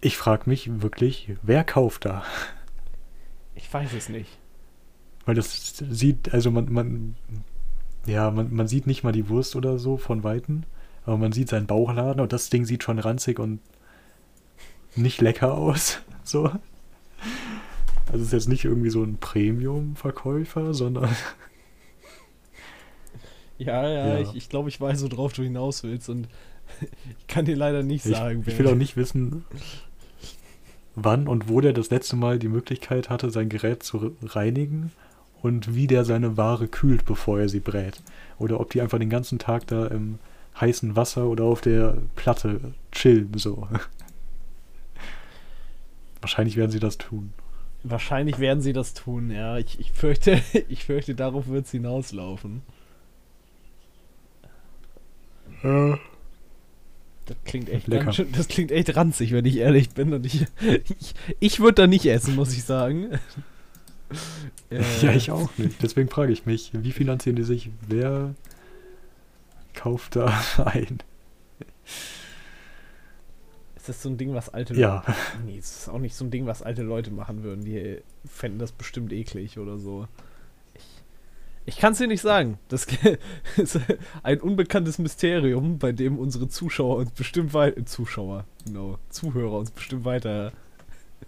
Ich 0.00 0.16
frage 0.16 0.44
mich 0.46 0.82
wirklich, 0.82 1.34
wer 1.42 1.64
kauft 1.64 2.04
da? 2.04 2.22
Ich 3.54 3.72
weiß 3.72 3.92
es 3.94 4.08
nicht. 4.08 4.38
Weil 5.24 5.34
das 5.34 5.76
sieht, 5.78 6.32
also 6.34 6.50
man, 6.50 6.70
man, 6.72 7.16
ja, 8.06 8.30
man, 8.30 8.54
man 8.54 8.68
sieht 8.68 8.86
nicht 8.86 9.02
mal 9.02 9.12
die 9.12 9.28
Wurst 9.28 9.56
oder 9.56 9.78
so 9.78 9.96
von 9.96 10.22
Weitem, 10.22 10.64
aber 11.04 11.16
man 11.16 11.32
sieht 11.32 11.48
seinen 11.48 11.66
Bauchladen 11.66 12.20
und 12.20 12.32
das 12.32 12.50
Ding 12.50 12.64
sieht 12.66 12.82
schon 12.82 12.98
ranzig 12.98 13.38
und 13.38 13.60
nicht 14.96 15.20
lecker 15.20 15.54
aus. 15.54 15.98
So. 16.26 16.44
Also 16.44 16.58
es 18.14 18.22
ist 18.22 18.32
jetzt 18.32 18.48
nicht 18.48 18.64
irgendwie 18.64 18.88
so 18.88 19.02
ein 19.02 19.18
Premium-Verkäufer, 19.18 20.72
sondern 20.72 21.10
Ja, 23.58 23.86
ja, 23.88 24.06
Ja. 24.06 24.18
ich, 24.20 24.34
ich 24.34 24.48
glaube, 24.48 24.70
ich 24.70 24.80
weiß, 24.80 25.10
worauf 25.10 25.34
du 25.34 25.42
hinaus 25.42 25.82
willst 25.84 26.08
und 26.08 26.26
ich 27.18 27.26
kann 27.26 27.44
dir 27.44 27.56
leider 27.56 27.82
nicht 27.82 28.06
ich, 28.06 28.16
sagen, 28.16 28.42
ich 28.46 28.58
will 28.58 28.68
auch 28.68 28.74
nicht 28.74 28.96
wissen, 28.96 29.44
wann 30.94 31.28
und 31.28 31.48
wo 31.48 31.60
der 31.60 31.72
das 31.72 31.90
letzte 31.90 32.16
Mal 32.16 32.38
die 32.38 32.48
Möglichkeit 32.48 33.10
hatte, 33.10 33.30
sein 33.30 33.48
Gerät 33.48 33.82
zu 33.82 34.16
reinigen 34.22 34.92
und 35.42 35.74
wie 35.74 35.86
der 35.86 36.04
seine 36.04 36.36
Ware 36.36 36.68
kühlt, 36.68 37.04
bevor 37.04 37.40
er 37.40 37.48
sie 37.48 37.60
brät. 37.60 38.02
Oder 38.38 38.60
ob 38.60 38.70
die 38.70 38.80
einfach 38.80 38.98
den 38.98 39.10
ganzen 39.10 39.38
Tag 39.38 39.66
da 39.66 39.86
im 39.86 40.18
heißen 40.60 40.96
Wasser 40.96 41.26
oder 41.26 41.44
auf 41.44 41.60
der 41.60 41.98
Platte 42.16 42.74
chillen, 42.92 43.32
so. 43.36 43.68
Wahrscheinlich 46.24 46.56
werden 46.56 46.70
sie 46.70 46.80
das 46.80 46.96
tun. 46.96 47.34
Wahrscheinlich 47.82 48.38
werden 48.38 48.62
sie 48.62 48.72
das 48.72 48.94
tun, 48.94 49.30
ja. 49.30 49.58
Ich, 49.58 49.78
ich 49.78 49.92
fürchte, 49.92 50.40
ich 50.70 50.84
fürchte, 50.84 51.14
darauf 51.14 51.48
wird 51.48 51.66
es 51.66 51.70
hinauslaufen. 51.70 52.62
Das 55.62 57.36
klingt 57.44 57.68
echt 57.68 57.86
Lecker. 57.86 58.04
ganz 58.04 58.16
schön, 58.16 58.32
das 58.32 58.48
klingt 58.48 58.70
echt 58.72 58.96
ranzig, 58.96 59.32
wenn 59.32 59.44
ich 59.44 59.56
ehrlich 59.58 59.90
bin. 59.90 60.12
Und 60.12 60.26
ich, 60.26 60.46
ich, 61.00 61.14
ich 61.40 61.60
würde 61.60 61.74
da 61.82 61.86
nicht 61.86 62.06
essen, 62.06 62.34
muss 62.34 62.52
ich 62.54 62.64
sagen. 62.64 63.08
Äh, 64.70 64.82
Ja, 65.02 65.12
ich 65.12 65.30
auch 65.30 65.50
nicht. 65.58 65.82
Deswegen 65.82 66.08
frage 66.08 66.32
ich 66.32 66.46
mich, 66.46 66.70
wie 66.72 66.92
finanzieren 66.92 67.34
die 67.36 67.42
sich? 67.42 67.70
Wer 67.88 68.34
kauft 69.74 70.14
da 70.16 70.40
ein? 70.64 70.98
Ist 73.84 73.88
das 73.90 74.02
so 74.02 74.08
ein 74.08 74.16
Ding, 74.16 74.32
was 74.32 74.48
alte 74.48 74.72
Ja. 74.74 75.04
Leute. 75.06 75.14
Nee, 75.44 75.58
es 75.58 75.76
ist 75.80 75.88
auch 75.90 75.98
nicht 75.98 76.14
so 76.14 76.24
ein 76.24 76.30
Ding, 76.30 76.46
was 76.46 76.62
alte 76.62 76.80
Leute 76.82 77.10
machen 77.10 77.42
würden. 77.42 77.66
Die 77.66 77.98
fänden 78.24 78.58
das 78.58 78.72
bestimmt 78.72 79.12
eklig 79.12 79.58
oder 79.58 79.76
so. 79.76 80.08
Ich, 80.72 80.84
ich 81.66 81.76
kann 81.76 81.92
es 81.92 81.98
dir 81.98 82.06
nicht 82.06 82.22
sagen. 82.22 82.58
Das 82.68 82.86
ist 83.58 83.78
ein 84.22 84.40
unbekanntes 84.40 84.98
Mysterium, 84.98 85.78
bei 85.78 85.92
dem 85.92 86.18
unsere 86.18 86.48
Zuschauer 86.48 86.96
uns 86.96 87.10
bestimmt 87.10 87.52
weiter. 87.52 87.84
Zuschauer, 87.84 88.46
genau. 88.64 88.96
Zuhörer 89.10 89.58
uns 89.58 89.70
bestimmt 89.70 90.06
weiter. 90.06 90.52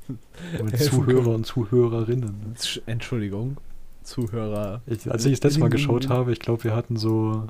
Zuhörer 0.79 1.35
und 1.35 1.45
Zuhörerinnen. 1.45 2.55
Sch- 2.59 2.81
Entschuldigung. 2.87 3.59
Zuhörer. 4.03 4.81
Ich, 4.87 5.11
als 5.13 5.27
ich 5.27 5.41
das 5.41 5.51
letzte 5.51 5.61
Mal 5.61 5.69
geschaut 5.69 6.09
habe, 6.09 6.33
ich 6.33 6.39
glaube, 6.39 6.65
wir 6.65 6.75
hatten 6.75 6.97
so, 6.97 7.49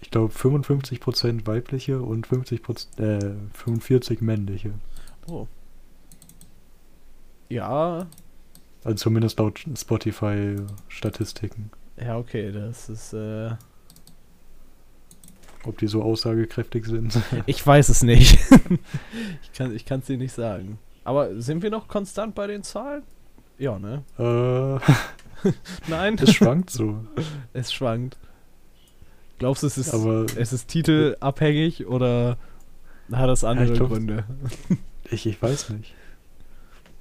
ich 0.00 0.10
glaube, 0.10 0.32
55% 0.32 1.46
weibliche 1.46 2.00
und 2.00 2.26
50%, 2.26 2.98
äh, 3.00 3.34
45 3.54 4.20
männliche. 4.20 4.72
Oh, 5.28 5.46
Ja, 7.48 8.06
Also 8.84 8.94
zumindest 8.96 9.38
laut 9.38 9.60
Spotify-Statistiken. 9.76 11.70
ja, 12.00 12.16
okay, 12.16 12.50
das 12.52 12.88
ist, 12.88 13.12
äh, 13.12 13.50
Ob 15.64 15.76
die 15.78 15.86
so 15.88 16.02
aussagekräftig 16.02 16.86
sind. 16.86 17.18
ich 17.46 17.64
weiß 17.66 17.88
es 17.90 18.02
nicht. 18.02 18.38
ich 19.42 19.52
kann 19.52 19.74
ich 19.74 19.84
kann's 19.84 20.06
dir 20.06 20.16
nicht 20.16 20.32
sagen. 20.32 20.78
Aber 21.04 21.40
sind 21.40 21.62
wir 21.62 21.70
noch 21.70 21.88
konstant 21.88 22.34
bei 22.34 22.46
den 22.46 22.62
Zahlen? 22.62 23.02
Ja, 23.58 23.78
ne? 23.78 24.02
äh, 24.18 24.78
Nein, 25.88 26.16
es 26.20 26.32
schwankt 26.34 26.70
so. 26.70 27.04
es 27.52 27.72
schwankt. 27.72 28.16
Glaubst 29.40 29.62
du, 29.64 29.66
es 29.66 29.76
ist, 29.78 29.92
Aber 29.92 30.26
es 30.36 30.52
ist 30.52 30.68
titelabhängig 30.68 31.86
oder 31.86 32.36
hat 33.10 33.28
das 33.28 33.42
andere 33.42 33.66
ich 33.66 33.72
glaub, 33.74 33.88
Gründe? 33.88 34.22
ich, 35.10 35.26
ich 35.26 35.42
weiß 35.42 35.70
nicht, 35.70 35.94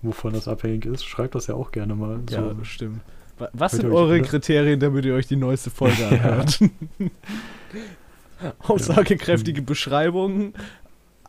wovon 0.01 0.33
das 0.33 0.47
abhängig 0.47 0.85
ist. 0.85 1.05
Schreibt 1.05 1.35
das 1.35 1.45
ja 1.47 1.53
auch 1.55 1.71
gerne 1.71 1.93
mal. 1.95 2.19
Ja, 2.31 2.49
So. 2.55 2.63
stimmt. 2.63 3.01
Wa- 3.37 3.49
Was 3.53 3.73
sind 3.73 3.85
eure 3.85 4.15
oder? 4.15 4.21
Kriterien, 4.21 4.79
damit 4.79 5.05
ihr 5.05 5.13
euch 5.13 5.27
die 5.27 5.35
neueste 5.35 5.69
Folge 5.69 6.01
Ja. 6.01 6.07
anhört? 6.07 6.59
Aussagekräftige 8.59 9.61
Beschreibungen, 9.61 10.53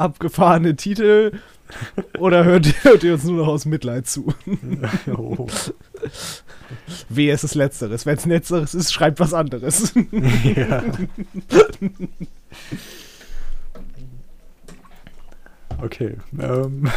abgefahrene 0.01 0.77
Titel 0.77 1.33
oder 2.19 2.45
hört, 2.45 2.85
hört 2.85 3.05
ihr 3.05 3.15
uns 3.15 3.25
nur 3.25 3.37
noch 3.37 3.49
aus 3.49 3.65
Mitleid 3.65 4.07
zu? 4.07 4.35
oh. 5.07 5.47
Wehe, 7.09 7.33
es 7.33 7.45
ist 7.45 7.55
Letzteres. 7.55 8.07
Wenn 8.07 8.17
es 8.17 8.27
Letzteres 8.27 8.75
ist, 8.75 8.93
schreibt 8.93 9.21
was 9.21 9.35
anderes. 9.35 9.93
ja. 10.57 10.83
Okay. 15.79 16.17
Ähm, 16.39 16.91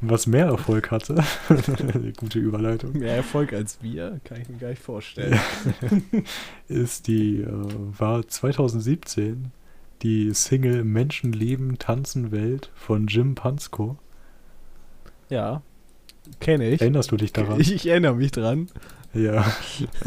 was 0.00 0.26
mehr 0.26 0.46
Erfolg 0.46 0.90
hatte, 0.90 1.22
gute 2.16 2.38
Überleitung, 2.38 2.92
Mehr 2.92 3.16
Erfolg 3.16 3.52
als 3.52 3.82
wir, 3.82 4.20
kann 4.24 4.40
ich 4.40 4.48
mir 4.48 4.58
gar 4.58 4.68
nicht 4.68 4.82
vorstellen. 4.82 5.38
ist 6.68 7.08
die, 7.08 7.40
äh, 7.40 7.48
war 7.98 8.26
2017 8.26 9.50
die 10.02 10.32
Single 10.34 10.84
Menschen 10.84 11.32
leben, 11.32 11.78
tanzen 11.78 12.32
Welt 12.32 12.70
von 12.74 13.06
Jim 13.06 13.34
Pansko. 13.34 13.98
Ja, 15.30 15.62
kenne 16.40 16.68
ich. 16.68 16.80
Erinnerst 16.80 17.10
du 17.12 17.16
dich 17.16 17.32
daran? 17.32 17.60
ich. 17.60 17.72
Ich 17.72 17.86
erinnere 17.88 18.14
mich 18.16 18.30
dran. 18.32 18.68
Ja. 19.14 19.44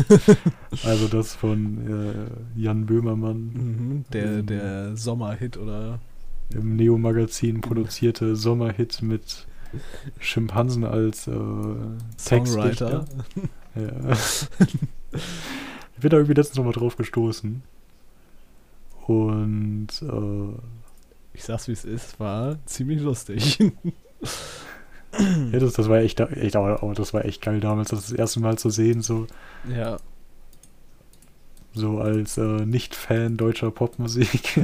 also 0.84 1.08
das 1.08 1.36
von 1.36 2.16
äh, 2.58 2.60
Jan 2.60 2.86
Böhmermann 2.86 3.38
Mhm, 3.54 4.06
der, 4.12 4.28
Mhm. 4.28 4.46
der 4.48 4.98
Sommerhit 4.98 5.58
oder 5.58 6.00
im 6.54 6.76
Neo-Magazin 6.76 7.62
produzierte 7.62 8.36
Sommerhit 8.36 9.02
mit 9.02 9.46
Schimpansen 10.20 10.84
als 10.84 11.28
äh, 11.28 11.32
Songwriter. 12.18 13.06
Textdichter. 13.06 13.06
Ja. 13.76 14.12
ich 15.96 16.02
bin 16.02 16.10
da 16.10 16.18
irgendwie 16.18 16.34
letztens 16.34 16.58
nochmal 16.58 16.74
drauf 16.74 16.96
gestoßen. 16.98 17.62
Und 19.08 19.88
äh, 20.02 20.60
Ich 21.34 21.44
sag's 21.44 21.68
wie 21.68 21.74
es 21.74 21.86
ist, 21.86 22.20
war 22.20 22.58
ziemlich 22.66 23.02
lustig. 23.02 23.60
ja, 25.52 25.60
das, 25.60 25.74
das 25.74 25.90
war 25.90 25.98
echt, 26.00 26.20
echt 26.20 26.56
aber 26.56 26.94
das 26.94 27.14
war 27.14 27.24
echt 27.26 27.42
geil 27.42 27.60
damals, 27.60 27.90
das, 27.90 28.02
das 28.08 28.12
erste 28.12 28.40
Mal 28.40 28.58
zu 28.58 28.70
sehen, 28.70 29.02
so, 29.02 29.28
ja. 29.74 29.98
so 31.74 32.00
als 32.00 32.38
äh, 32.38 32.66
Nicht-Fan 32.66 33.38
deutscher 33.38 33.72
Popmusik. 33.72 34.58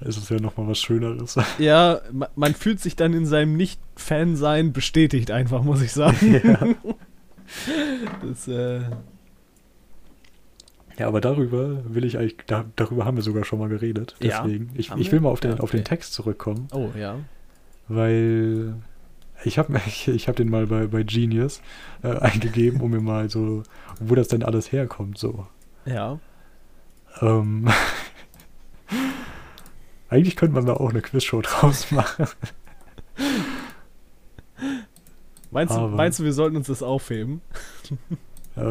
ist 0.00 0.18
es 0.18 0.28
ja 0.28 0.38
nochmal 0.40 0.66
was 0.68 0.80
Schöneres. 0.80 1.36
Ja, 1.58 2.00
ma- 2.12 2.28
man 2.34 2.54
fühlt 2.54 2.80
sich 2.80 2.96
dann 2.96 3.14
in 3.14 3.24
seinem 3.26 3.56
Nicht-Fan-Sein 3.56 4.72
bestätigt 4.72 5.30
einfach, 5.30 5.62
muss 5.62 5.80
ich 5.82 5.92
sagen. 5.92 6.40
ja. 6.42 6.58
Das, 8.26 8.48
äh, 8.48 8.80
ja, 10.98 11.08
aber 11.08 11.20
darüber 11.20 11.82
will 11.92 12.04
ich 12.04 12.18
eigentlich, 12.18 12.36
da, 12.46 12.64
darüber 12.76 13.04
haben 13.04 13.16
wir 13.16 13.22
sogar 13.22 13.44
schon 13.44 13.58
mal 13.58 13.68
geredet. 13.68 14.14
Ja. 14.20 14.42
Deswegen, 14.42 14.70
ich, 14.74 14.90
Haben 14.90 15.00
ich 15.00 15.08
wir? 15.08 15.12
will 15.12 15.20
mal 15.20 15.30
auf 15.30 15.40
den, 15.40 15.52
Ja, 15.52 15.60
auf 15.60 15.70
den 15.70 15.80
okay. 15.80 15.88
Text 15.88 16.14
zurückkommen. 16.14 16.68
oh, 16.72 16.90
ja. 16.96 17.16
weil 17.88 18.74
ich 19.44 19.58
habe 19.58 19.80
ich, 19.86 20.08
ich 20.08 20.28
hab 20.28 20.36
den 20.36 20.50
mal 20.50 20.66
bei, 20.66 20.86
bei 20.86 21.02
Genius 21.02 21.60
äh, 22.02 22.16
eingegeben, 22.18 22.80
um 22.80 22.90
mir 22.90 23.00
mal 23.00 23.28
so, 23.30 23.62
wo 24.00 24.14
das 24.14 24.28
denn 24.28 24.42
alles 24.42 24.72
herkommt, 24.72 25.18
so. 25.18 25.46
Ja. 25.84 26.18
Ähm, 27.20 27.68
eigentlich 30.08 30.36
könnte 30.36 30.54
man 30.54 30.66
da 30.66 30.74
auch 30.74 30.90
eine 30.90 31.02
Quizshow 31.02 31.42
draus 31.42 31.90
machen. 31.90 32.26
Meinst, 35.50 35.76
du, 35.76 35.88
meinst 35.88 36.18
du, 36.18 36.24
wir 36.24 36.32
sollten 36.32 36.56
uns 36.56 36.66
das 36.66 36.82
aufheben? 36.82 37.40
Äh, 38.56 38.62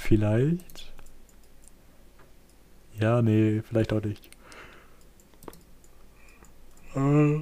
vielleicht. 0.00 0.92
Ja, 2.98 3.22
nee, 3.22 3.62
vielleicht 3.62 3.92
auch 3.92 4.02
nicht. 4.02 4.30
Äh, 6.94 7.36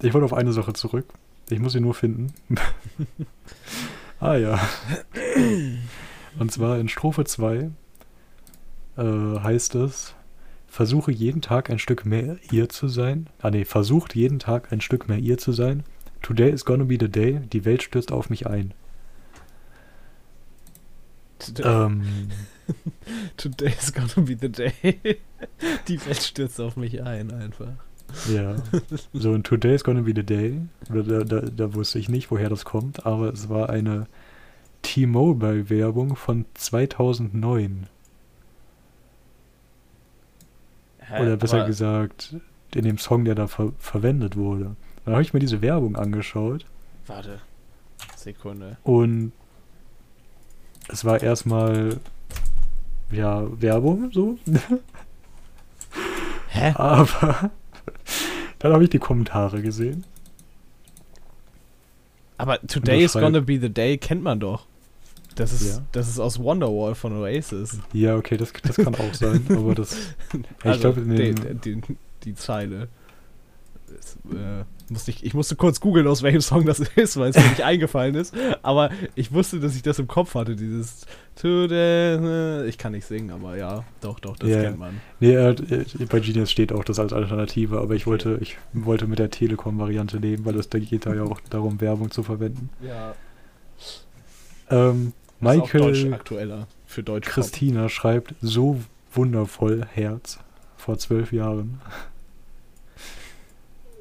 ich 0.00 0.14
wollte 0.14 0.24
auf 0.24 0.34
eine 0.34 0.52
Sache 0.52 0.72
zurück. 0.72 1.06
Ich 1.48 1.58
muss 1.58 1.72
sie 1.72 1.80
nur 1.80 1.94
finden. 1.94 2.32
ah 4.20 4.36
ja. 4.36 4.60
Und 6.38 6.52
zwar 6.52 6.78
in 6.78 6.88
Strophe 6.88 7.24
2 7.24 7.70
äh, 8.96 9.02
heißt 9.02 9.74
es, 9.76 10.14
versuche 10.66 11.12
jeden 11.12 11.40
Tag 11.40 11.70
ein 11.70 11.78
Stück 11.78 12.04
mehr 12.04 12.36
ihr 12.50 12.68
zu 12.68 12.88
sein. 12.88 13.28
Ah 13.40 13.50
nee, 13.50 13.64
versucht 13.64 14.14
jeden 14.14 14.38
Tag 14.38 14.72
ein 14.72 14.80
Stück 14.80 15.08
mehr 15.08 15.18
ihr 15.18 15.38
zu 15.38 15.52
sein. 15.52 15.84
Today 16.22 16.50
is 16.50 16.64
gonna 16.64 16.84
be 16.84 16.98
the 16.98 17.08
day. 17.08 17.40
Die 17.52 17.64
Welt 17.64 17.82
stürzt 17.82 18.10
auf 18.10 18.30
mich 18.30 18.46
ein. 18.46 18.74
Ähm, 21.62 22.28
Today's 23.36 23.92
gonna 23.92 24.26
be 24.26 24.36
the 24.40 24.48
day. 24.48 24.72
Die 25.88 26.04
Welt 26.06 26.22
stürzt 26.22 26.60
auf 26.60 26.76
mich 26.76 27.02
ein, 27.02 27.30
einfach. 27.30 27.72
ja. 28.32 28.56
So, 29.12 29.32
und 29.32 29.46
Today 29.46 29.74
is 29.74 29.84
gonna 29.84 30.00
be 30.00 30.12
the 30.14 30.22
day. 30.22 30.60
Da, 30.88 31.24
da, 31.24 31.40
da, 31.40 31.74
wusste 31.74 31.98
ich 31.98 32.08
nicht, 32.08 32.30
woher 32.30 32.48
das 32.48 32.64
kommt, 32.64 33.04
aber 33.06 33.32
es 33.32 33.48
war 33.48 33.70
eine 33.70 34.06
T-Mobile-Werbung 34.82 36.16
von 36.16 36.44
2009. 36.54 37.88
Hä, 40.98 41.22
Oder 41.22 41.36
besser 41.36 41.66
gesagt, 41.66 42.34
in 42.74 42.84
dem 42.84 42.98
Song, 42.98 43.24
der 43.24 43.34
da 43.34 43.46
ver 43.46 43.72
verwendet 43.78 44.36
wurde. 44.36 44.76
Dann 45.04 45.14
habe 45.14 45.22
ich 45.22 45.32
mir 45.32 45.40
diese 45.40 45.62
Werbung 45.62 45.96
angeschaut 45.96 46.66
Warte. 47.06 47.40
Sekunde. 48.16 48.76
und 48.82 49.32
es 50.88 51.04
war 51.04 51.22
erstmal 51.22 51.98
ja 53.10 53.46
Werbung 53.60 54.10
so, 54.12 54.38
Hä? 56.48 56.72
aber 56.76 57.50
dann 58.58 58.72
habe 58.72 58.84
ich 58.84 58.90
die 58.90 58.98
Kommentare 58.98 59.62
gesehen. 59.62 60.04
Aber 62.38 62.60
Today 62.66 63.04
is 63.04 63.12
gonna 63.14 63.40
be 63.40 63.58
the 63.60 63.70
day 63.70 63.96
kennt 63.96 64.22
man 64.22 64.40
doch. 64.40 64.66
Das 65.36 65.52
ist, 65.52 65.76
Ja. 65.76 65.82
das 65.92 66.08
ist 66.08 66.18
aus 66.18 66.38
Wonderwall 66.38 66.94
von 66.94 67.12
Oasis. 67.18 67.78
Ja, 67.92 68.16
okay, 68.16 68.36
das, 68.38 68.52
das 68.62 68.76
kann 68.76 68.94
auch 68.94 69.12
sein, 69.14 69.44
aber 69.50 69.74
das 69.74 69.94
ich 70.32 70.64
Also, 70.64 70.92
glaub, 70.92 70.96
in 70.96 71.14
die, 71.14 71.34
die, 71.34 71.82
die 72.24 72.34
Zeile. 72.34 72.88
Das, 73.94 74.16
äh, 74.34 74.64
musste 74.88 75.10
ich, 75.10 75.24
ich 75.24 75.34
musste 75.34 75.56
kurz 75.56 75.80
googeln, 75.80 76.06
aus 76.06 76.22
welchem 76.22 76.40
Song 76.40 76.64
das 76.64 76.80
ist, 76.96 77.16
weil 77.16 77.30
es 77.30 77.36
mir 77.36 77.48
nicht 77.48 77.62
eingefallen 77.62 78.14
ist. 78.14 78.34
Aber 78.62 78.90
ich 79.14 79.32
wusste, 79.32 79.60
dass 79.60 79.76
ich 79.76 79.82
das 79.82 79.98
im 79.98 80.08
Kopf 80.08 80.34
hatte, 80.34 80.56
dieses 80.56 81.06
the, 81.40 82.66
Ich 82.68 82.78
kann 82.78 82.92
nicht 82.92 83.06
singen, 83.06 83.30
aber 83.30 83.56
ja, 83.56 83.84
doch, 84.00 84.18
doch, 84.20 84.36
das 84.36 84.48
Ja. 84.50 84.62
kennt 84.62 84.78
man. 84.78 85.00
Nee, 85.20 85.34
äh, 85.34 85.50
äh, 85.50 85.84
bei 86.08 86.20
Genius 86.20 86.50
steht 86.50 86.72
auch 86.72 86.84
das 86.84 86.98
als 86.98 87.12
Alternative, 87.12 87.80
aber 87.80 87.94
ich 87.94 88.06
wollte, 88.06 88.38
ich 88.40 88.56
wollte 88.72 89.06
mit 89.06 89.18
der 89.18 89.30
Telekom-Variante 89.30 90.18
leben, 90.18 90.44
weil 90.44 90.56
es 90.56 90.68
da 90.68 90.78
geht 90.78 91.06
da 91.06 91.14
ja 91.14 91.22
auch 91.22 91.40
darum, 91.50 91.80
Werbung 91.80 92.10
zu 92.10 92.22
verwenden. 92.22 92.70
Ja. 92.80 93.14
Ähm, 94.70 95.12
Michael 95.40 96.12
aktueller 96.14 96.66
für 96.86 97.02
Deutsch. 97.02 97.28
Christina 97.28 97.88
schreibt 97.88 98.34
so 98.40 98.80
wundervoll 99.12 99.86
Herz 99.92 100.38
vor 100.76 100.98
zwölf 100.98 101.32
Jahren. 101.32 101.80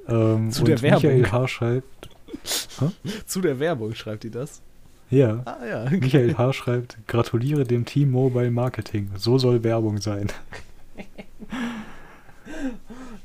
Ähm, 0.08 0.52
Zu 0.52 0.64
der 0.66 0.82
Werbung. 0.82 1.02
Michael 1.12 1.32
H. 1.32 1.48
schreibt, 1.48 2.10
Zu 3.26 3.42
der 3.42 3.60
Werbung 3.60 3.96
schreibt 3.96 4.24
die 4.24 4.30
das. 4.32 4.62
ja, 5.10 5.42
Ah 5.46 5.66
ja. 5.66 5.90
Michael 5.90 6.38
H. 6.38 6.54
schreibt, 6.54 6.98
gratuliere 7.08 7.64
dem 7.64 7.86
Team 7.86 8.12
Mobile 8.12 8.52
Marketing. 8.52 9.10
So 9.16 9.38
soll 9.38 9.64
Werbung 9.64 10.00
sein. 10.00 10.28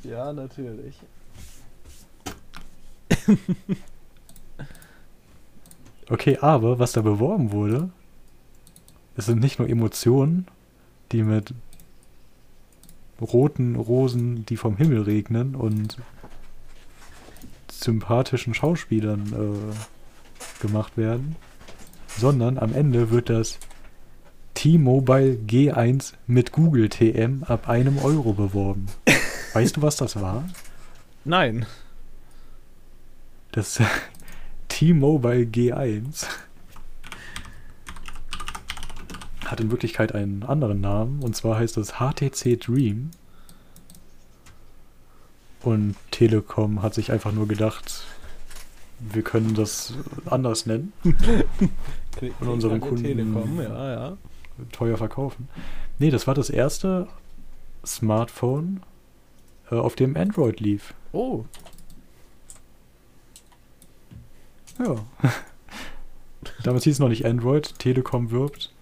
Ja, 0.03 0.33
natürlich. 0.33 0.99
Okay, 6.09 6.39
aber 6.41 6.79
was 6.79 6.93
da 6.93 7.03
beworben 7.03 7.53
wurde, 7.53 7.91
es 9.17 9.27
sind 9.27 9.41
nicht 9.41 9.59
nur 9.59 9.69
Emotionen, 9.69 10.47
die 11.13 11.23
mit 11.23 11.55
roten 13.21 13.77
Rosen, 13.77 14.45
die 14.47 14.57
vom 14.57 14.77
Himmel 14.77 15.03
regnen 15.03 15.55
und 15.55 15.99
sympathischen 17.83 18.55
Schauspielern 18.55 19.33
äh, 19.33 20.63
gemacht 20.63 20.97
werden, 20.97 21.37
sondern 22.09 22.59
am 22.59 22.75
Ende 22.75 23.11
wird 23.11 23.31
das 23.31 23.59
T-Mobile 24.55 25.39
G1 25.47 26.15
mit 26.27 26.53
Google 26.53 26.89
TM 26.89 27.45
ab 27.45 27.69
einem 27.69 27.99
Euro 27.99 28.33
beworben. 28.33 28.87
Weißt 29.53 29.77
du, 29.77 29.83
was 29.83 29.97
das 29.97 30.21
war? 30.21 30.49
Nein. 31.25 31.67
Das 33.53 33.81
T-Mobile 34.69 35.45
G1 35.45 36.27
hat 39.47 39.61
in 39.61 39.71
Wirklichkeit 39.71 40.15
einen 40.15 40.43
anderen 40.45 40.81
Namen 40.81 41.23
und 41.23 41.35
zwar 41.35 41.59
heißt 41.59 41.77
es 41.79 41.95
HTC 41.95 42.61
Dream. 42.61 43.11
Und 45.63 45.95
Telekom 46.11 46.83
hat 46.83 46.95
sich 46.95 47.13
einfach 47.13 47.33
nur 47.33 47.47
gedacht, 47.47 48.05
wir 48.99 49.23
können 49.23 49.55
das 49.55 49.95
anders 50.27 50.67
nennen 50.67 50.93
und 52.41 52.49
unseren 52.49 52.81
Kunden 52.81 53.03
Telekom, 53.03 53.61
ja, 53.61 53.93
ja. 53.93 54.17
teuer 54.73 54.97
verkaufen. 54.97 55.49
Nee, 55.99 56.11
das 56.11 56.27
war 56.27 56.35
das 56.35 56.51
erste 56.51 57.09
Smartphone, 57.85 58.83
äh, 59.71 59.75
auf 59.75 59.97
dem 59.97 60.17
Android 60.17 60.61
lief. 60.61 60.95
Oh, 61.13 61.45
Ja. 64.81 64.97
Damals 66.63 66.85
hieß 66.85 66.95
es 66.95 67.01
noch 67.01 67.09
nicht 67.09 67.27
Android, 67.27 67.79
Telekom 67.79 68.31
wirbt. 68.31 68.73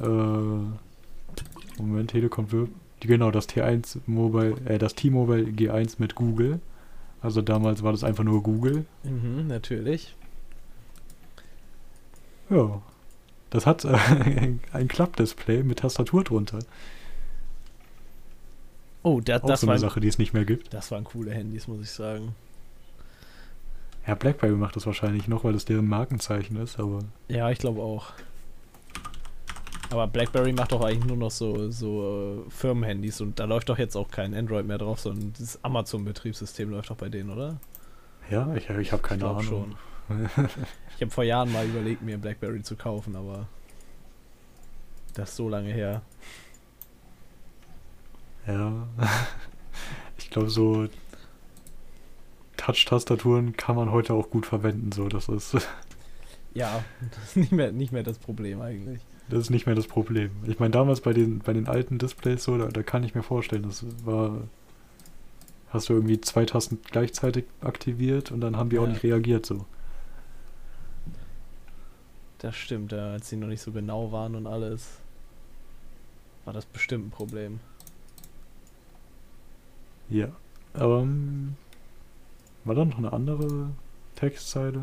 Äh, 0.00 0.04
Moment, 0.04 2.10
Telekom 2.10 2.52
wirbt. 2.52 2.72
Genau, 3.00 3.30
das 3.30 3.48
T1 3.48 3.98
Mobile, 4.06 4.56
äh, 4.66 4.78
das 4.78 4.94
T-Mobile 4.94 5.44
G1 5.44 5.94
mit 5.98 6.14
Google. 6.14 6.60
Also 7.22 7.42
damals 7.42 7.82
war 7.82 7.92
das 7.92 8.04
einfach 8.04 8.24
nur 8.24 8.42
Google. 8.42 8.84
mhm, 9.02 9.46
natürlich. 9.46 10.14
Ja. 12.48 12.82
Das 13.50 13.66
hat 13.66 13.84
äh, 13.84 13.96
ein 14.72 14.88
Klappdisplay 14.88 15.62
mit 15.62 15.80
Tastatur 15.80 16.24
drunter. 16.24 16.60
Oh, 19.02 19.20
da, 19.20 19.38
das, 19.38 19.60
so 19.62 19.66
eine 19.66 19.72
waren, 19.72 19.80
Sache, 19.80 20.00
die 20.00 20.08
es 20.08 20.18
nicht 20.18 20.34
mehr 20.34 20.44
gibt. 20.44 20.72
das 20.74 20.90
waren 20.90 21.04
coole 21.04 21.32
Handys, 21.32 21.66
muss 21.68 21.80
ich 21.80 21.90
sagen. 21.90 22.34
Ja, 24.06 24.14
BlackBerry 24.14 24.52
macht 24.52 24.76
das 24.76 24.86
wahrscheinlich 24.86 25.28
noch, 25.28 25.44
weil 25.44 25.52
das 25.52 25.64
deren 25.64 25.86
Markenzeichen 25.86 26.56
ist, 26.56 26.78
aber 26.78 27.00
Ja, 27.28 27.50
ich 27.50 27.58
glaube 27.58 27.80
auch. 27.82 28.12
Aber 29.90 30.06
BlackBerry 30.06 30.52
macht 30.52 30.70
doch 30.72 30.82
eigentlich 30.84 31.04
nur 31.04 31.16
noch 31.16 31.30
so, 31.32 31.70
so 31.70 32.44
äh, 32.46 32.50
Firmenhandys 32.50 33.20
und 33.20 33.38
da 33.40 33.44
läuft 33.44 33.68
doch 33.68 33.78
jetzt 33.78 33.96
auch 33.96 34.08
kein 34.08 34.34
Android 34.34 34.64
mehr 34.66 34.78
drauf, 34.78 35.00
sondern 35.00 35.32
das 35.38 35.62
Amazon-Betriebssystem 35.64 36.70
läuft 36.70 36.90
doch 36.90 36.96
bei 36.96 37.08
denen, 37.08 37.30
oder? 37.30 37.58
ja, 38.30 38.54
ich, 38.54 38.70
ich 38.70 38.92
habe 38.92 39.02
keine 39.02 39.16
ich 39.16 39.20
glaube 39.24 39.40
Ahnung. 39.40 39.76
schon. 40.08 40.28
Ich 40.96 41.02
habe 41.02 41.10
vor 41.10 41.24
Jahren 41.24 41.52
mal 41.52 41.66
überlegt, 41.66 42.02
mir 42.02 42.18
BlackBerry 42.18 42.62
zu 42.62 42.76
kaufen, 42.76 43.16
aber 43.16 43.48
das 45.14 45.30
ist 45.30 45.36
so 45.36 45.48
lange 45.48 45.72
her. 45.72 46.02
Ja. 48.46 48.86
Ich 50.18 50.30
glaube, 50.30 50.50
so 50.50 50.86
Touch-Tastaturen 52.56 53.56
kann 53.56 53.74
man 53.74 53.90
heute 53.90 54.14
auch 54.14 54.30
gut 54.30 54.46
verwenden. 54.46 54.92
So, 54.92 55.08
das 55.08 55.28
ist, 55.28 55.56
Ja, 56.54 56.84
das 57.00 57.24
ist 57.30 57.36
nicht 57.36 57.52
mehr, 57.52 57.72
nicht 57.72 57.90
mehr 57.90 58.04
das 58.04 58.18
Problem 58.18 58.60
eigentlich. 58.60 59.00
Das 59.30 59.40
ist 59.44 59.50
nicht 59.50 59.66
mehr 59.66 59.74
das 59.74 59.86
Problem. 59.86 60.30
Ich 60.46 60.58
meine, 60.58 60.70
damals 60.72 61.00
bei 61.00 61.12
den, 61.12 61.38
bei 61.38 61.52
den 61.52 61.66
alten 61.66 61.98
Displays 61.98 62.44
so, 62.44 62.58
da, 62.58 62.66
da 62.68 62.82
kann 62.82 63.02
ich 63.04 63.14
mir 63.14 63.22
vorstellen, 63.22 63.62
das 63.62 63.84
war. 64.04 64.42
Hast 65.70 65.88
du 65.88 65.92
irgendwie 65.94 66.20
zwei 66.20 66.44
Tasten 66.44 66.78
gleichzeitig 66.90 67.44
aktiviert 67.60 68.32
und 68.32 68.40
dann 68.40 68.56
haben 68.56 68.70
die 68.70 68.78
auch 68.78 68.84
Ja. 68.86 68.90
nicht 68.90 69.02
reagiert 69.04 69.46
so. 69.46 69.64
Das 72.38 72.56
stimmt, 72.56 72.90
ja, 72.92 73.12
als 73.12 73.28
sie 73.28 73.36
noch 73.36 73.46
nicht 73.48 73.60
so 73.62 73.70
genau 73.70 74.10
waren 74.12 74.34
und 74.34 74.46
alles, 74.46 74.98
war 76.44 76.52
das 76.54 76.64
bestimmt 76.66 77.06
ein 77.06 77.10
Problem. 77.10 77.60
Ja. 80.08 80.28
Ähm, 80.74 81.54
war 82.64 82.74
da 82.74 82.84
noch 82.84 82.98
eine 82.98 83.12
andere 83.12 83.70
Textzeile? 84.16 84.82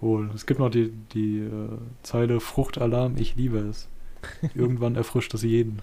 Oh, 0.00 0.22
es 0.34 0.46
gibt 0.46 0.60
noch 0.60 0.70
die, 0.70 0.92
die 1.12 1.38
äh, 1.38 1.78
Zeile 2.02 2.40
Fruchtalarm, 2.40 3.16
ich 3.16 3.34
liebe 3.34 3.58
es. 3.58 3.88
Irgendwann 4.54 4.94
erfrischt 4.94 5.34
es 5.34 5.42
jeden. 5.42 5.80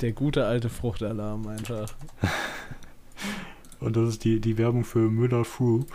Der 0.00 0.12
gute 0.12 0.46
alte 0.46 0.68
Fruchtalarm 0.68 1.46
einfach. 1.46 1.94
Und 3.80 3.96
das 3.96 4.08
ist 4.08 4.24
die, 4.24 4.40
die 4.40 4.58
Werbung 4.58 4.84
für 4.84 5.10
Müller 5.10 5.44
Fruit. 5.44 5.86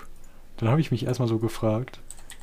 Dann 0.57 0.69
habe 0.69 0.81
ich 0.81 0.91
mich 0.91 1.05
erstmal 1.05 1.27
so 1.27 1.39
gefragt, 1.39 1.99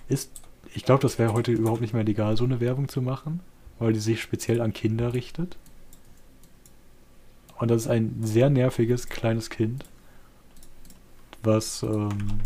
ist, 0.09 0.31
ich 0.75 0.85
glaube, 0.85 1.03
das 1.03 1.19
wäre 1.19 1.33
heute 1.33 1.53
überhaupt 1.53 1.81
nicht 1.81 1.95
mehr 1.95 2.05
legal, 2.05 2.37
so 2.37 2.45
eine 2.45 2.61
Werbung 2.61 2.89
zu 2.89 3.01
machen, 3.01 3.41
weil 3.79 3.93
die 3.93 4.01
sich 4.01 4.21
speziell 4.21 4.61
an 4.61 4.73
Kinder 4.73 5.15
richtet. 5.15 5.57
Und 7.59 7.71
das 7.71 7.83
ist 7.83 7.89
ein 7.89 8.17
sehr 8.23 8.51
nerviges 8.51 9.09
kleines 9.09 9.51
Kind, 9.51 9.85
was 11.43 11.83
ähm, 11.83 12.41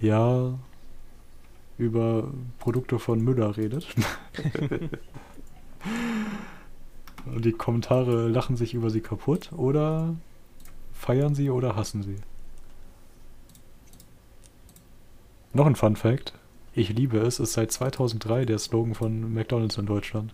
ja 0.00 0.58
über 1.78 2.30
Produkte 2.58 2.98
von 2.98 3.22
Müller 3.22 3.56
redet. 3.56 3.86
Und 7.26 7.44
die 7.44 7.52
Kommentare 7.52 8.28
lachen 8.28 8.56
sich 8.56 8.74
über 8.74 8.90
sie 8.90 9.00
kaputt 9.00 9.52
oder 9.52 10.14
feiern 10.92 11.34
sie 11.34 11.50
oder 11.50 11.76
hassen 11.76 12.02
sie. 12.02 12.16
Noch 15.52 15.66
ein 15.66 15.76
Fun 15.76 15.96
Fact. 15.96 16.34
Ich 16.72 16.90
liebe 16.90 17.18
es, 17.18 17.40
ist 17.40 17.54
seit 17.54 17.72
2003 17.72 18.44
der 18.44 18.58
Slogan 18.58 18.94
von 18.94 19.34
McDonald's 19.34 19.76
in 19.76 19.86
Deutschland. 19.86 20.32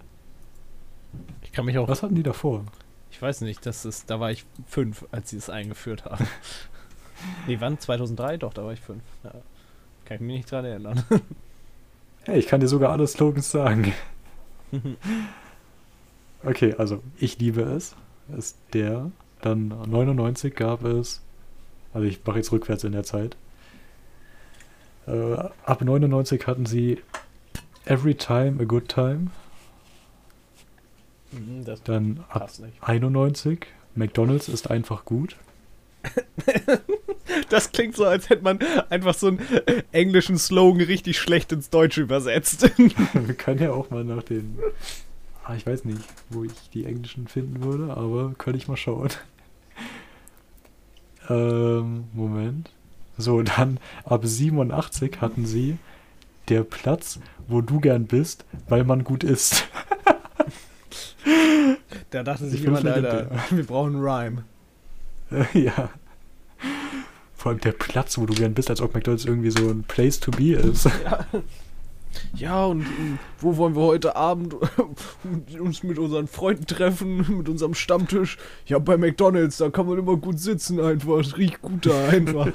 Ich 1.43 1.53
kann 1.53 1.65
mich 1.65 1.79
auch. 1.79 1.89
Was 1.89 2.03
hatten 2.03 2.15
die 2.15 2.23
davor? 2.23 2.65
Ich 3.17 3.23
weiß 3.23 3.41
nicht, 3.41 3.65
das 3.65 3.87
ist, 3.87 4.11
da 4.11 4.21
war 4.21 4.31
ich 4.31 4.45
fünf, 4.67 5.07
als 5.11 5.31
sie 5.31 5.39
es 5.39 5.49
eingeführt 5.49 6.05
haben. 6.05 6.27
nee, 7.47 7.57
wann? 7.61 7.81
2003? 7.81 8.37
Doch, 8.37 8.53
da 8.53 8.63
war 8.63 8.75
ich 8.75 8.81
fünf. 8.83 9.03
Ja. 9.25 9.31
Kann 10.05 10.17
ich 10.17 10.21
mich 10.21 10.37
nicht 10.37 10.53
dran 10.53 10.67
erinnern. 10.67 11.03
Hey, 12.25 12.39
ich 12.39 12.47
kann 12.47 12.61
dir 12.61 12.69
sogar 12.69 12.93
alle 12.93 13.07
Slogans 13.07 13.51
sagen. 13.51 13.95
Okay, 16.45 16.75
also 16.79 17.03
ich 17.19 17.39
liebe 17.39 17.63
es, 17.63 17.97
ist 18.37 18.57
der. 18.73 19.11
Dann 19.41 19.69
99 19.69 20.55
gab 20.55 20.85
es, 20.85 21.23
also 21.93 22.07
ich 22.07 22.25
mache 22.25 22.37
jetzt 22.37 22.53
rückwärts 22.53 22.85
in 22.85 22.93
der 22.93 23.03
Zeit. 23.03 23.37
Äh, 25.09 25.35
ab 25.65 25.83
99 25.83 26.47
hatten 26.47 26.67
sie 26.67 27.03
Every 27.85 28.15
Time 28.15 28.63
a 28.63 28.65
Good 28.65 28.89
Time. 28.89 29.31
Mhm, 31.33 31.65
das 31.65 31.83
Dann 31.83 32.25
ab 32.29 32.41
passt 32.41 32.61
nicht. 32.61 32.75
91 32.81 33.67
McDonald's 33.95 34.49
ist 34.49 34.71
einfach 34.71 35.05
gut. 35.05 35.37
Das 37.49 37.73
klingt 37.73 37.97
so, 37.97 38.05
als 38.05 38.29
hätte 38.29 38.43
man 38.43 38.59
einfach 38.91 39.15
so 39.15 39.29
einen 39.29 39.41
englischen 39.93 40.39
Slogan 40.39 40.83
richtig 40.83 41.19
schlecht 41.19 41.53
ins 41.53 41.71
Deutsche 41.71 42.01
übersetzt. 42.01 42.71
Wir 42.79 43.35
können 43.35 43.61
ja 43.61 43.73
auch 43.73 43.91
mal 43.91 44.05
nach 44.05 44.23
den. 44.23 44.59
Ah, 45.45 45.55
ich 45.55 45.67
weiß 45.67 45.85
nicht, 45.85 46.01
wo 46.31 46.45
ich 46.45 46.53
die 46.73 46.85
englischen 46.85 47.29
finden 47.29 47.63
würde, 47.63 47.97
aber 47.97 48.35
könnte 48.39 48.59
ich 48.59 48.69
mal 48.69 48.77
schauen. 48.77 49.11
ähm, 51.29 52.05
Moment. 52.13 52.71
So, 53.19 53.43
dann 53.43 53.79
ab 54.05 54.23
87 54.25 55.21
hatten 55.21 55.47
sie 55.47 55.79
der 56.49 56.63
Platz, 56.63 57.19
wo 57.49 57.61
du 57.61 57.81
gern 57.81 58.07
bist, 58.07 58.45
weil 58.69 58.85
man 58.85 59.05
gut 59.05 59.25
isst. 59.25 59.69
Da 62.17 62.23
dachte 62.23 62.47
Ich 62.47 62.53
sich 62.53 62.63
jemand, 62.63 62.87
Alter, 62.87 63.31
wir 63.51 63.65
brauchen 63.65 63.97
Rhyme. 63.97 64.45
ja. 65.53 65.91
Vor 67.35 67.51
allem 67.53 67.61
der 67.61 67.73
Platz, 67.73 68.17
wo 68.17 68.25
du 68.25 68.33
gern 68.33 68.55
bist, 68.55 68.71
als 68.71 68.81
ob 68.81 68.95
McDonalds 68.95 69.27
irgendwie 69.27 69.51
so 69.51 69.69
ein 69.69 69.85
Place 69.85 70.19
to 70.21 70.31
be 70.31 70.53
ist. 70.55 70.89
Ja, 72.35 72.65
und 72.65 72.81
ähm, 72.81 73.19
wo 73.41 73.59
wollen 73.59 73.77
wir 73.77 73.83
heute 73.83 74.17
Abend 74.17 74.57
uns 75.61 75.83
mit 75.83 75.99
unseren 75.99 76.27
Freunden 76.27 76.65
treffen, 76.65 77.37
mit 77.37 77.47
unserem 77.47 77.75
Stammtisch? 77.75 78.39
Ja, 78.65 78.79
bei 78.79 78.97
McDonalds, 78.97 79.59
da 79.59 79.69
kann 79.69 79.87
man 79.87 79.99
immer 79.99 80.17
gut 80.17 80.41
sitzen 80.41 80.81
einfach. 80.81 81.19
Es 81.19 81.37
riecht 81.37 81.61
gut 81.61 81.85
da 81.85 82.09
einfach. 82.09 82.49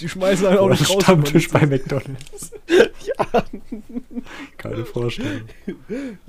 Die 0.00 0.08
schmeißen 0.10 0.48
halt 0.48 0.58
auch 0.58 0.68
nicht 0.68 0.86
raus. 0.90 1.02
Stammtisch 1.02 1.48
bei 1.48 1.64
McDonalds. 1.64 2.52
ja, 2.68 3.44
Keine 4.58 4.84
Vorstellung. 4.84 5.48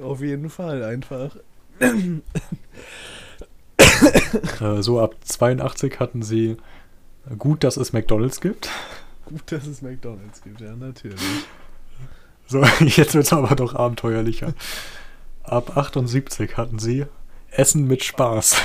auf 0.01 0.21
jeden 0.21 0.49
Fall 0.49 0.85
einfach. 0.85 1.35
Äh, 1.79 2.21
so 4.81 4.99
ab 5.01 5.15
82 5.23 5.99
hatten 5.99 6.21
sie 6.21 6.57
gut, 7.37 7.63
dass 7.63 7.77
es 7.77 7.93
McDonalds 7.93 8.41
gibt. 8.41 8.69
Gut, 9.25 9.51
dass 9.51 9.65
es 9.67 9.81
McDonalds 9.81 10.41
gibt, 10.41 10.61
ja, 10.61 10.75
natürlich. 10.75 11.19
So, 12.47 12.63
jetzt 12.79 13.13
wird 13.13 13.25
es 13.25 13.33
aber 13.33 13.55
doch 13.55 13.75
abenteuerlicher. 13.75 14.53
Ab 15.43 15.75
78 15.77 16.57
hatten 16.57 16.79
sie 16.79 17.05
Essen 17.51 17.87
mit 17.87 18.03
Spaß. 18.03 18.57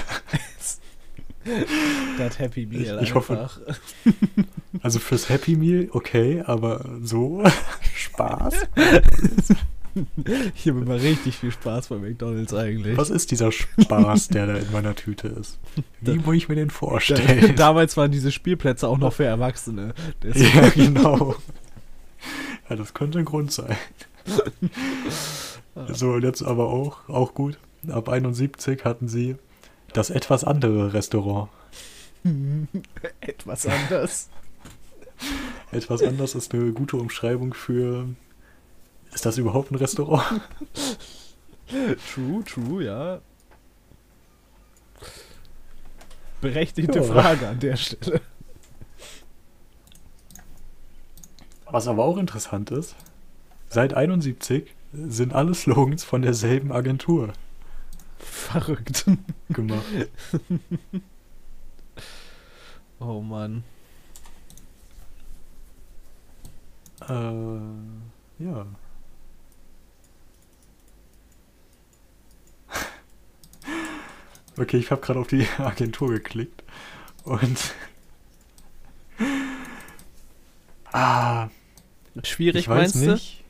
Das 2.18 2.38
Happy 2.38 2.66
Meal 2.66 2.98
Ich- 2.98 3.02
ich 3.08 3.14
hoffe- 3.14 3.40
einfach. 3.40 3.58
Also 4.82 4.98
fürs 5.00 5.28
Happy 5.28 5.56
Meal 5.56 5.88
okay, 5.92 6.42
aber 6.46 6.84
so 7.02 7.42
Spaß? 7.96 8.54
Ich 10.54 10.68
habe 10.68 10.80
immer 10.80 11.00
richtig 11.00 11.36
viel 11.36 11.50
Spaß 11.50 11.88
bei 11.88 11.96
McDonalds 11.96 12.54
eigentlich. 12.54 12.96
Was 12.96 13.10
ist 13.10 13.30
dieser 13.30 13.52
Spaß, 13.52 14.28
der 14.28 14.46
da 14.46 14.56
in 14.56 14.72
meiner 14.72 14.94
Tüte 14.94 15.28
ist? 15.28 15.58
Wie 16.00 16.18
muss 16.18 16.36
ich 16.36 16.48
mir 16.48 16.54
den 16.54 16.70
vorstellen? 16.70 17.56
damals 17.56 17.96
waren 17.96 18.10
diese 18.10 18.32
Spielplätze 18.32 18.88
auch 18.88 18.98
noch 18.98 19.12
für 19.12 19.24
Erwachsene. 19.24 19.94
Ja, 20.34 20.68
genau. 20.70 21.36
Ja, 22.68 22.76
das 22.76 22.94
könnte 22.94 23.18
ein 23.18 23.24
Grund 23.24 23.52
sein. 23.52 23.76
So, 25.88 26.12
und 26.12 26.22
jetzt 26.22 26.42
aber 26.42 26.68
auch, 26.68 27.08
auch 27.08 27.34
gut. 27.34 27.58
Ab 27.88 28.08
71 28.08 28.84
hatten 28.84 29.08
sie 29.08 29.36
das 29.92 30.10
etwas 30.10 30.44
andere 30.44 30.92
Restaurant. 30.92 31.50
Etwas 33.20 33.66
anders. 33.66 34.28
Etwas 35.72 36.02
anders 36.02 36.34
ist 36.34 36.54
eine 36.54 36.72
gute 36.72 36.96
Umschreibung 36.96 37.54
für. 37.54 38.06
Ist 39.12 39.26
das 39.26 39.38
überhaupt 39.38 39.70
ein 39.70 39.76
Restaurant? 39.76 40.40
True, 42.14 42.44
true, 42.44 42.84
ja. 42.84 43.20
Berechtigte 46.40 46.98
Ja. 46.98 47.02
Frage 47.04 47.48
an 47.48 47.60
der 47.60 47.76
Stelle. 47.76 48.20
Was 51.70 51.88
aber 51.88 52.04
auch 52.04 52.18
interessant 52.18 52.70
ist, 52.70 52.94
seit 53.68 53.94
71 53.94 54.74
sind 54.92 55.32
alle 55.32 55.54
Slogans 55.54 56.04
von 56.04 56.20
derselben 56.20 56.70
Agentur 56.72 57.32
Verrückt. 58.18 59.06
gemacht. 59.48 59.84
Oh 63.04 63.20
Mann. 63.20 63.64
äh, 67.08 68.44
ja. 68.44 68.66
Okay, 74.58 74.76
ich 74.76 74.90
habe 74.90 75.00
gerade 75.00 75.18
auf 75.18 75.28
die 75.28 75.46
Agentur 75.58 76.10
geklickt 76.10 76.62
und 77.24 77.74
ah, 80.92 81.48
Schwierig 82.22 82.62
ich 82.62 82.68
weiß 82.68 82.94
meinst 82.94 83.08
nicht. 83.08 83.44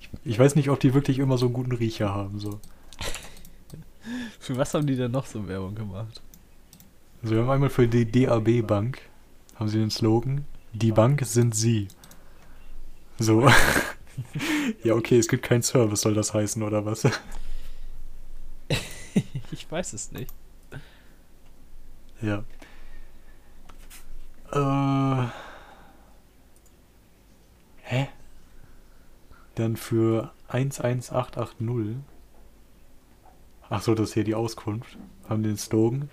Ich, 0.00 0.18
ich 0.24 0.38
weiß 0.38 0.56
nicht, 0.56 0.70
ob 0.70 0.80
die 0.80 0.94
wirklich 0.94 1.18
immer 1.18 1.38
so 1.38 1.46
einen 1.46 1.54
guten 1.54 1.72
Riecher 1.72 2.12
haben. 2.12 2.40
So. 2.40 2.50
du? 2.50 2.60
Für 4.40 4.56
was 4.56 4.74
haben 4.74 4.86
die 4.86 4.96
denn 4.96 5.12
noch 5.12 5.26
so 5.26 5.46
Werbung 5.46 5.74
gemacht? 5.74 6.20
Also 7.22 7.34
wir 7.34 7.42
haben 7.42 7.50
einmal 7.50 7.70
für 7.70 7.88
die 7.88 8.10
DAB 8.10 8.66
Bank 8.66 9.00
haben 9.56 9.68
sie 9.68 9.78
den 9.78 9.90
Slogan: 9.90 10.44
Die 10.72 10.92
Bank 10.92 11.22
sind 11.24 11.54
Sie. 11.54 11.88
So. 13.18 13.48
ja, 14.84 14.94
okay, 14.94 15.18
es 15.18 15.26
gibt 15.26 15.42
keinen 15.42 15.62
Service, 15.62 16.02
soll 16.02 16.14
das 16.14 16.32
heißen 16.32 16.62
oder 16.62 16.84
was? 16.84 17.08
Ich 19.68 19.72
weiß 19.72 19.92
es 19.92 20.12
nicht. 20.12 20.32
Ja. 22.22 22.42
Äh. 24.50 25.28
Hä? 27.82 28.08
Dann 29.56 29.76
für 29.76 30.32
11880. 30.48 31.96
Ach 33.68 33.82
so, 33.82 33.94
das 33.94 34.08
ist 34.08 34.14
hier 34.14 34.24
die 34.24 34.34
Auskunft. 34.34 34.96
Haben 35.28 35.42
den 35.42 35.58
Slogan. 35.58 36.08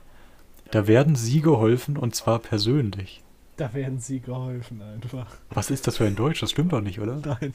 Da 0.71 0.87
werden 0.87 1.15
Sie 1.15 1.39
geholfen 1.39 1.95
und 1.95 2.13
zwar 2.13 2.39
persönlich. 2.39 3.23
Da 3.55 3.73
werden 3.73 3.99
sie 3.99 4.19
geholfen 4.19 4.81
einfach. 4.81 5.27
Was 5.49 5.71
ist 5.71 5.87
das 5.87 5.95
für 5.95 6.05
ein 6.05 6.17
Deutsch? 6.17 6.41
Das 6.41 6.51
stimmt 6.51 6.73
doch 6.73 6.81
nicht, 6.81 6.99
oder? 6.99 7.15
Nein. 7.15 7.53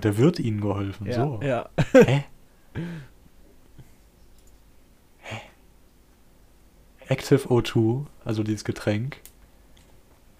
Da 0.00 0.16
wird 0.16 0.38
Ihnen 0.38 0.62
geholfen. 0.62 1.06
Ja, 1.06 1.12
so. 1.12 1.40
ja. 1.42 1.68
Hä? 1.92 2.24
Active 7.10 7.48
O2, 7.48 8.06
also 8.24 8.44
dieses 8.44 8.64
Getränk, 8.64 9.20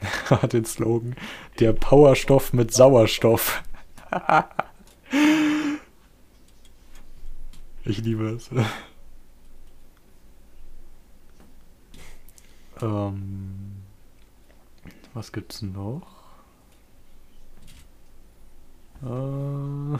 hat 0.30 0.52
den 0.52 0.64
Slogan: 0.64 1.16
Der 1.58 1.72
Powerstoff 1.72 2.52
mit 2.52 2.72
Sauerstoff. 2.72 3.64
ich 7.84 7.98
liebe 7.98 8.28
es. 8.30 8.48
ähm, 12.80 13.82
was 15.12 15.32
gibt's 15.32 15.62
noch? 15.62 16.06
Äh, 19.02 19.98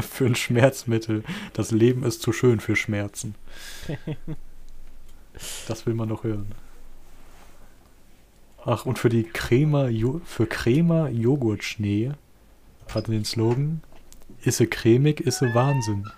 für 0.00 0.26
ein 0.26 0.36
Schmerzmittel. 0.36 1.24
Das 1.54 1.72
Leben 1.72 2.04
ist 2.04 2.22
zu 2.22 2.32
schön 2.32 2.60
für 2.60 2.76
Schmerzen. 2.76 3.34
Das 5.68 5.86
will 5.86 5.94
man 5.94 6.08
doch 6.08 6.24
hören. 6.24 6.52
Ach, 8.64 8.86
und 8.86 8.98
für 8.98 9.08
die 9.08 9.24
Crema, 9.24 9.88
für 10.24 10.46
Crema 10.46 11.08
Joghurtschnee 11.08 12.12
hat 12.94 13.08
den 13.08 13.24
Slogan: 13.24 13.82
Isse 14.42 14.66
cremig, 14.66 15.20
isse 15.20 15.54
Wahnsinn. 15.54 16.08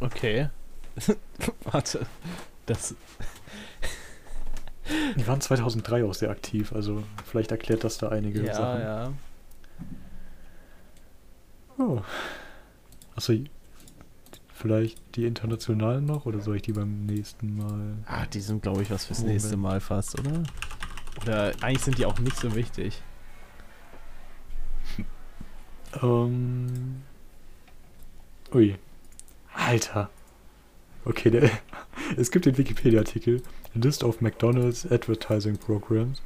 Okay. 0.00 0.48
Warte. 1.64 2.06
Das. 2.66 2.94
Die 5.16 5.26
waren 5.26 5.40
2003 5.40 6.04
auch 6.04 6.12
sehr 6.14 6.30
aktiv, 6.30 6.72
also 6.72 7.02
vielleicht 7.24 7.50
erklärt 7.50 7.84
das 7.84 7.96
da 7.98 8.08
einige 8.10 8.44
Ja, 8.44 8.54
Sachen. 8.54 8.80
ja. 8.82 9.12
Oh. 11.78 12.00
Achso, 13.16 13.32
vielleicht 14.64 14.98
die 15.14 15.26
internationalen 15.26 16.06
noch 16.06 16.24
oder 16.24 16.40
soll 16.40 16.56
ich 16.56 16.62
die 16.62 16.72
beim 16.72 17.04
nächsten 17.04 17.54
Mal? 17.58 17.98
Ah, 18.06 18.24
die 18.24 18.40
sind, 18.40 18.62
glaube 18.62 18.80
ich, 18.80 18.90
was 18.90 19.04
fürs 19.04 19.18
Moment. 19.18 19.34
nächste 19.34 19.58
Mal 19.58 19.78
fast, 19.78 20.18
oder? 20.18 20.42
Oder 21.20 21.52
eigentlich 21.60 21.82
sind 21.82 21.98
die 21.98 22.06
auch 22.06 22.18
nicht 22.18 22.36
so 22.36 22.54
wichtig. 22.54 23.02
Ähm. 26.02 27.02
Ui. 28.54 28.76
Alter. 29.52 30.08
Okay, 31.04 31.30
der, 31.30 31.50
es 32.16 32.30
gibt 32.30 32.46
den 32.46 32.56
Wikipedia-Artikel 32.56 33.42
List 33.74 34.02
of 34.02 34.22
McDonald's 34.22 34.90
Advertising 34.90 35.58
Programs. 35.58 36.22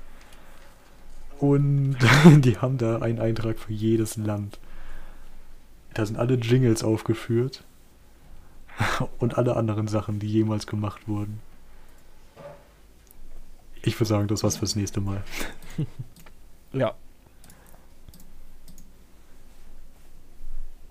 Und 1.41 1.97
die 2.24 2.57
haben 2.59 2.78
da 2.78 2.99
einen 3.01 3.18
Eintrag 3.18 3.59
für 3.59 3.72
jedes 3.72 4.16
Land. 4.16 4.61
Da 5.93 6.07
sind 6.07 6.16
alle 6.16 6.34
Jingles 6.34 6.84
aufgeführt. 6.84 7.64
Und 9.18 9.39
alle 9.39 9.57
anderen 9.57 9.89
Sachen, 9.89 10.18
die 10.18 10.29
jemals 10.29 10.66
gemacht 10.66 11.09
wurden. 11.09 11.41
Ich 13.83 13.95
würde 13.97 14.09
sagen, 14.09 14.29
das 14.29 14.43
war's 14.43 14.57
fürs 14.57 14.76
nächste 14.76 15.01
Mal. 15.01 15.22
Ja. 16.70 16.95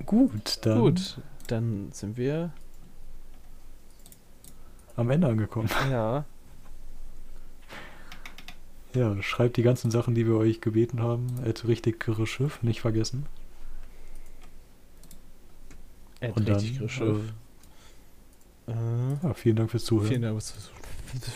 Gut, 0.08 0.66
dann 0.66 0.80
Gut. 0.80 1.22
Dann 1.46 1.92
sind 1.92 2.18
wir. 2.18 2.52
am 4.96 5.10
Ende 5.12 5.28
angekommen. 5.28 5.70
Ja. 5.92 6.26
Ja, 8.96 9.22
schreibt 9.22 9.58
die 9.58 9.62
ganzen 9.62 9.92
Sachen, 9.92 10.16
die 10.16 10.26
wir 10.26 10.36
euch 10.36 10.60
gebeten 10.62 11.02
haben. 11.04 11.28
At 11.46 11.68
richtig 11.68 12.04
Schiff, 12.26 12.64
nicht 12.64 12.82
vergessen. 12.82 13.28
Ed 16.20 16.36
Und 16.36 16.48
dann, 16.48 16.56
richtig 16.56 16.80
Grischef. 16.80 17.20
Äh, 18.68 18.72
Ja, 19.24 19.34
vielen 19.34 19.56
Dank 19.56 19.72
fürs 19.72 19.86
Zuhören. 19.86 20.08
vielen 20.08 20.22
Dank 20.22 20.42
fürs, 20.42 20.72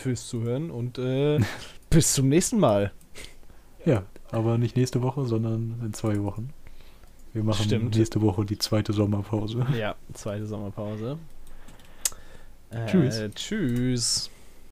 fürs 0.00 0.28
Zuhören 0.28 0.70
und 0.70 0.98
äh, 0.98 1.38
bis 1.90 2.12
zum 2.14 2.28
nächsten 2.28 2.58
Mal. 2.58 2.92
Ja, 3.84 4.04
aber 4.30 4.58
nicht 4.58 4.76
nächste 4.76 5.02
Woche, 5.02 5.24
sondern 5.26 5.80
in 5.84 5.92
zwei 5.94 6.22
Wochen. 6.22 6.50
Wir 7.32 7.42
machen 7.42 7.64
Stimmt. 7.64 7.96
nächste 7.96 8.20
Woche 8.20 8.44
die 8.44 8.58
zweite 8.58 8.92
Sommerpause. 8.92 9.66
Ja, 9.78 9.94
zweite 10.12 10.46
Sommerpause. 10.46 11.18
Äh, 12.70 12.86
Tschüss. 12.86 13.20
Tschüss. 13.34 14.30